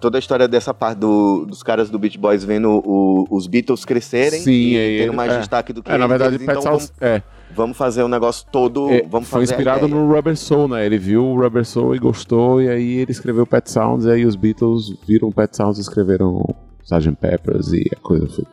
toda 0.00 0.16
a 0.16 0.20
história 0.20 0.48
dessa 0.48 0.72
parte 0.74 0.98
do- 0.98 1.44
dos 1.46 1.62
caras 1.62 1.88
do 1.90 1.98
Beach 1.98 2.18
Boys 2.18 2.42
vendo 2.44 2.70
o- 2.84 3.26
os 3.30 3.46
Beatles 3.46 3.84
crescerem 3.84 4.40
Sim, 4.40 4.50
e 4.50 4.76
é, 4.76 4.98
tendo 5.04 5.12
mais 5.14 5.32
é. 5.32 5.38
destaque 5.38 5.72
do 5.72 5.82
que 5.82 5.90
É, 5.92 5.96
na 5.98 6.06
verdade, 6.06 6.34
eles, 6.36 6.46
Pet 6.46 6.58
então 6.58 6.62
Sounds 6.78 6.92
é, 7.00 7.22
vamos, 7.54 7.76
fazer 7.76 8.02
um 8.02 8.08
negócio 8.08 8.46
todo, 8.50 8.90
é, 8.90 9.02
vamos 9.02 9.28
foi 9.28 9.44
inspirado 9.44 9.88
no 9.88 10.12
Rubber 10.12 10.36
Soul, 10.36 10.68
né? 10.68 10.84
Ele 10.84 10.98
viu 10.98 11.24
o 11.24 11.40
Rubber 11.40 11.64
Soul 11.64 11.94
e 11.94 11.98
gostou, 11.98 12.60
e 12.60 12.68
aí 12.68 12.98
ele 12.98 13.10
escreveu 13.10 13.46
Pet 13.46 13.70
Sounds, 13.70 14.04
e 14.06 14.10
aí 14.10 14.24
os 14.24 14.36
Beatles 14.36 14.94
viram 15.06 15.30
Pet 15.30 15.56
Sounds 15.56 15.78
e 15.78 15.80
escreveram 15.80 16.42
Sgt. 16.84 17.16
Peppers, 17.20 17.72
e 17.72 17.84
a 17.94 18.00
coisa 18.00 18.26
foi. 18.28 18.44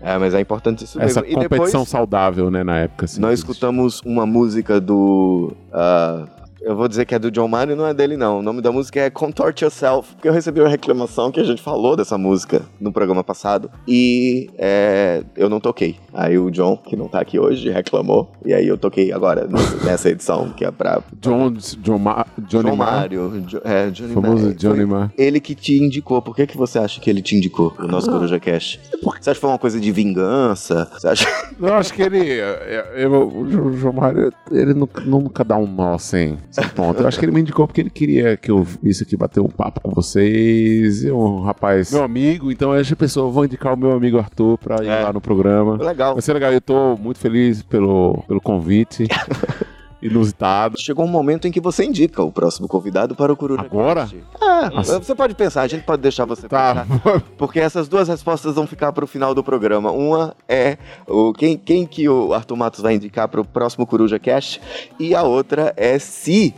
É, 0.00 0.18
mas 0.18 0.34
é 0.34 0.40
importante 0.40 0.84
isso 0.84 1.00
Essa 1.00 1.20
mesmo. 1.22 1.36
Competição 1.42 1.66
depois 1.68 1.88
saudável, 1.88 2.50
né, 2.50 2.64
na 2.64 2.78
época. 2.78 3.04
assim, 3.04 3.20
nós 3.20 3.38
escutamos 3.38 4.00
uma 4.04 4.26
música 4.26 4.80
do... 4.80 5.52
ah, 5.72 6.26
eu 6.64 6.76
vou 6.76 6.88
dizer 6.88 7.04
que 7.06 7.14
é 7.14 7.18
do 7.18 7.30
John 7.30 7.48
Mayer, 7.48 7.76
não 7.76 7.86
é 7.86 7.92
dele 7.94 8.16
não. 8.16 8.38
O 8.38 8.42
nome 8.42 8.60
da 8.60 8.70
música 8.72 9.00
é 9.00 9.10
Contort 9.10 9.60
Yourself, 9.62 10.14
porque 10.14 10.28
eu 10.28 10.32
recebi 10.32 10.60
uma 10.60 10.68
reclamação 10.68 11.30
que 11.30 11.40
a 11.40 11.44
gente 11.44 11.60
falou 11.62 11.96
dessa 11.96 12.16
música 12.16 12.62
no 12.80 12.92
programa 12.92 13.22
passado 13.24 13.70
e 13.86 14.48
é, 14.58 15.22
eu 15.36 15.48
não 15.48 15.60
toquei. 15.60 15.96
Aí 16.14 16.38
o 16.38 16.50
John, 16.50 16.76
que 16.76 16.94
não 16.96 17.08
tá 17.08 17.20
aqui 17.20 17.38
hoje, 17.38 17.70
reclamou 17.70 18.30
e 18.44 18.52
aí 18.54 18.66
eu 18.68 18.76
toquei 18.78 19.12
agora 19.12 19.48
nessa- 19.84 20.08
edição, 20.10 20.50
que 20.50 20.64
é 20.64 20.70
pra 20.70 21.00
John, 21.20 21.52
John 21.52 21.98
Ma, 21.98 22.26
Johnny 22.48 22.70
John 22.70 22.76
Mário. 22.76 23.44
Jo- 23.46 23.60
É, 23.64 23.88
Johnny 23.90 24.14
famoso 24.14 24.44
Marr. 24.46 24.54
Johnny 24.54 24.84
Marr. 24.86 25.10
Ele 25.16 25.40
que 25.40 25.54
te 25.54 25.76
indicou. 25.82 26.20
Por 26.20 26.34
que, 26.36 26.46
que 26.46 26.56
você 26.56 26.78
acha 26.78 27.00
que 27.00 27.08
ele 27.08 27.22
te 27.22 27.34
indicou 27.36 27.72
o 27.78 27.86
nosso 27.86 28.10
Coruja 28.10 28.38
Cash? 28.38 28.78
Você 29.02 29.30
acha 29.30 29.34
que 29.34 29.40
foi 29.40 29.50
uma 29.50 29.58
coisa 29.58 29.80
de 29.80 29.90
vingança? 29.92 30.90
Você 30.98 31.08
acha... 31.08 31.26
Eu 31.60 31.74
acho 31.74 31.92
que 31.94 32.02
ele. 32.02 32.30
é, 32.40 32.92
eu- 32.96 33.28
o 33.28 33.48
Jo- 33.50 33.72
João 33.72 33.92
Mário, 33.94 34.32
ele 34.50 34.74
nunca, 34.74 35.00
nunca 35.02 35.44
dá 35.44 35.56
um 35.56 35.66
nó 35.66 35.96
sem, 35.98 36.36
sem 36.52 36.68
ponto. 36.68 37.00
Eu 37.02 37.08
acho 37.08 37.18
que 37.18 37.24
ele 37.24 37.32
me 37.32 37.40
indicou 37.40 37.66
porque 37.66 37.80
ele 37.80 37.90
queria 37.90 38.36
que 38.36 38.50
eu 38.50 38.62
visse 38.62 39.02
aqui 39.02 39.16
bater 39.16 39.40
um 39.40 39.48
papo 39.48 39.80
com 39.80 39.90
vocês. 39.90 41.02
E 41.02 41.10
um 41.10 41.40
rapaz, 41.42 41.92
meu 41.92 42.04
amigo, 42.04 42.52
então 42.52 42.72
essa 42.74 42.94
pessoa, 42.94 43.30
vou 43.30 43.44
indicar 43.44 43.74
o 43.74 43.76
meu 43.76 43.90
amigo 43.92 44.18
Arthur 44.18 44.58
pra 44.58 44.84
ir 44.84 44.88
É. 44.88 45.02
lá 45.02 45.12
no 45.12 45.20
programa. 45.20 45.76
Legal. 45.82 46.12
Vai 46.12 46.22
ser 46.22 46.34
legal, 46.34 46.52
eu 46.52 46.60
tô 46.60 46.96
muito 46.96 47.18
feliz 47.18 47.62
pelo, 47.62 48.22
pelo 48.28 48.40
convite. 48.40 49.06
Inusitado. 50.02 50.80
Chegou 50.80 51.04
um 51.04 51.08
momento 51.08 51.46
em 51.46 51.52
que 51.52 51.60
você 51.60 51.84
indica 51.84 52.22
o 52.22 52.32
próximo 52.32 52.66
convidado 52.66 53.14
para 53.14 53.32
o 53.32 53.36
Coruja 53.36 53.62
Agora? 53.62 54.08
É, 54.40 54.82
você 54.98 55.14
pode 55.14 55.34
pensar, 55.34 55.62
a 55.62 55.68
gente 55.68 55.84
pode 55.84 56.02
deixar 56.02 56.24
você 56.24 56.48
Tá. 56.48 56.84
pensar. 56.86 57.20
Porque 57.38 57.60
essas 57.60 57.88
duas 57.88 58.08
respostas 58.08 58.54
vão 58.54 58.66
ficar 58.66 58.92
para 58.92 59.04
o 59.04 59.06
final 59.06 59.34
do 59.34 59.44
programa. 59.44 59.90
Uma 59.92 60.34
é 60.48 60.76
o, 61.06 61.32
quem, 61.32 61.56
quem 61.56 61.86
que 61.86 62.08
o 62.08 62.32
Arthur 62.34 62.56
Matos 62.56 62.80
vai 62.80 62.94
indicar 62.94 63.28
para 63.28 63.40
o 63.40 63.44
próximo 63.44 63.86
Coruja 63.86 64.18
Cast. 64.18 64.60
E 64.98 65.14
a 65.14 65.22
outra 65.22 65.72
é 65.76 65.98
se 65.98 66.52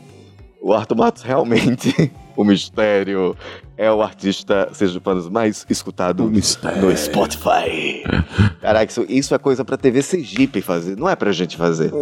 O 0.61 0.73
Arthur 0.73 0.97
Matos 0.97 1.23
realmente, 1.23 2.11
o 2.35 2.43
mistério, 2.43 3.37
é 3.77 3.93
o 3.93 4.01
artista 4.01 4.71
sergipano 4.73 5.31
mais 5.31 5.67
escutado 5.69 6.25
no 6.81 6.97
Spotify. 6.97 8.03
Caraca, 8.63 8.91
isso, 8.91 9.05
isso 9.09 9.35
é 9.35 9.39
coisa 9.39 9.63
pra 9.65 9.77
TV 9.77 10.01
Sergipe 10.01 10.63
fazer, 10.63 10.97
não 10.97 11.07
é 11.09 11.15
pra 11.15 11.31
gente 11.33 11.57
fazer. 11.57 11.93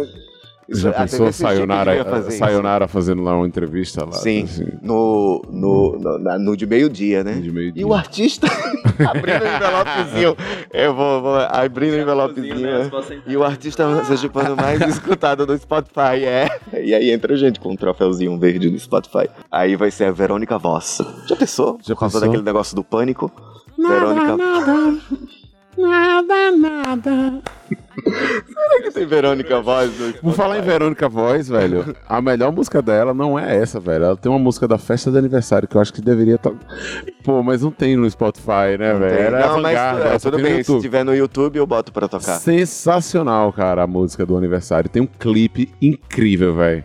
Já 0.69 0.89
a 0.91 0.93
pensou 0.93 1.31
Sayonara, 1.31 2.05
fazer 2.05 2.29
isso. 2.29 2.37
Sayonara 2.39 2.87
fazendo 2.87 3.21
lá 3.21 3.35
uma 3.35 3.47
entrevista 3.47 4.05
lá? 4.05 4.13
Sim, 4.13 4.43
assim, 4.43 4.65
no, 4.81 5.41
no, 5.49 5.99
no, 5.99 6.19
na- 6.19 6.37
no 6.39 6.55
de 6.55 6.65
meio-dia, 6.65 7.23
né? 7.23 7.33
de 7.33 7.51
meio 7.51 7.73
E 7.75 7.83
o 7.83 7.93
artista 7.93 8.47
abrindo 9.07 9.43
o 9.43 9.47
envelopezinho. 9.55 10.37
Eu 10.73 10.93
vou, 10.95 11.21
vou 11.21 11.35
abrindo 11.37 11.93
o 11.93 11.99
envelopezinho. 11.99 12.55
né? 12.55 12.83
né? 12.83 13.21
E 13.27 13.35
o 13.37 13.43
artista 13.43 14.05
sergipano 14.05 14.55
mais 14.55 14.81
escutado 14.87 15.45
do 15.45 15.57
Spotify 15.57 16.23
é. 16.25 16.49
E 16.81 16.93
aí 16.93 17.11
entra 17.11 17.35
gente 17.35 17.59
com 17.59 17.71
um 17.71 17.75
troféuzinho 17.75 18.37
verde 18.39 18.69
no 18.69 18.79
Spotify. 18.79 19.29
Aí 19.51 19.75
vai 19.75 19.91
ser 19.91 20.05
a 20.05 20.11
Verônica 20.11 20.57
Voss. 20.57 21.01
Já 21.27 21.35
pensou? 21.35 21.77
Já 21.81 21.93
Por 21.93 21.99
causa 21.99 22.13
pensou? 22.15 22.27
daquele 22.29 22.43
negócio 22.43 22.75
do 22.75 22.83
pânico? 22.83 23.31
Verônica. 23.77 24.37
Nada, 24.37 24.97
nada. 25.77 27.41
Será 28.05 28.81
que 28.83 28.91
tem 28.91 29.05
Verônica 29.05 29.61
Spotify? 29.61 29.91
Por 30.21 30.33
falar 30.33 30.57
em 30.59 30.61
Verônica 30.61 31.07
Voz, 31.07 31.47
velho, 31.47 31.95
a 32.07 32.21
melhor 32.21 32.51
música 32.51 32.81
dela 32.81 33.13
não 33.13 33.37
é 33.37 33.55
essa, 33.55 33.79
velho. 33.79 34.05
Ela 34.05 34.17
tem 34.17 34.31
uma 34.31 34.39
música 34.39 34.67
da 34.67 34.77
festa 34.77 35.11
de 35.11 35.17
aniversário 35.17 35.67
que 35.67 35.75
eu 35.77 35.81
acho 35.81 35.93
que 35.93 36.01
deveria 36.01 36.35
estar. 36.35 36.51
Pô, 37.23 37.41
mas 37.43 37.61
não 37.61 37.71
tem 37.71 37.95
no 37.95 38.09
Spotify, 38.09 38.77
né, 38.79 38.93
velho? 38.93 39.03
Era 39.19 39.47
Não, 39.47 39.61
mas 39.61 39.77
é, 39.77 40.19
tudo 40.19 40.37
bem. 40.37 40.63
Se 40.63 40.71
YouTube. 40.71 40.81
tiver 40.81 41.03
no 41.05 41.15
YouTube, 41.15 41.57
eu 41.57 41.67
boto 41.67 41.91
pra 41.93 42.07
tocar. 42.07 42.39
Sensacional, 42.39 43.53
cara, 43.53 43.83
a 43.83 43.87
música 43.87 44.25
do 44.25 44.35
aniversário. 44.37 44.89
Tem 44.89 45.01
um 45.01 45.07
clipe 45.07 45.69
incrível, 45.81 46.55
velho. 46.55 46.83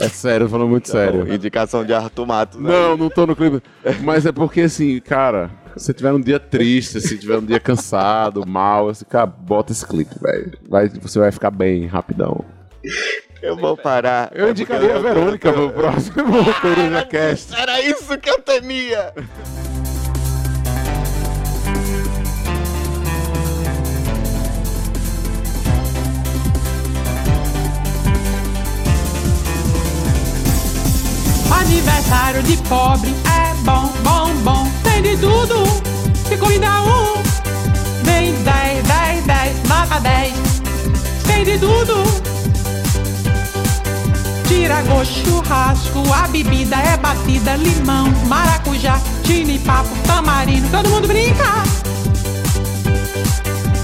É 0.00 0.08
sério, 0.08 0.48
falando 0.48 0.68
muito 0.70 0.88
sério. 0.88 1.32
Indicação 1.32 1.84
de 1.84 1.92
Arthur 1.92 2.26
Matos. 2.26 2.58
né? 2.58 2.70
Não, 2.70 2.96
não 2.96 3.10
tô 3.10 3.26
no 3.26 3.36
clipe. 3.36 3.62
Mas 4.02 4.24
é 4.24 4.32
porque, 4.32 4.62
assim, 4.62 4.98
cara, 4.98 5.50
se 5.76 5.92
tiver 5.92 6.12
um 6.12 6.20
dia 6.20 6.38
triste, 6.38 7.00
se 7.00 7.18
tiver 7.18 7.38
um 7.38 7.44
dia 7.44 7.60
cansado, 7.60 8.46
mal, 8.46 8.88
assim, 8.88 9.04
cara, 9.04 9.26
bota 9.26 9.72
esse 9.72 9.86
clipe, 9.86 10.14
velho. 10.20 10.58
Vai, 10.68 10.88
você 10.88 11.18
vai 11.18 11.32
ficar 11.32 11.50
bem 11.50 11.86
rapidão. 11.86 12.44
Eu 13.42 13.56
vou 13.56 13.76
parar. 13.76 14.30
Eu 14.34 14.50
indicaria 14.50 14.96
a 14.96 14.98
Verônica 14.98 15.52
pro 15.52 15.70
próximo 15.70 16.24
Coruja 16.60 17.06
Cast. 17.06 17.54
Era 17.54 17.80
isso 17.80 18.16
que 18.18 18.28
eu 18.28 18.40
temia! 18.40 19.12
Aniversário 31.50 32.42
de 32.42 32.56
pobre 32.68 33.14
é 33.24 33.54
bom, 33.64 33.92
bom, 34.02 34.32
bom. 34.42 34.70
Tem 34.82 35.02
de 35.02 35.16
tudo. 35.16 35.64
Se 36.28 36.36
convida 36.36 36.68
um, 36.82 37.22
vem 38.04 38.32
10, 38.42 38.86
10, 38.86 39.24
10, 39.24 39.68
nota 39.68 40.00
10. 40.00 40.34
Tem 41.26 41.44
de 41.44 41.58
tudo. 41.58 42.04
Tira 44.46 44.82
gosto, 44.82 45.14
churrasco, 45.24 46.02
a 46.12 46.28
bebida 46.28 46.76
é 46.76 46.96
batida, 46.96 47.56
limão, 47.56 48.10
maracujá, 48.26 49.00
chile, 49.24 49.58
papo, 49.60 49.90
tamarindo, 50.06 50.68
todo 50.70 50.88
mundo 50.88 51.08
brinca. 51.08 51.62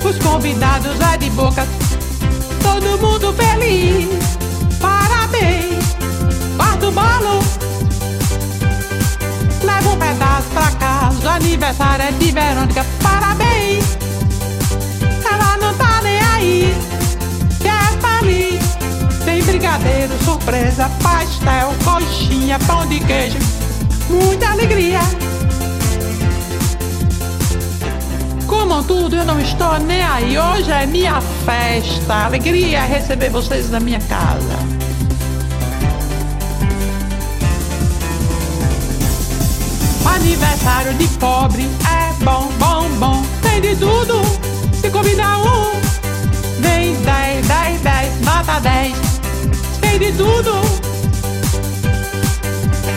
Os 0.05 0.19
convidados 0.19 1.01
é 1.01 1.17
de 1.19 1.31
boca, 1.31 1.67
todo 2.63 2.99
mundo 3.01 3.33
feliz. 3.33 4.09
Parabéns, 4.81 5.85
quarto 6.57 6.93
bolo. 6.93 7.36
Aniversário 11.67 12.05
é 12.05 12.13
de 12.13 12.31
Verônica, 12.31 12.87
parabéns. 13.03 13.99
Ela 15.25 15.57
não 15.57 15.75
tá 15.75 16.01
nem 16.01 16.21
aí, 16.21 16.75
quer 17.61 18.21
feliz. 18.21 19.25
Tem 19.25 19.43
brigadeiro, 19.43 20.13
surpresa, 20.25 20.89
pastel, 21.03 21.75
coxinha, 21.85 22.59
pão 22.61 22.87
de 22.87 23.01
queijo, 23.01 23.39
muita 24.09 24.51
alegria. 24.51 25.01
Comam 28.47 28.85
tudo, 28.85 29.17
eu 29.17 29.25
não 29.25 29.41
estou 29.41 29.77
nem 29.81 30.03
aí. 30.03 30.39
Hoje 30.39 30.71
é 30.71 30.87
minha 30.87 31.21
festa. 31.21 32.27
Alegria 32.27 32.79
é 32.79 32.87
receber 32.87 33.31
vocês 33.31 33.71
na 33.71 33.81
minha 33.81 34.01
casa. 34.03 34.76
Aniversário 40.17 40.95
de 40.95 41.07
pobre 41.19 41.63
é 41.63 42.25
bom, 42.25 42.51
bom, 42.59 42.89
bom. 42.99 43.23
Tem 43.43 43.61
de 43.61 43.77
tudo. 43.77 44.23
Se 44.81 44.89
convida 44.89 45.37
um, 45.37 45.79
vem 46.59 46.95
10, 47.03 47.47
10, 47.47 47.81
10, 47.83 48.21
nota 48.23 48.59
10. 48.61 48.97
Tem 49.79 49.99
de 49.99 50.13
tudo. 50.13 50.53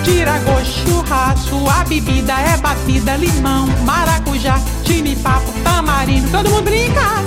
Tira 0.05 0.39
gosto, 0.39 0.87
churrasco, 0.87 1.69
a 1.69 1.83
bebida 1.83 2.39
é 2.39 2.55
batida, 2.55 3.17
limão, 3.17 3.67
maracujá, 3.83 4.57
chile, 4.85 5.17
papo, 5.17 5.51
tamarindo, 5.61 6.29
todo 6.31 6.49
mundo 6.49 6.63
brinca. 6.63 7.21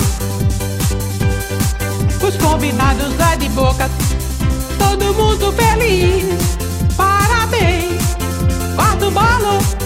Os 2.19 2.35
convidados 2.37 3.13
é 3.31 3.37
de 3.37 3.49
boca, 3.49 3.87
todo 4.79 5.13
mundo 5.13 5.53
feliz. 5.53 6.57
Parabéns, 6.97 8.01
quarto 8.75 9.11
bolo. 9.11 9.82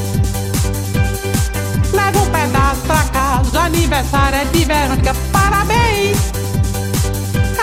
Aniversário 3.67 4.39
é 4.39 4.45
de 4.45 4.63
Verônica, 4.63 5.13
parabéns. 5.31 6.17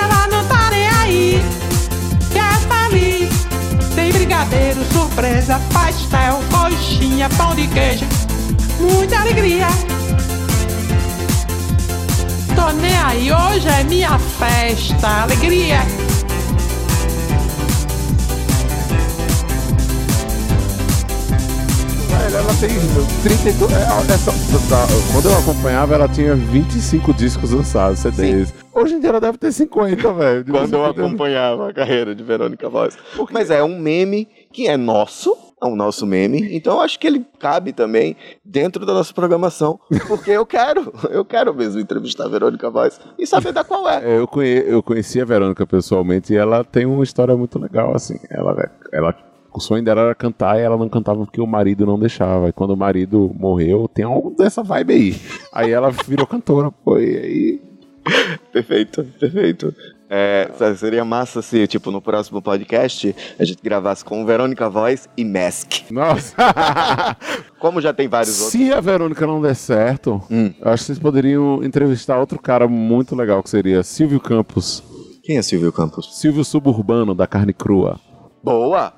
Ela 0.00 0.26
não 0.28 0.44
tá 0.46 0.68
nem 0.70 0.86
aí, 0.86 1.42
quer 2.30 2.90
feliz. 2.90 3.30
Tem 3.94 4.12
brigadeiro, 4.12 4.84
surpresa, 4.92 5.58
pastel, 5.72 6.40
coxinha, 6.50 7.28
pão 7.30 7.54
de 7.54 7.66
queijo, 7.68 8.04
muita 8.78 9.20
alegria. 9.20 9.66
Tô 12.54 12.70
nem 12.72 12.96
aí, 12.98 13.32
hoje 13.32 13.68
é 13.68 13.84
minha 13.84 14.18
festa, 14.18 15.22
alegria. 15.22 15.80
Ela 22.32 22.52
tem 22.60 22.70
32. 23.22 23.72
é, 23.72 23.76
essa- 24.14 24.32
da- 24.70 24.86
Quando 25.12 25.28
eu 25.28 25.38
acompanhava, 25.38 25.94
ela 25.94 26.08
tinha 26.08 26.34
25 26.34 27.12
discos 27.12 27.50
lançados, 27.52 27.98
CDs. 28.00 28.52
Hoje 28.72 28.94
em 28.94 29.00
dia 29.00 29.10
ela 29.10 29.20
deve 29.20 29.38
ter 29.38 29.52
50, 29.52 30.12
velho. 30.12 30.44
Quando 30.50 30.74
eu 30.74 30.84
acompanhava 30.84 31.68
a 31.70 31.72
carreira 31.72 32.14
de 32.14 32.22
Verônica 32.22 32.68
Voz. 32.68 32.96
Mas 33.30 33.50
é 33.50 33.62
um 33.62 33.78
meme 33.78 34.26
que 34.52 34.66
é 34.66 34.76
nosso, 34.76 35.36
é 35.62 35.66
um 35.66 35.76
nosso 35.76 36.06
meme, 36.06 36.56
então 36.56 36.74
eu 36.74 36.80
acho 36.80 36.98
que 36.98 37.06
ele 37.06 37.24
cabe 37.38 37.72
também 37.72 38.16
dentro 38.44 38.84
da 38.84 38.92
nossa 38.94 39.12
programação, 39.14 39.78
porque 40.08 40.30
eu 40.30 40.44
quero, 40.46 40.92
eu 41.10 41.24
quero 41.24 41.54
mesmo 41.54 41.80
entrevistar 41.80 42.24
a 42.24 42.28
Verônica 42.28 42.68
Voz 42.70 43.00
e 43.18 43.26
saber 43.26 43.52
da 43.52 43.62
qual 43.64 43.88
é. 43.88 44.02
É, 44.14 44.18
eu, 44.18 44.26
conhe, 44.26 44.62
eu 44.66 44.82
conheci 44.82 45.20
a 45.20 45.24
Verônica 45.24 45.66
pessoalmente 45.66 46.32
e 46.32 46.36
ela 46.36 46.64
tem 46.64 46.84
uma 46.86 47.02
história 47.04 47.36
muito 47.36 47.58
legal, 47.58 47.94
assim. 47.94 48.16
Ela, 48.30 48.70
ela, 48.92 49.14
o 49.58 49.60
sonho 49.60 49.84
dela 49.84 50.00
era 50.02 50.14
cantar 50.14 50.58
e 50.58 50.62
ela 50.62 50.76
não 50.76 50.88
cantava 50.88 51.24
porque 51.24 51.40
o 51.40 51.46
marido 51.46 51.86
não 51.86 51.98
deixava. 51.98 52.48
E 52.48 52.52
quando 52.52 52.70
o 52.70 52.76
marido 52.76 53.30
morreu, 53.38 53.88
tem 53.88 54.04
algo 54.04 54.30
dessa 54.36 54.62
vibe 54.62 54.92
aí. 54.92 55.16
Aí 55.52 55.70
ela 55.70 55.90
virou 55.90 56.26
cantora, 56.26 56.70
pô, 56.70 56.98
e 56.98 57.16
aí. 57.16 57.60
Perfeito, 58.52 59.02
perfeito. 59.18 59.74
É, 60.10 60.48
seria 60.76 61.04
massa 61.04 61.40
se, 61.40 61.66
tipo, 61.66 61.90
no 61.90 62.00
próximo 62.02 62.40
podcast 62.42 63.16
a 63.38 63.44
gente 63.44 63.62
gravasse 63.62 64.04
com 64.04 64.24
Verônica 64.26 64.68
Voz 64.68 65.08
e 65.16 65.24
Mask. 65.24 65.90
Nossa! 65.90 66.36
Como 67.58 67.80
já 67.80 67.92
tem 67.94 68.06
vários 68.06 68.34
outros. 68.42 68.52
Se 68.52 68.70
a 68.72 68.80
Verônica 68.80 69.26
não 69.26 69.40
der 69.40 69.56
certo, 69.56 70.20
Hum. 70.30 70.52
eu 70.60 70.70
acho 70.70 70.82
que 70.82 70.86
vocês 70.88 70.98
poderiam 70.98 71.64
entrevistar 71.64 72.18
outro 72.20 72.38
cara 72.38 72.68
muito 72.68 73.16
legal, 73.16 73.42
que 73.42 73.48
seria 73.50 73.82
Silvio 73.82 74.20
Campos. 74.20 74.82
Quem 75.22 75.38
é 75.38 75.42
Silvio 75.42 75.72
Campos? 75.72 76.20
Silvio 76.20 76.44
Suburbano, 76.44 77.14
da 77.14 77.26
Carne 77.26 77.54
Crua. 77.54 77.98
Boa! 78.42 78.92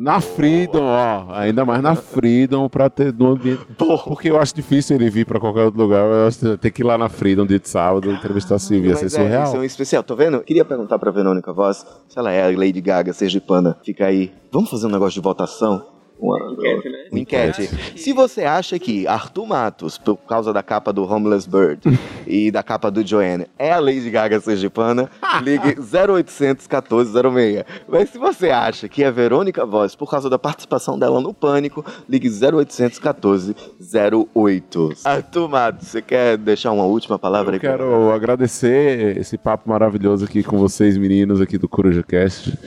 Na 0.00 0.18
Freedom, 0.18 0.82
ó. 0.82 1.26
Ainda 1.34 1.62
mais 1.62 1.82
na 1.82 1.94
Freedom 1.94 2.70
pra 2.70 2.88
ter 2.88 3.12
no 3.12 3.32
ambiente. 3.32 3.60
Porque 3.76 4.30
eu 4.30 4.38
acho 4.40 4.54
difícil 4.54 4.96
ele 4.96 5.10
vir 5.10 5.26
pra 5.26 5.38
qualquer 5.38 5.64
outro 5.64 5.78
lugar. 5.78 6.02
Eu 6.06 6.26
acho 6.26 6.38
que 6.38 6.56
tem 6.56 6.72
que 6.72 6.80
ir 6.80 6.86
lá 6.86 6.96
na 6.96 7.10
Freedom 7.10 7.44
dia 7.44 7.58
de 7.58 7.68
sábado 7.68 8.10
entrevistar 8.10 8.54
a 8.54 8.58
Silvia. 8.58 8.92
Ia 8.92 8.96
ser 8.96 9.04
Mas 9.04 9.14
é, 9.14 9.22
surreal. 9.22 9.44
isso 9.44 9.56
é 9.56 9.58
um 9.58 9.64
especial, 9.64 10.02
tá 10.02 10.14
vendo? 10.14 10.40
Queria 10.40 10.64
perguntar 10.64 10.98
pra 10.98 11.10
Verônica 11.10 11.52
Voz 11.52 11.84
se 12.08 12.18
ela 12.18 12.32
é 12.32 12.42
a 12.42 12.58
Lady 12.58 12.80
Gaga, 12.80 13.12
sergipana. 13.12 13.76
Fica 13.84 14.06
aí. 14.06 14.32
Vamos 14.50 14.70
fazer 14.70 14.86
um 14.86 14.90
negócio 14.90 15.12
de 15.12 15.20
votação? 15.20 15.99
Uma 16.20 16.52
enquete, 16.52 16.88
né? 16.88 16.98
Uma 17.10 17.20
enquete. 17.20 17.98
Se 17.98 18.12
você 18.12 18.42
acha 18.44 18.78
que 18.78 19.06
Arthur 19.06 19.46
Matos, 19.46 19.98
por 19.98 20.16
causa 20.16 20.52
da 20.52 20.62
capa 20.62 20.92
do 20.92 21.04
Homeless 21.04 21.48
Bird 21.48 21.80
e 22.26 22.50
da 22.50 22.62
capa 22.62 22.90
do 22.90 23.06
Joanne, 23.06 23.46
é 23.58 23.72
a 23.72 23.80
Lady 23.80 24.10
Gaga 24.10 24.38
sergipana, 24.40 25.10
ligue 25.42 25.76
0800 25.80 26.66
1406. 26.66 27.64
Mas 27.88 28.10
se 28.10 28.18
você 28.18 28.50
acha 28.50 28.88
que 28.88 29.02
é 29.02 29.10
Verônica 29.10 29.64
Voz, 29.64 29.94
por 29.94 30.10
causa 30.10 30.28
da 30.28 30.38
participação 30.38 30.98
dela 30.98 31.20
no 31.20 31.32
Pânico, 31.32 31.84
ligue 32.08 32.28
0800 32.28 32.98
14 32.98 33.54
08. 34.34 34.90
Arthur 35.04 35.48
Matos, 35.48 35.88
você 35.88 36.02
quer 36.02 36.36
deixar 36.36 36.72
uma 36.72 36.84
última 36.84 37.18
palavra 37.18 37.52
Eu 37.52 37.54
aí? 37.54 37.60
quero 37.60 38.12
agradecer 38.12 39.16
esse 39.16 39.38
papo 39.38 39.68
maravilhoso 39.68 40.24
aqui 40.24 40.42
com 40.42 40.58
vocês, 40.58 40.96
meninos, 40.96 41.40
aqui 41.40 41.56
do 41.56 41.68
CorujaCast. 41.68 42.58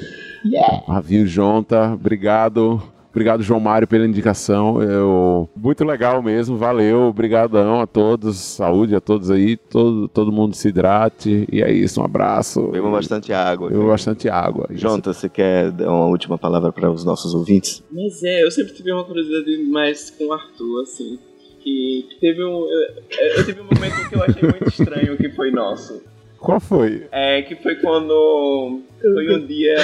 Ravinho 0.88 1.26
Jonta, 1.26 1.93
obrigado. 1.93 2.82
Obrigado, 3.14 3.43
João 3.43 3.59
Mário, 3.59 3.88
pela 3.88 4.07
indicação. 4.07 4.82
Eu... 4.82 5.47
Muito 5.55 5.86
legal 5.86 6.24
mesmo, 6.24 6.57
valeu. 6.57 7.01
Obrigadão 7.01 7.80
a 7.80 7.86
todos. 7.86 8.38
Saúde 8.38 8.95
a 8.95 8.99
todos 8.99 9.30
aí. 9.30 9.55
Todo, 9.55 10.07
todo 10.07 10.32
mundo 10.32 10.55
se 10.55 10.70
hidrate. 10.70 11.47
E 11.51 11.61
é 11.61 11.72
isso, 11.72 12.01
um 12.01 12.03
abraço. 12.03 12.70
Bebam 12.70 12.91
bastante 12.91 13.32
água. 13.32 13.70
Bebam 13.70 13.88
bastante 13.88 14.28
água. 14.28 14.68
Jonta, 14.72 15.14
você 15.14 15.30
quer 15.30 15.70
dar 15.70 15.91
uma 15.91 16.07
última 16.07 16.39
palavra 16.39 16.72
para 16.72 16.91
os 16.91 17.05
nossos 17.05 17.36
ouvintes? 17.36 17.84
Mas 17.91 18.24
é, 18.24 18.43
eu 18.43 18.49
sempre 18.49 18.74
tive 18.74 18.91
uma 18.91 19.03
curiosidade 19.03 19.64
mais 19.70 20.09
com 20.09 20.26
o 20.26 20.34
Arthur, 20.34 20.82
assim. 20.82 21.20
Que 21.59 22.07
teve 22.20 22.43
um. 22.43 22.66
Eu, 22.66 23.38
eu 23.38 23.45
tive 23.45 23.61
um 23.61 23.66
momento 23.66 24.09
que 24.09 24.16
eu 24.16 24.24
achei 24.24 24.41
muito 24.41 24.70
estranho 24.70 25.16
que 25.18 25.30
foi 25.30 25.51
nosso. 25.51 26.01
Qual 26.43 26.59
foi? 26.59 27.07
É, 27.09 27.41
que 27.41 27.55
foi 27.55 27.75
quando. 27.75 28.81
Foi 29.01 29.35
um 29.35 29.45
dia. 29.47 29.77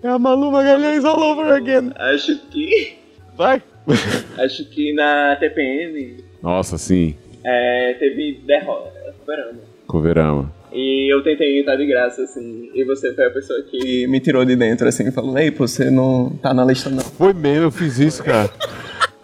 É 0.00 0.08
a 0.08 0.16
Malu 0.16 0.52
Magalhães 0.52 1.04
all 1.04 1.20
over 1.20 1.52
again. 1.52 1.90
Acho 1.96 2.38
que. 2.50 2.94
Vai. 3.36 3.60
Acho 4.38 4.64
que 4.70 4.94
na 4.94 5.34
TPM 5.34 6.22
Nossa, 6.40 6.78
sim. 6.78 7.16
é, 7.44 7.94
teve 7.94 8.40
derrota. 8.46 8.92
Verão. 9.26 9.54
Coverama. 9.88 10.52
E 10.72 11.12
eu 11.12 11.22
tentei 11.22 11.60
entrar 11.60 11.76
de 11.76 11.86
graça, 11.86 12.22
assim. 12.22 12.70
E 12.72 12.84
você 12.84 13.12
foi 13.12 13.26
a 13.26 13.30
pessoa 13.30 13.60
que 13.62 14.06
me 14.06 14.20
tirou 14.20 14.44
de 14.44 14.54
dentro, 14.54 14.86
assim, 14.86 15.10
falou: 15.10 15.36
Ei, 15.36 15.50
pô, 15.50 15.66
você 15.66 15.90
não 15.90 16.30
tá 16.40 16.54
na 16.54 16.64
lista, 16.64 16.90
não. 16.90 17.02
Foi 17.02 17.32
mesmo, 17.32 17.64
eu 17.64 17.70
fiz 17.72 17.98
isso, 17.98 18.22
cara. 18.22 18.50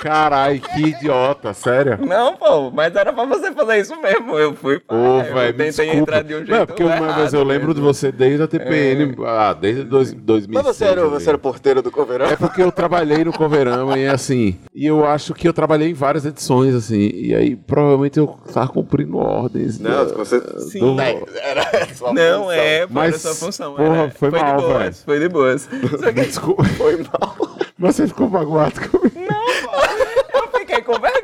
Carai, 0.00 0.58
que 0.58 0.80
idiota, 0.80 1.52
sério. 1.52 1.98
Não, 2.06 2.34
pô, 2.34 2.70
mas 2.70 2.94
era 2.96 3.12
pra 3.12 3.24
você 3.26 3.52
fazer 3.52 3.80
isso 3.80 3.94
mesmo. 4.00 4.36
Eu 4.38 4.54
fui. 4.54 4.80
pá, 4.80 4.94
Ô, 4.94 5.18
eu 5.20 5.34
velho, 5.34 5.52
me 5.58 5.64
tentei 5.64 5.70
desculpa. 5.70 5.96
entrar 5.98 6.22
de 6.22 6.34
um 6.34 6.38
jeito. 6.38 6.50
Não, 6.52 6.66
porque 6.66 6.82
uma 6.82 6.96
errado 6.96 7.16
vez 7.16 7.34
eu 7.34 7.44
lembro 7.44 7.74
de 7.74 7.80
mesmo. 7.80 7.94
você 7.94 8.10
desde 8.10 8.42
a 8.42 8.48
TPN, 8.48 9.14
ah, 9.26 9.52
desde 9.52 9.84
dois, 9.84 10.12
2006. 10.12 10.48
Mas 10.64 10.76
você 10.76 10.84
era, 10.86 11.06
você 11.06 11.28
era 11.28 11.38
porteiro 11.38 11.82
do 11.82 11.90
Coverão? 11.90 12.26
É 12.26 12.36
porque 12.36 12.62
eu 12.62 12.72
trabalhei 12.72 13.24
no 13.24 13.32
Coverama 13.32 13.98
e 13.98 14.06
assim, 14.08 14.56
e 14.74 14.86
eu 14.86 15.04
acho 15.06 15.34
que 15.34 15.46
eu 15.46 15.52
trabalhei 15.52 15.90
em 15.90 15.94
várias 15.94 16.24
edições, 16.24 16.74
assim, 16.74 17.10
e 17.12 17.34
aí 17.34 17.54
provavelmente 17.56 18.18
eu 18.18 18.26
tava 18.52 18.68
cumprindo 18.68 19.18
ordens. 19.18 19.78
Não, 19.78 19.90
da- 20.06 20.14
você. 20.14 20.40
Sim. 20.60 20.80
do- 20.80 21.00
Era 21.00 21.94
sua 21.94 22.12
Não, 22.14 22.38
função. 22.44 22.52
é, 22.52 22.86
pô, 22.86 22.92
Mas, 22.94 23.08
era 23.08 23.18
sua 23.18 23.34
função. 23.34 23.74
porra, 23.74 23.96
era. 23.96 24.10
foi 24.12 24.30
mal, 24.30 24.56
de 24.56 24.62
velho. 24.62 24.72
boas, 24.78 25.02
Foi 25.04 25.18
de 25.20 25.28
boas. 25.28 25.68
Só 26.00 26.12
que 26.12 26.20
Desculpa, 26.22 26.64
Foi 26.64 26.96
mal. 26.96 27.36
mas 27.78 27.96
você 27.96 28.06
ficou 28.06 28.28
magoado 28.30 28.80
comigo. 28.88 29.10
com 29.10 29.39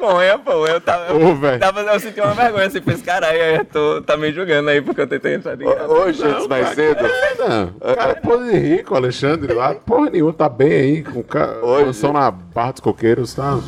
vergonha, 0.07 0.39
pô. 0.39 0.67
Eu 0.67 0.81
tava. 0.81 1.15
Ô, 1.15 1.19
Eu, 1.47 1.59
tava, 1.59 1.81
eu 1.81 2.01
senti 2.01 2.21
uma 2.21 2.35
vergonha 2.35 2.67
assim, 2.67 2.81
fez 2.81 3.03
caralho, 3.03 3.41
aí 3.41 3.57
eu 3.57 3.65
tô, 3.65 4.03
tá 4.03 4.17
me 4.17 4.33
julgando 4.33 4.71
aí 4.71 4.81
porque 4.81 5.01
eu 5.01 5.07
tentei 5.07 5.35
entrar 5.35 5.57
de 5.57 5.65
graça. 5.65 5.89
Hoje, 5.89 6.23
antes 6.25 6.47
mais 6.47 6.69
cedo. 6.71 7.05
Não, 7.39 7.75
o 7.93 7.97
cara 7.97 8.15
pode 8.17 8.51
rir 8.57 8.85
com 8.85 8.95
o 8.95 8.97
Alexandre 8.97 9.53
lá, 9.53 9.75
porra 9.75 10.11
nenhuma, 10.11 10.33
tá 10.33 10.49
bem 10.49 10.73
aí, 10.73 11.03
com 11.03 11.23
ca... 11.23 11.59
Hoje. 11.63 11.87
canção 11.87 12.13
na 12.13 12.31
Barra 12.31 12.73
dos 12.73 12.81
Coqueiros, 12.81 13.35
tá, 13.35 13.59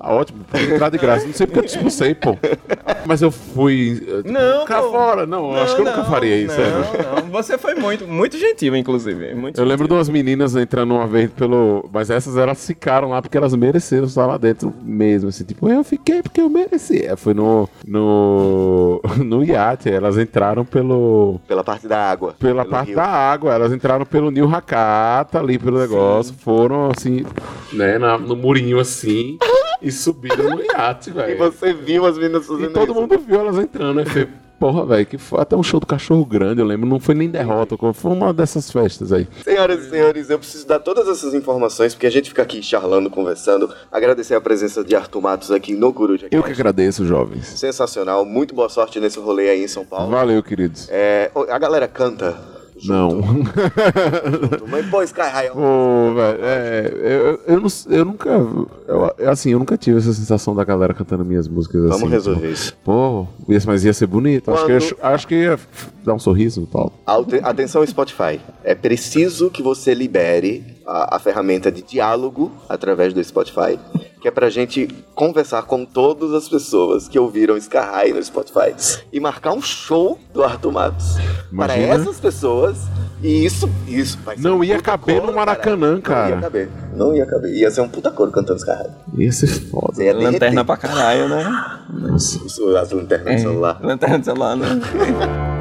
tá 0.00 0.08
ótimo, 0.12 0.44
pode 0.50 0.64
entrar 0.72 0.88
de 0.90 0.98
graça. 0.98 1.26
Não 1.26 1.32
sei 1.34 1.46
porque 1.46 1.58
eu 1.60 1.64
te 1.64 1.68
expulsei, 1.76 2.14
pô. 2.14 2.36
Mas 3.06 3.20
eu 3.22 3.30
fui. 3.30 4.02
eh, 4.24 4.30
Não, 4.30 4.64
Cá 4.64 4.80
pô. 4.82 4.90
fora, 4.92 5.26
não, 5.26 5.52
eu 5.54 5.62
acho 5.62 5.74
que 5.76 5.80
eu 5.82 5.84
nunca 5.86 6.04
faria 6.04 6.36
isso, 6.36 6.54
sério. 6.54 6.72
Não, 6.72 7.22
não. 7.22 7.28
Você 7.30 7.58
foi 7.58 7.74
muito, 7.74 8.06
muito 8.06 8.36
gentil, 8.38 8.74
inclusive. 8.76 9.34
Muito 9.34 9.60
Eu 9.60 9.64
lembro 9.64 9.86
de 9.88 9.94
umas 9.94 10.08
meninas 10.08 10.54
entrando 10.56 10.94
uma 10.94 11.06
vez 11.06 11.30
pelo. 11.30 11.88
Mas 11.92 12.10
essas 12.10 12.36
elas 12.36 12.64
ficaram 12.66 13.10
lá 13.10 13.20
porque 13.20 13.36
elas 13.36 13.54
mereceram 13.54 14.04
estar 14.06 14.26
lá 14.26 14.38
dentro 14.38 14.72
mesmo. 14.82 15.28
Assim, 15.28 15.44
tipo, 15.44 15.68
eu 15.68 15.82
fiquei 15.84 16.22
porque 16.22 16.40
eu 16.40 16.48
mereci. 16.48 17.04
É, 17.04 17.16
Foi 17.16 17.34
no. 17.34 17.68
No. 17.86 19.00
No 19.24 19.44
iate. 19.44 19.90
Elas 19.90 20.16
entraram 20.18 20.64
pelo. 20.64 21.40
Pela 21.46 21.62
parte 21.64 21.86
da 21.88 21.98
água. 22.10 22.34
Pela 22.38 22.64
parte 22.64 22.88
rio. 22.88 22.96
da 22.96 23.04
água. 23.06 23.52
Elas 23.52 23.72
entraram 23.72 24.04
pelo 24.06 24.30
Nil 24.30 24.48
Hakata 24.54 25.38
ali 25.38 25.58
pelo 25.58 25.78
negócio. 25.78 26.34
Foram 26.38 26.90
assim, 26.96 27.24
né, 27.72 27.98
na- 27.98 28.16
no 28.18 28.36
murinho 28.36 28.78
assim. 28.78 29.36
E 29.80 29.90
subiram 29.92 30.50
no 30.50 30.60
iate, 30.62 31.10
E 31.10 31.12
velho. 31.12 31.38
você 31.38 31.72
viu 31.72 32.04
as 32.06 32.16
meninas 32.18 32.44
E 32.44 32.48
fazendo 32.48 32.72
todo 32.72 32.92
isso. 32.92 33.00
mundo 33.00 33.18
viu 33.18 33.40
elas 33.40 33.58
entrando. 33.58 34.00
Aí 34.00 34.06
foi, 34.06 34.28
porra, 34.58 34.84
velho, 34.86 35.06
que 35.06 35.16
foi 35.18 35.40
até 35.40 35.56
um 35.56 35.62
show 35.62 35.78
do 35.78 35.86
cachorro 35.86 36.24
grande, 36.24 36.60
eu 36.60 36.66
lembro. 36.66 36.88
Não 36.88 36.98
foi 36.98 37.14
nem 37.14 37.28
derrota, 37.30 37.76
foi 37.94 38.10
uma 38.12 38.32
dessas 38.32 38.70
festas 38.70 39.12
aí. 39.12 39.26
Senhoras 39.44 39.84
e 39.86 39.90
senhores, 39.90 40.30
eu 40.30 40.38
preciso 40.38 40.66
dar 40.66 40.78
todas 40.80 41.06
essas 41.08 41.32
informações, 41.34 41.94
porque 41.94 42.06
a 42.06 42.10
gente 42.10 42.28
fica 42.30 42.42
aqui 42.42 42.62
charlando, 42.62 43.08
conversando. 43.08 43.72
Agradecer 43.92 44.34
a 44.34 44.40
presença 44.40 44.82
de 44.82 44.96
Arthur 44.96 45.20
Matos 45.20 45.50
aqui 45.50 45.74
no 45.74 45.92
Coruja. 45.92 46.28
Eu 46.30 46.42
que 46.42 46.50
agradeço, 46.52 47.06
jovens. 47.06 47.46
Sensacional, 47.46 48.24
muito 48.24 48.54
boa 48.54 48.68
sorte 48.68 48.98
nesse 49.00 49.18
rolê 49.18 49.48
aí 49.50 49.62
em 49.64 49.68
São 49.68 49.84
Paulo. 49.84 50.10
Valeu, 50.10 50.42
queridos. 50.42 50.88
É, 50.90 51.30
a 51.48 51.58
galera 51.58 51.86
canta. 51.86 52.57
Não. 52.84 53.20
Mas 54.68 54.86
pô, 54.86 55.02
Sky 55.02 55.20
High. 55.20 55.50
Pô, 55.50 56.14
velho, 56.14 56.38
é, 56.42 56.92
eu, 56.94 57.40
eu, 57.54 57.60
não, 57.60 57.68
eu 57.90 58.04
nunca. 58.04 58.30
Eu, 58.86 59.28
assim, 59.28 59.50
eu 59.50 59.58
nunca 59.58 59.76
tive 59.76 59.98
essa 59.98 60.12
sensação 60.12 60.54
da 60.54 60.64
galera 60.64 60.94
cantando 60.94 61.24
minhas 61.24 61.48
músicas 61.48 61.82
assim. 61.84 61.90
Vamos 61.90 62.10
resolver 62.10 62.46
pô. 62.46 62.52
isso. 62.52 62.76
Pô, 62.84 63.26
mas 63.66 63.84
ia 63.84 63.92
ser 63.92 64.06
bonito. 64.06 64.50
Acho 64.50 64.66
que, 64.66 64.72
ia, 64.72 64.78
Quando- 64.80 64.96
acho 65.02 65.26
que 65.28 65.34
ia 65.34 65.58
dar 66.04 66.14
um 66.14 66.18
sorriso 66.18 66.62
e 66.62 66.66
tal. 66.66 66.92
Atenção, 67.42 67.86
Spotify. 67.86 68.40
É 68.62 68.74
preciso 68.74 69.50
que 69.50 69.62
você 69.62 69.94
libere 69.94 70.77
a, 70.88 71.16
a 71.16 71.18
ferramenta 71.18 71.70
de 71.70 71.82
diálogo 71.82 72.50
através 72.68 73.12
do 73.12 73.22
Spotify, 73.22 73.78
que 74.22 74.26
é 74.26 74.30
pra 74.30 74.48
gente 74.48 74.88
conversar 75.14 75.62
com 75.64 75.84
todas 75.84 76.32
as 76.32 76.48
pessoas 76.48 77.06
que 77.06 77.18
ouviram 77.18 77.56
High 77.84 78.14
no 78.14 78.22
Spotify 78.24 78.74
e 79.12 79.20
marcar 79.20 79.52
um 79.52 79.60
show 79.60 80.18
do 80.32 80.42
Arthur 80.42 80.72
Matos 80.72 81.14
para 81.54 81.76
Imagina. 81.76 81.94
essas 81.94 82.18
pessoas. 82.18 82.78
E 83.20 83.44
isso, 83.44 83.68
isso 83.88 84.16
vai 84.24 84.36
ser 84.36 84.42
Não 84.44 84.58
um 84.58 84.64
ia 84.64 84.76
puta 84.76 84.90
caber 84.92 85.16
no 85.16 85.22
coro, 85.22 85.34
Maracanã, 85.36 85.94
Não 85.94 86.00
cara. 86.00 86.36
ia 86.36 86.40
caber. 86.40 86.68
Não 86.94 87.14
ia 87.16 87.26
caber. 87.26 87.52
Ia 87.52 87.68
ser 87.70 87.80
um 87.80 87.88
puta 87.88 88.12
coro 88.12 88.30
cantando 88.30 88.64
High. 88.64 88.90
Ia 89.18 89.32
ser 89.32 89.48
foda. 89.48 90.02
Ia 90.02 90.14
Lanterna 90.14 90.64
pra 90.64 90.76
caralho, 90.76 91.28
né? 91.28 91.78
Isso, 92.14 92.76
As 92.76 92.92
lanternas 92.92 93.34
do 93.34 93.40
celular. 93.40 93.78
Lanterna 93.82 94.18
do 94.20 94.24
celular, 94.24 94.56
né? 94.56 94.68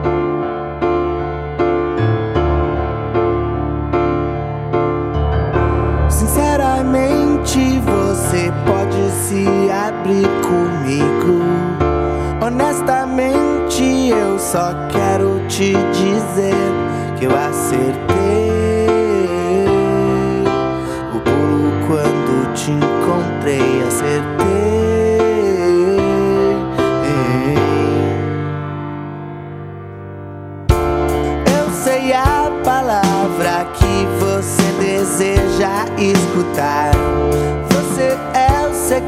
Sinceramente, 7.58 7.80
você 7.80 8.54
pode 8.66 9.12
se 9.12 9.46
abrir 9.72 10.28
comigo. 10.44 11.42
Honestamente, 12.40 14.10
eu 14.10 14.38
só 14.38 14.74
quero 14.92 15.42
te 15.48 15.74
dizer 15.92 16.54
que 17.18 17.26
eu 17.26 17.32
acertei. 17.32 17.98
O 21.16 21.20
pulo 21.20 21.72
quando 21.88 22.54
te 22.54 22.72
encontrei, 22.72 23.84
acertei. 23.88 24.48
Eu 31.60 31.72
sei 31.72 32.14
a 32.14 32.52
palavra 32.64 33.66
que 33.74 34.06
você 34.20 34.72
deseja 34.80 35.86
escutar. 35.98 36.97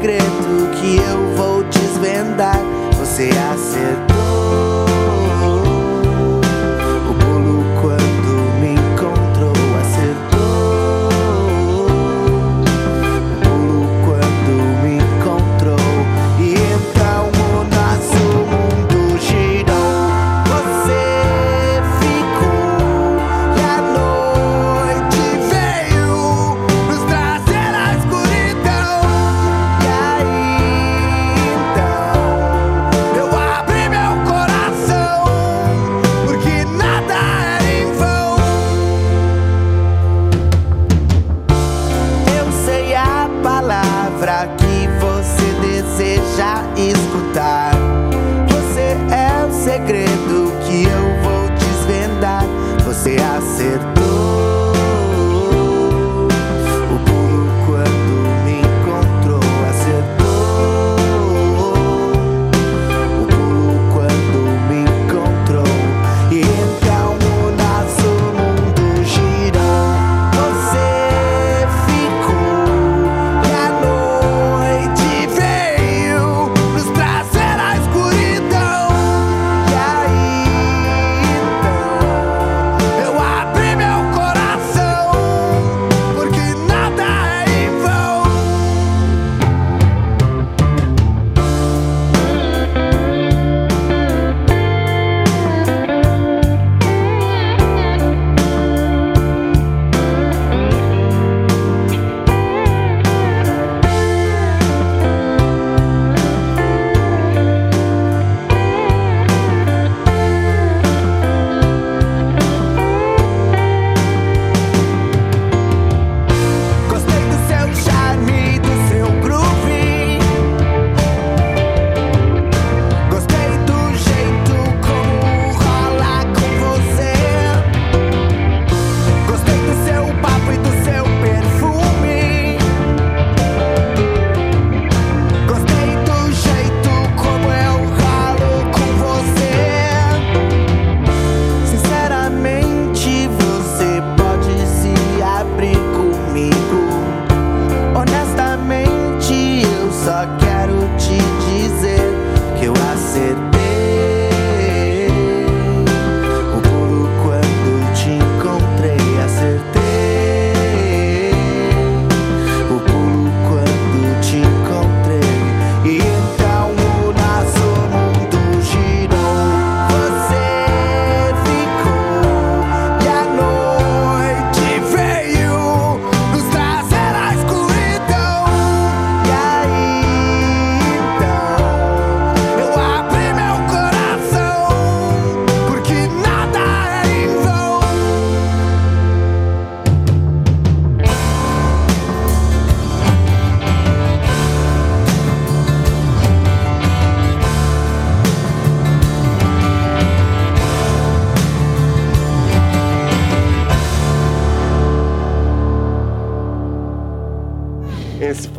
Segredo 0.00 0.70
que 0.80 0.96
eu 0.96 1.36
vou 1.36 1.62
desvendar. 1.64 2.58
Você 2.96 3.28
acertou. 3.52 4.09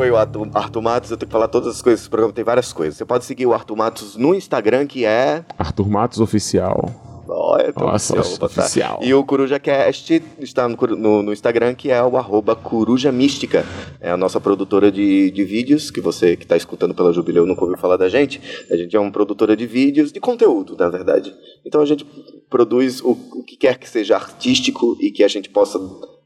Foi 0.01 0.09
o 0.09 0.17
Arthur, 0.17 0.81
Matos. 0.81 1.11
Eu 1.11 1.17
tenho 1.17 1.27
que 1.27 1.31
falar 1.31 1.47
todas 1.47 1.75
as 1.75 1.79
coisas. 1.79 1.99
Esse 2.01 2.09
programa 2.09 2.33
tem 2.33 2.43
várias 2.43 2.73
coisas. 2.73 2.97
Você 2.97 3.05
pode 3.05 3.23
seguir 3.23 3.45
o 3.45 3.53
Arthur 3.53 3.75
Matos 3.75 4.15
no 4.15 4.33
Instagram, 4.33 4.87
que 4.87 5.05
é. 5.05 5.45
Arthur 5.59 5.87
Matos 5.87 6.19
Oficial. 6.19 6.89
Olha, 7.29 7.71
tô 7.71 7.85
Nossa, 7.85 8.19
oficial. 8.19 8.97
E 9.03 9.13
o 9.13 9.23
Coruja 9.23 9.59
Cast 9.59 10.23
está 10.39 10.67
no, 10.67 10.75
no- 10.97 11.21
no 11.21 11.31
Instagram, 11.31 11.75
que 11.75 11.91
é 11.91 12.01
o 12.03 12.17
arroba 12.17 12.55
Coruja 12.55 13.11
Mística. 13.11 13.63
É 13.99 14.09
a 14.09 14.17
nossa 14.17 14.41
produtora 14.41 14.91
de, 14.91 15.29
de 15.29 15.43
vídeos, 15.43 15.91
que 15.91 16.01
você 16.01 16.35
que 16.35 16.45
está 16.45 16.57
escutando 16.57 16.95
pela 16.95 17.13
Jubileu 17.13 17.45
nunca 17.45 17.61
ouviu 17.61 17.77
falar 17.77 17.95
da 17.97 18.09
gente. 18.09 18.41
A 18.71 18.75
gente 18.75 18.95
é 18.95 18.99
uma 18.99 19.11
produtora 19.11 19.55
de 19.55 19.67
vídeos, 19.67 20.11
de 20.11 20.19
conteúdo, 20.19 20.75
na 20.79 20.89
verdade. 20.89 21.31
Então 21.63 21.79
a 21.79 21.85
gente 21.85 22.03
produz 22.49 23.01
o, 23.01 23.11
o 23.11 23.43
que 23.43 23.55
quer 23.55 23.77
que 23.77 23.87
seja 23.87 24.15
artístico 24.15 24.97
e 24.99 25.11
que 25.11 25.23
a 25.23 25.27
gente 25.27 25.47
possa 25.47 25.79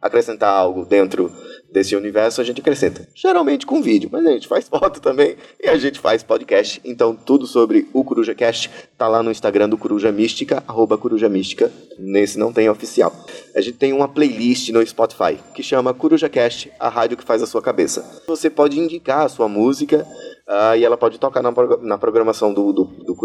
acrescentar 0.06 0.54
algo 0.54 0.86
dentro 0.86 1.32
desse 1.72 1.96
universo, 1.96 2.40
a 2.40 2.44
gente 2.44 2.62
acrescenta. 2.62 3.08
Geralmente 3.14 3.66
com 3.66 3.82
vídeo, 3.82 4.08
mas 4.12 4.26
a 4.26 4.32
gente 4.32 4.48
faz 4.48 4.70
foto 4.70 5.02
também 5.02 5.36
e 5.62 5.68
a 5.68 5.78
gente 5.78 6.00
faz 6.00 6.24
podcast. 6.24 6.80
Então 6.86 7.16
tudo 7.16 7.46
sobre 7.46 7.88
o 7.92 8.04
Coruja 8.04 8.34
Cast 8.34 8.70
tá 8.98 9.08
lá 9.08 9.22
no 9.22 9.32
Instagram 9.32 9.68
do 9.68 9.78
Coruja 9.78 10.12
Mística, 10.12 10.64
arroba 10.68 10.98
Coruja 10.98 11.28
Mística. 11.28 11.72
Nesse 12.00 12.40
não 12.40 12.54
tem 12.54 12.70
oficial. 12.70 13.14
A 13.54 13.62
gente 13.62 13.78
tem 13.78 13.92
uma 13.92 14.08
playlist 14.08 14.70
no 14.70 14.86
Spotify 14.86 15.38
que 15.54 15.62
chama 15.62 15.94
Coruja 15.94 16.30
Cast, 16.30 16.72
a 16.80 16.88
rádio 16.88 17.18
que 17.18 17.24
faz 17.24 17.42
a 17.42 17.48
sua 17.48 17.62
cabeça. 17.62 18.24
Você 18.28 18.50
pode 18.50 18.80
indicar 18.80 19.26
a 19.26 19.30
sua 19.30 19.50
música 19.50 20.08
ah, 20.48 20.78
e 20.78 20.86
ela 20.86 20.96
pode 20.96 21.20
tocar 21.20 21.42
na, 21.42 21.52
na 21.82 21.98
programação 21.98 22.54
do, 22.54 22.72
do, 22.72 22.84
do. 22.86 23.16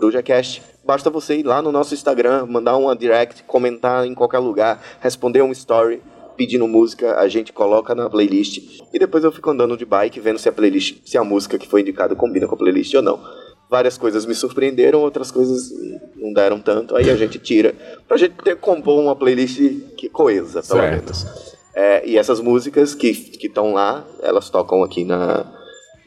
Basta 0.84 1.10
você 1.10 1.36
ir 1.36 1.42
lá 1.44 1.60
no 1.60 1.70
nosso 1.70 1.94
Instagram, 1.94 2.46
mandar 2.46 2.76
uma 2.76 2.96
direct, 2.96 3.44
comentar 3.44 4.06
em 4.06 4.14
qualquer 4.14 4.38
lugar, 4.38 4.82
responder 5.00 5.42
um 5.42 5.52
story 5.52 6.00
pedindo 6.40 6.66
música, 6.66 7.18
a 7.20 7.28
gente 7.28 7.52
coloca 7.52 7.94
na 7.94 8.08
playlist 8.08 8.80
e 8.94 8.98
depois 8.98 9.22
eu 9.22 9.30
fico 9.30 9.50
andando 9.50 9.76
de 9.76 9.84
bike 9.84 10.18
vendo 10.20 10.38
se 10.38 10.48
a 10.48 10.52
playlist, 10.52 10.96
se 11.04 11.18
a 11.18 11.22
música 11.22 11.58
que 11.58 11.68
foi 11.68 11.82
indicada 11.82 12.16
combina 12.16 12.46
com 12.48 12.54
a 12.54 12.58
playlist 12.58 12.94
ou 12.94 13.02
não. 13.02 13.20
Várias 13.68 13.98
coisas 13.98 14.24
me 14.24 14.34
surpreenderam, 14.34 15.00
outras 15.02 15.30
coisas 15.30 15.70
não 16.16 16.32
deram 16.32 16.58
tanto, 16.58 16.96
aí 16.96 17.10
a 17.10 17.14
gente 17.14 17.38
tira 17.38 17.74
pra 18.08 18.16
gente 18.16 18.36
ter 18.42 18.56
compor 18.56 18.98
uma 19.02 19.14
playlist 19.14 19.58
que 19.98 20.08
coesa, 20.08 20.62
pelo 20.62 20.80
Certo. 20.80 21.02
menos. 21.02 21.26
É, 21.74 22.08
e 22.08 22.16
essas 22.16 22.40
músicas 22.40 22.94
que 22.94 23.10
estão 23.42 23.74
lá, 23.74 24.02
elas 24.22 24.48
tocam 24.48 24.82
aqui 24.82 25.04
na, 25.04 25.44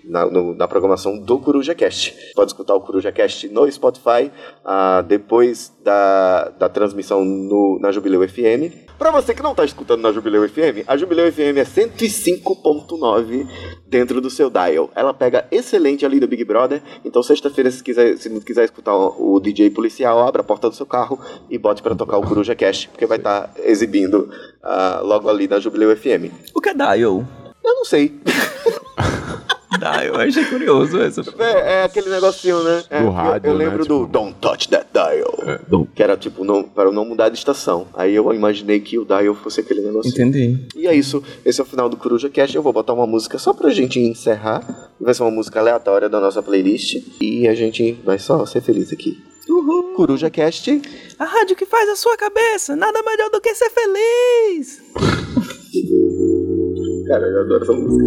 na, 0.03 0.25
no- 0.25 0.55
na 0.55 0.67
programação 0.67 1.15
do 1.17 1.37
Coruja 1.37 1.75
Cast. 1.75 2.33
Pode 2.35 2.49
escutar 2.49 2.73
o 2.73 2.81
Coruja 2.81 3.11
Cast 3.11 3.47
no 3.49 3.71
Spotify 3.71 4.31
ah, 4.65 5.01
depois 5.07 5.71
da, 5.83 6.49
da 6.57 6.67
transmissão 6.67 7.23
no, 7.23 7.77
na 7.79 7.91
Jubileu 7.91 8.27
FM. 8.27 8.82
Pra 9.03 9.11
você 9.11 9.33
que 9.33 9.43
não 9.43 9.53
tá 9.53 9.65
escutando 9.65 9.99
na 9.99 10.13
Jubileu 10.13 10.47
FM, 10.47 10.87
a 10.87 10.95
Jubileu 10.95 11.29
FM 11.29 11.57
é 11.57 11.65
105.9 11.65 13.45
dentro 13.85 14.21
do 14.21 14.29
seu 14.29 14.49
dial. 14.49 14.89
Ela 14.95 15.13
pega 15.13 15.45
excelente 15.51 16.05
ali 16.05 16.21
do 16.21 16.27
Big 16.27 16.45
Brother. 16.45 16.81
Então, 17.03 17.21
sexta-feira, 17.21 17.69
se, 17.69 17.83
quiser, 17.83 18.17
se 18.17 18.29
não 18.29 18.39
quiser 18.39 18.63
escutar 18.63 18.95
o, 18.95 19.35
o 19.35 19.39
DJ 19.41 19.71
policial, 19.71 20.25
abra 20.25 20.39
a 20.39 20.45
porta 20.45 20.69
do 20.69 20.75
seu 20.77 20.85
carro 20.85 21.19
e 21.49 21.57
bote 21.57 21.83
pra 21.83 21.93
tocar 21.95 22.17
o 22.17 22.25
Coruja 22.25 22.55
Cast, 22.55 22.87
porque 22.87 23.05
vai 23.05 23.17
estar 23.17 23.51
exibindo 23.65 24.31
ah, 24.63 25.01
logo 25.03 25.27
ali 25.27 25.49
na 25.49 25.59
Jubileu 25.59 25.93
FM. 25.97 26.31
O 26.55 26.61
que 26.61 26.69
é 26.69 26.73
Dial? 26.73 27.27
Eu 27.61 27.75
não 27.75 27.83
sei. 27.83 28.17
Dial, 29.79 30.03
eu 30.03 30.15
achei 30.15 30.45
curioso 30.45 30.99
essa. 31.01 31.21
É, 31.39 31.81
é 31.81 31.83
aquele 31.83 32.09
negocinho, 32.09 32.61
né? 32.63 32.83
É, 32.89 32.99
Do 33.01 33.07
eu- 33.07 33.11
rádio, 33.11 33.49
eu, 33.49 33.57
né? 33.57 33.65
lembro 33.65 33.85
do 33.85 33.99
Tipo- 34.01 34.11
Don't 34.11 34.35
Touch 34.39 34.69
That 34.69 34.87
Dial. 34.93 35.33
É, 35.47 35.59
do- 35.67 35.85
Que 35.93 36.03
era 36.03 36.15
tipo, 36.17 36.43
não, 36.43 36.63
para 36.63 36.91
não 36.91 37.05
mudar 37.05 37.29
de 37.29 37.37
estação. 37.37 37.87
Aí 37.93 38.15
eu 38.15 38.31
imaginei 38.33 38.79
que 38.79 38.97
o 38.99 39.05
dial 39.05 39.33
fosse 39.35 39.59
aquele 39.61 39.81
negocinho. 39.81 40.13
Entendi. 40.13 40.67
E 40.75 40.87
é 40.87 40.95
isso. 40.95 41.23
Esse 41.45 41.59
é 41.59 41.63
o 41.63 41.67
final 41.67 41.89
do 41.89 41.97
Coruja 41.97 42.29
Cast. 42.29 42.55
Eu 42.55 42.61
vou 42.63 42.73
botar 42.73 42.93
uma 42.93 43.07
música 43.07 43.37
só 43.37 43.53
pra 43.53 43.69
gente 43.69 43.99
encerrar. 43.99 44.91
Vai 44.99 45.13
ser 45.13 45.23
uma 45.23 45.31
música 45.31 45.59
aleatória 45.59 46.07
da 46.09 46.19
nossa 46.19 46.41
playlist. 46.41 46.97
E 47.21 47.47
a 47.47 47.55
gente 47.55 47.93
vai 48.05 48.17
só 48.19 48.45
ser 48.45 48.61
feliz 48.61 48.91
aqui. 48.93 49.17
Uhul. 49.49 49.93
Coruja 49.95 50.29
Cast. 50.29 50.81
A 51.19 51.25
rádio 51.25 51.55
que 51.55 51.65
faz 51.65 51.89
a 51.89 51.95
sua 51.95 52.15
cabeça, 52.15 52.75
nada 52.75 53.01
melhor 53.03 53.29
do 53.29 53.41
que 53.41 53.53
ser 53.53 53.69
feliz. 53.69 54.81
Cara, 57.07 57.27
eu 57.27 57.41
adoro 57.41 57.63
essa 57.63 57.73
música. 57.73 58.03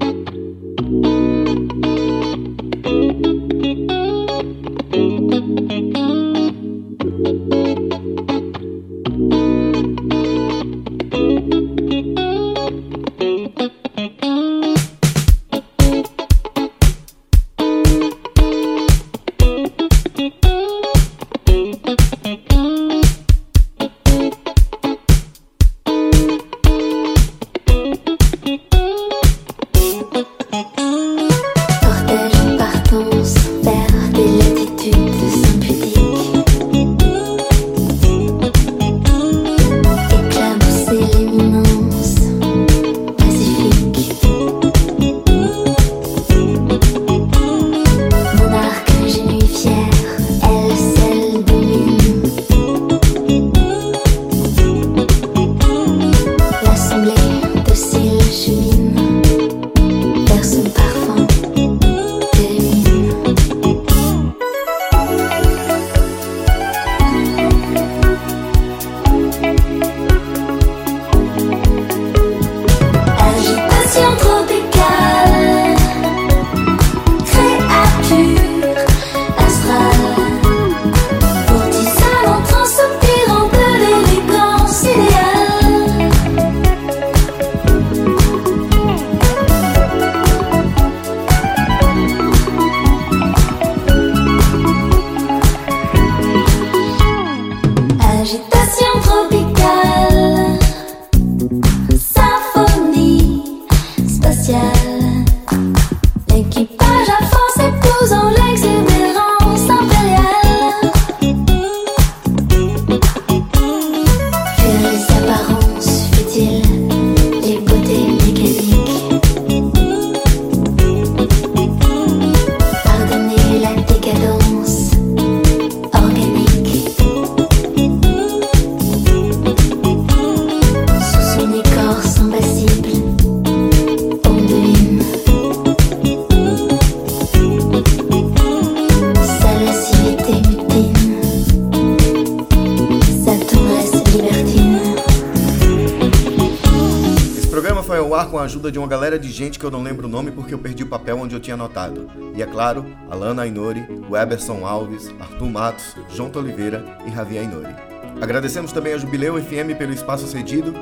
Com 148.38 148.42
a 148.42 148.44
ajuda 148.44 148.70
de 148.70 148.78
uma 148.78 148.86
galera 148.86 149.18
de 149.18 149.32
gente 149.32 149.58
que 149.58 149.64
eu 149.64 149.70
não 149.70 149.82
lembro 149.82 150.06
o 150.06 150.08
nome 150.08 150.30
porque 150.30 150.54
eu 150.54 150.58
perdi 150.60 150.84
o 150.84 150.86
papel 150.86 151.18
onde 151.18 151.34
eu 151.34 151.40
tinha 151.40 151.54
anotado. 151.54 152.08
E 152.36 152.40
é 152.40 152.46
claro, 152.46 152.86
Alana 153.10 153.42
Ainori, 153.42 153.84
Weberson 154.08 154.64
Alves, 154.64 155.12
Arthur 155.18 155.50
Matos, 155.50 155.96
João 156.08 156.30
Oliveira 156.36 156.84
e 157.04 157.10
Javier 157.10 157.42
Ainori. 157.42 157.74
Agradecemos 158.20 158.70
também 158.70 158.92
a 158.92 158.96
Jubileu 158.96 159.42
FM 159.42 159.76
pelo 159.76 159.92
espaço 159.92 160.24
cedido. 160.28 160.72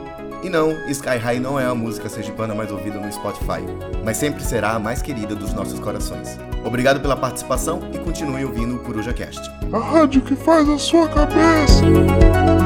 E 0.42 0.50
não, 0.50 0.70
Sky 0.90 1.16
High 1.16 1.40
não 1.40 1.58
é 1.58 1.64
a 1.64 1.74
música 1.74 2.10
sergipana 2.10 2.54
mais 2.54 2.70
ouvida 2.70 3.00
no 3.00 3.10
Spotify, 3.10 3.64
mas 4.04 4.18
sempre 4.18 4.44
será 4.44 4.72
a 4.72 4.78
mais 4.78 5.00
querida 5.00 5.34
dos 5.34 5.54
nossos 5.54 5.80
corações. 5.80 6.38
Obrigado 6.62 7.00
pela 7.00 7.16
participação 7.16 7.80
e 7.90 7.98
continue 7.98 8.44
ouvindo 8.44 8.76
o 8.76 8.80
Coruja 8.80 9.14
Cast. 9.14 9.50
A 9.72 9.78
rádio 9.78 10.20
que 10.20 10.36
faz 10.36 10.68
a 10.68 10.76
sua 10.76 11.08
cabeça. 11.08 12.65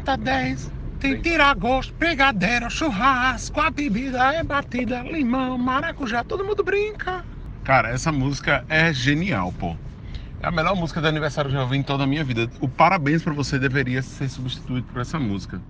Nota 0.00 0.16
10. 0.16 0.70
Tem 0.98 1.20
tiragosto, 1.20 1.94
brigadeiro, 1.98 2.70
churrasco, 2.70 3.60
a 3.60 3.70
bebida 3.70 4.18
é 4.34 4.42
batida, 4.42 5.02
limão, 5.02 5.56
maracujá, 5.56 6.22
todo 6.24 6.44
mundo 6.44 6.62
brinca. 6.62 7.24
Cara, 7.64 7.88
essa 7.88 8.12
música 8.12 8.64
é 8.68 8.92
genial, 8.92 9.52
pô. 9.58 9.74
É 10.42 10.48
a 10.48 10.50
melhor 10.50 10.74
música 10.74 11.00
de 11.00 11.06
aniversário 11.06 11.50
que 11.50 11.56
eu 11.56 11.60
já 11.60 11.64
ouvi 11.64 11.78
em 11.78 11.82
toda 11.82 12.04
a 12.04 12.06
minha 12.06 12.24
vida. 12.24 12.50
O 12.60 12.68
parabéns 12.68 13.22
pra 13.22 13.32
você 13.32 13.58
deveria 13.58 14.02
ser 14.02 14.28
substituído 14.28 14.86
por 14.92 15.00
essa 15.00 15.18
música. 15.18 15.60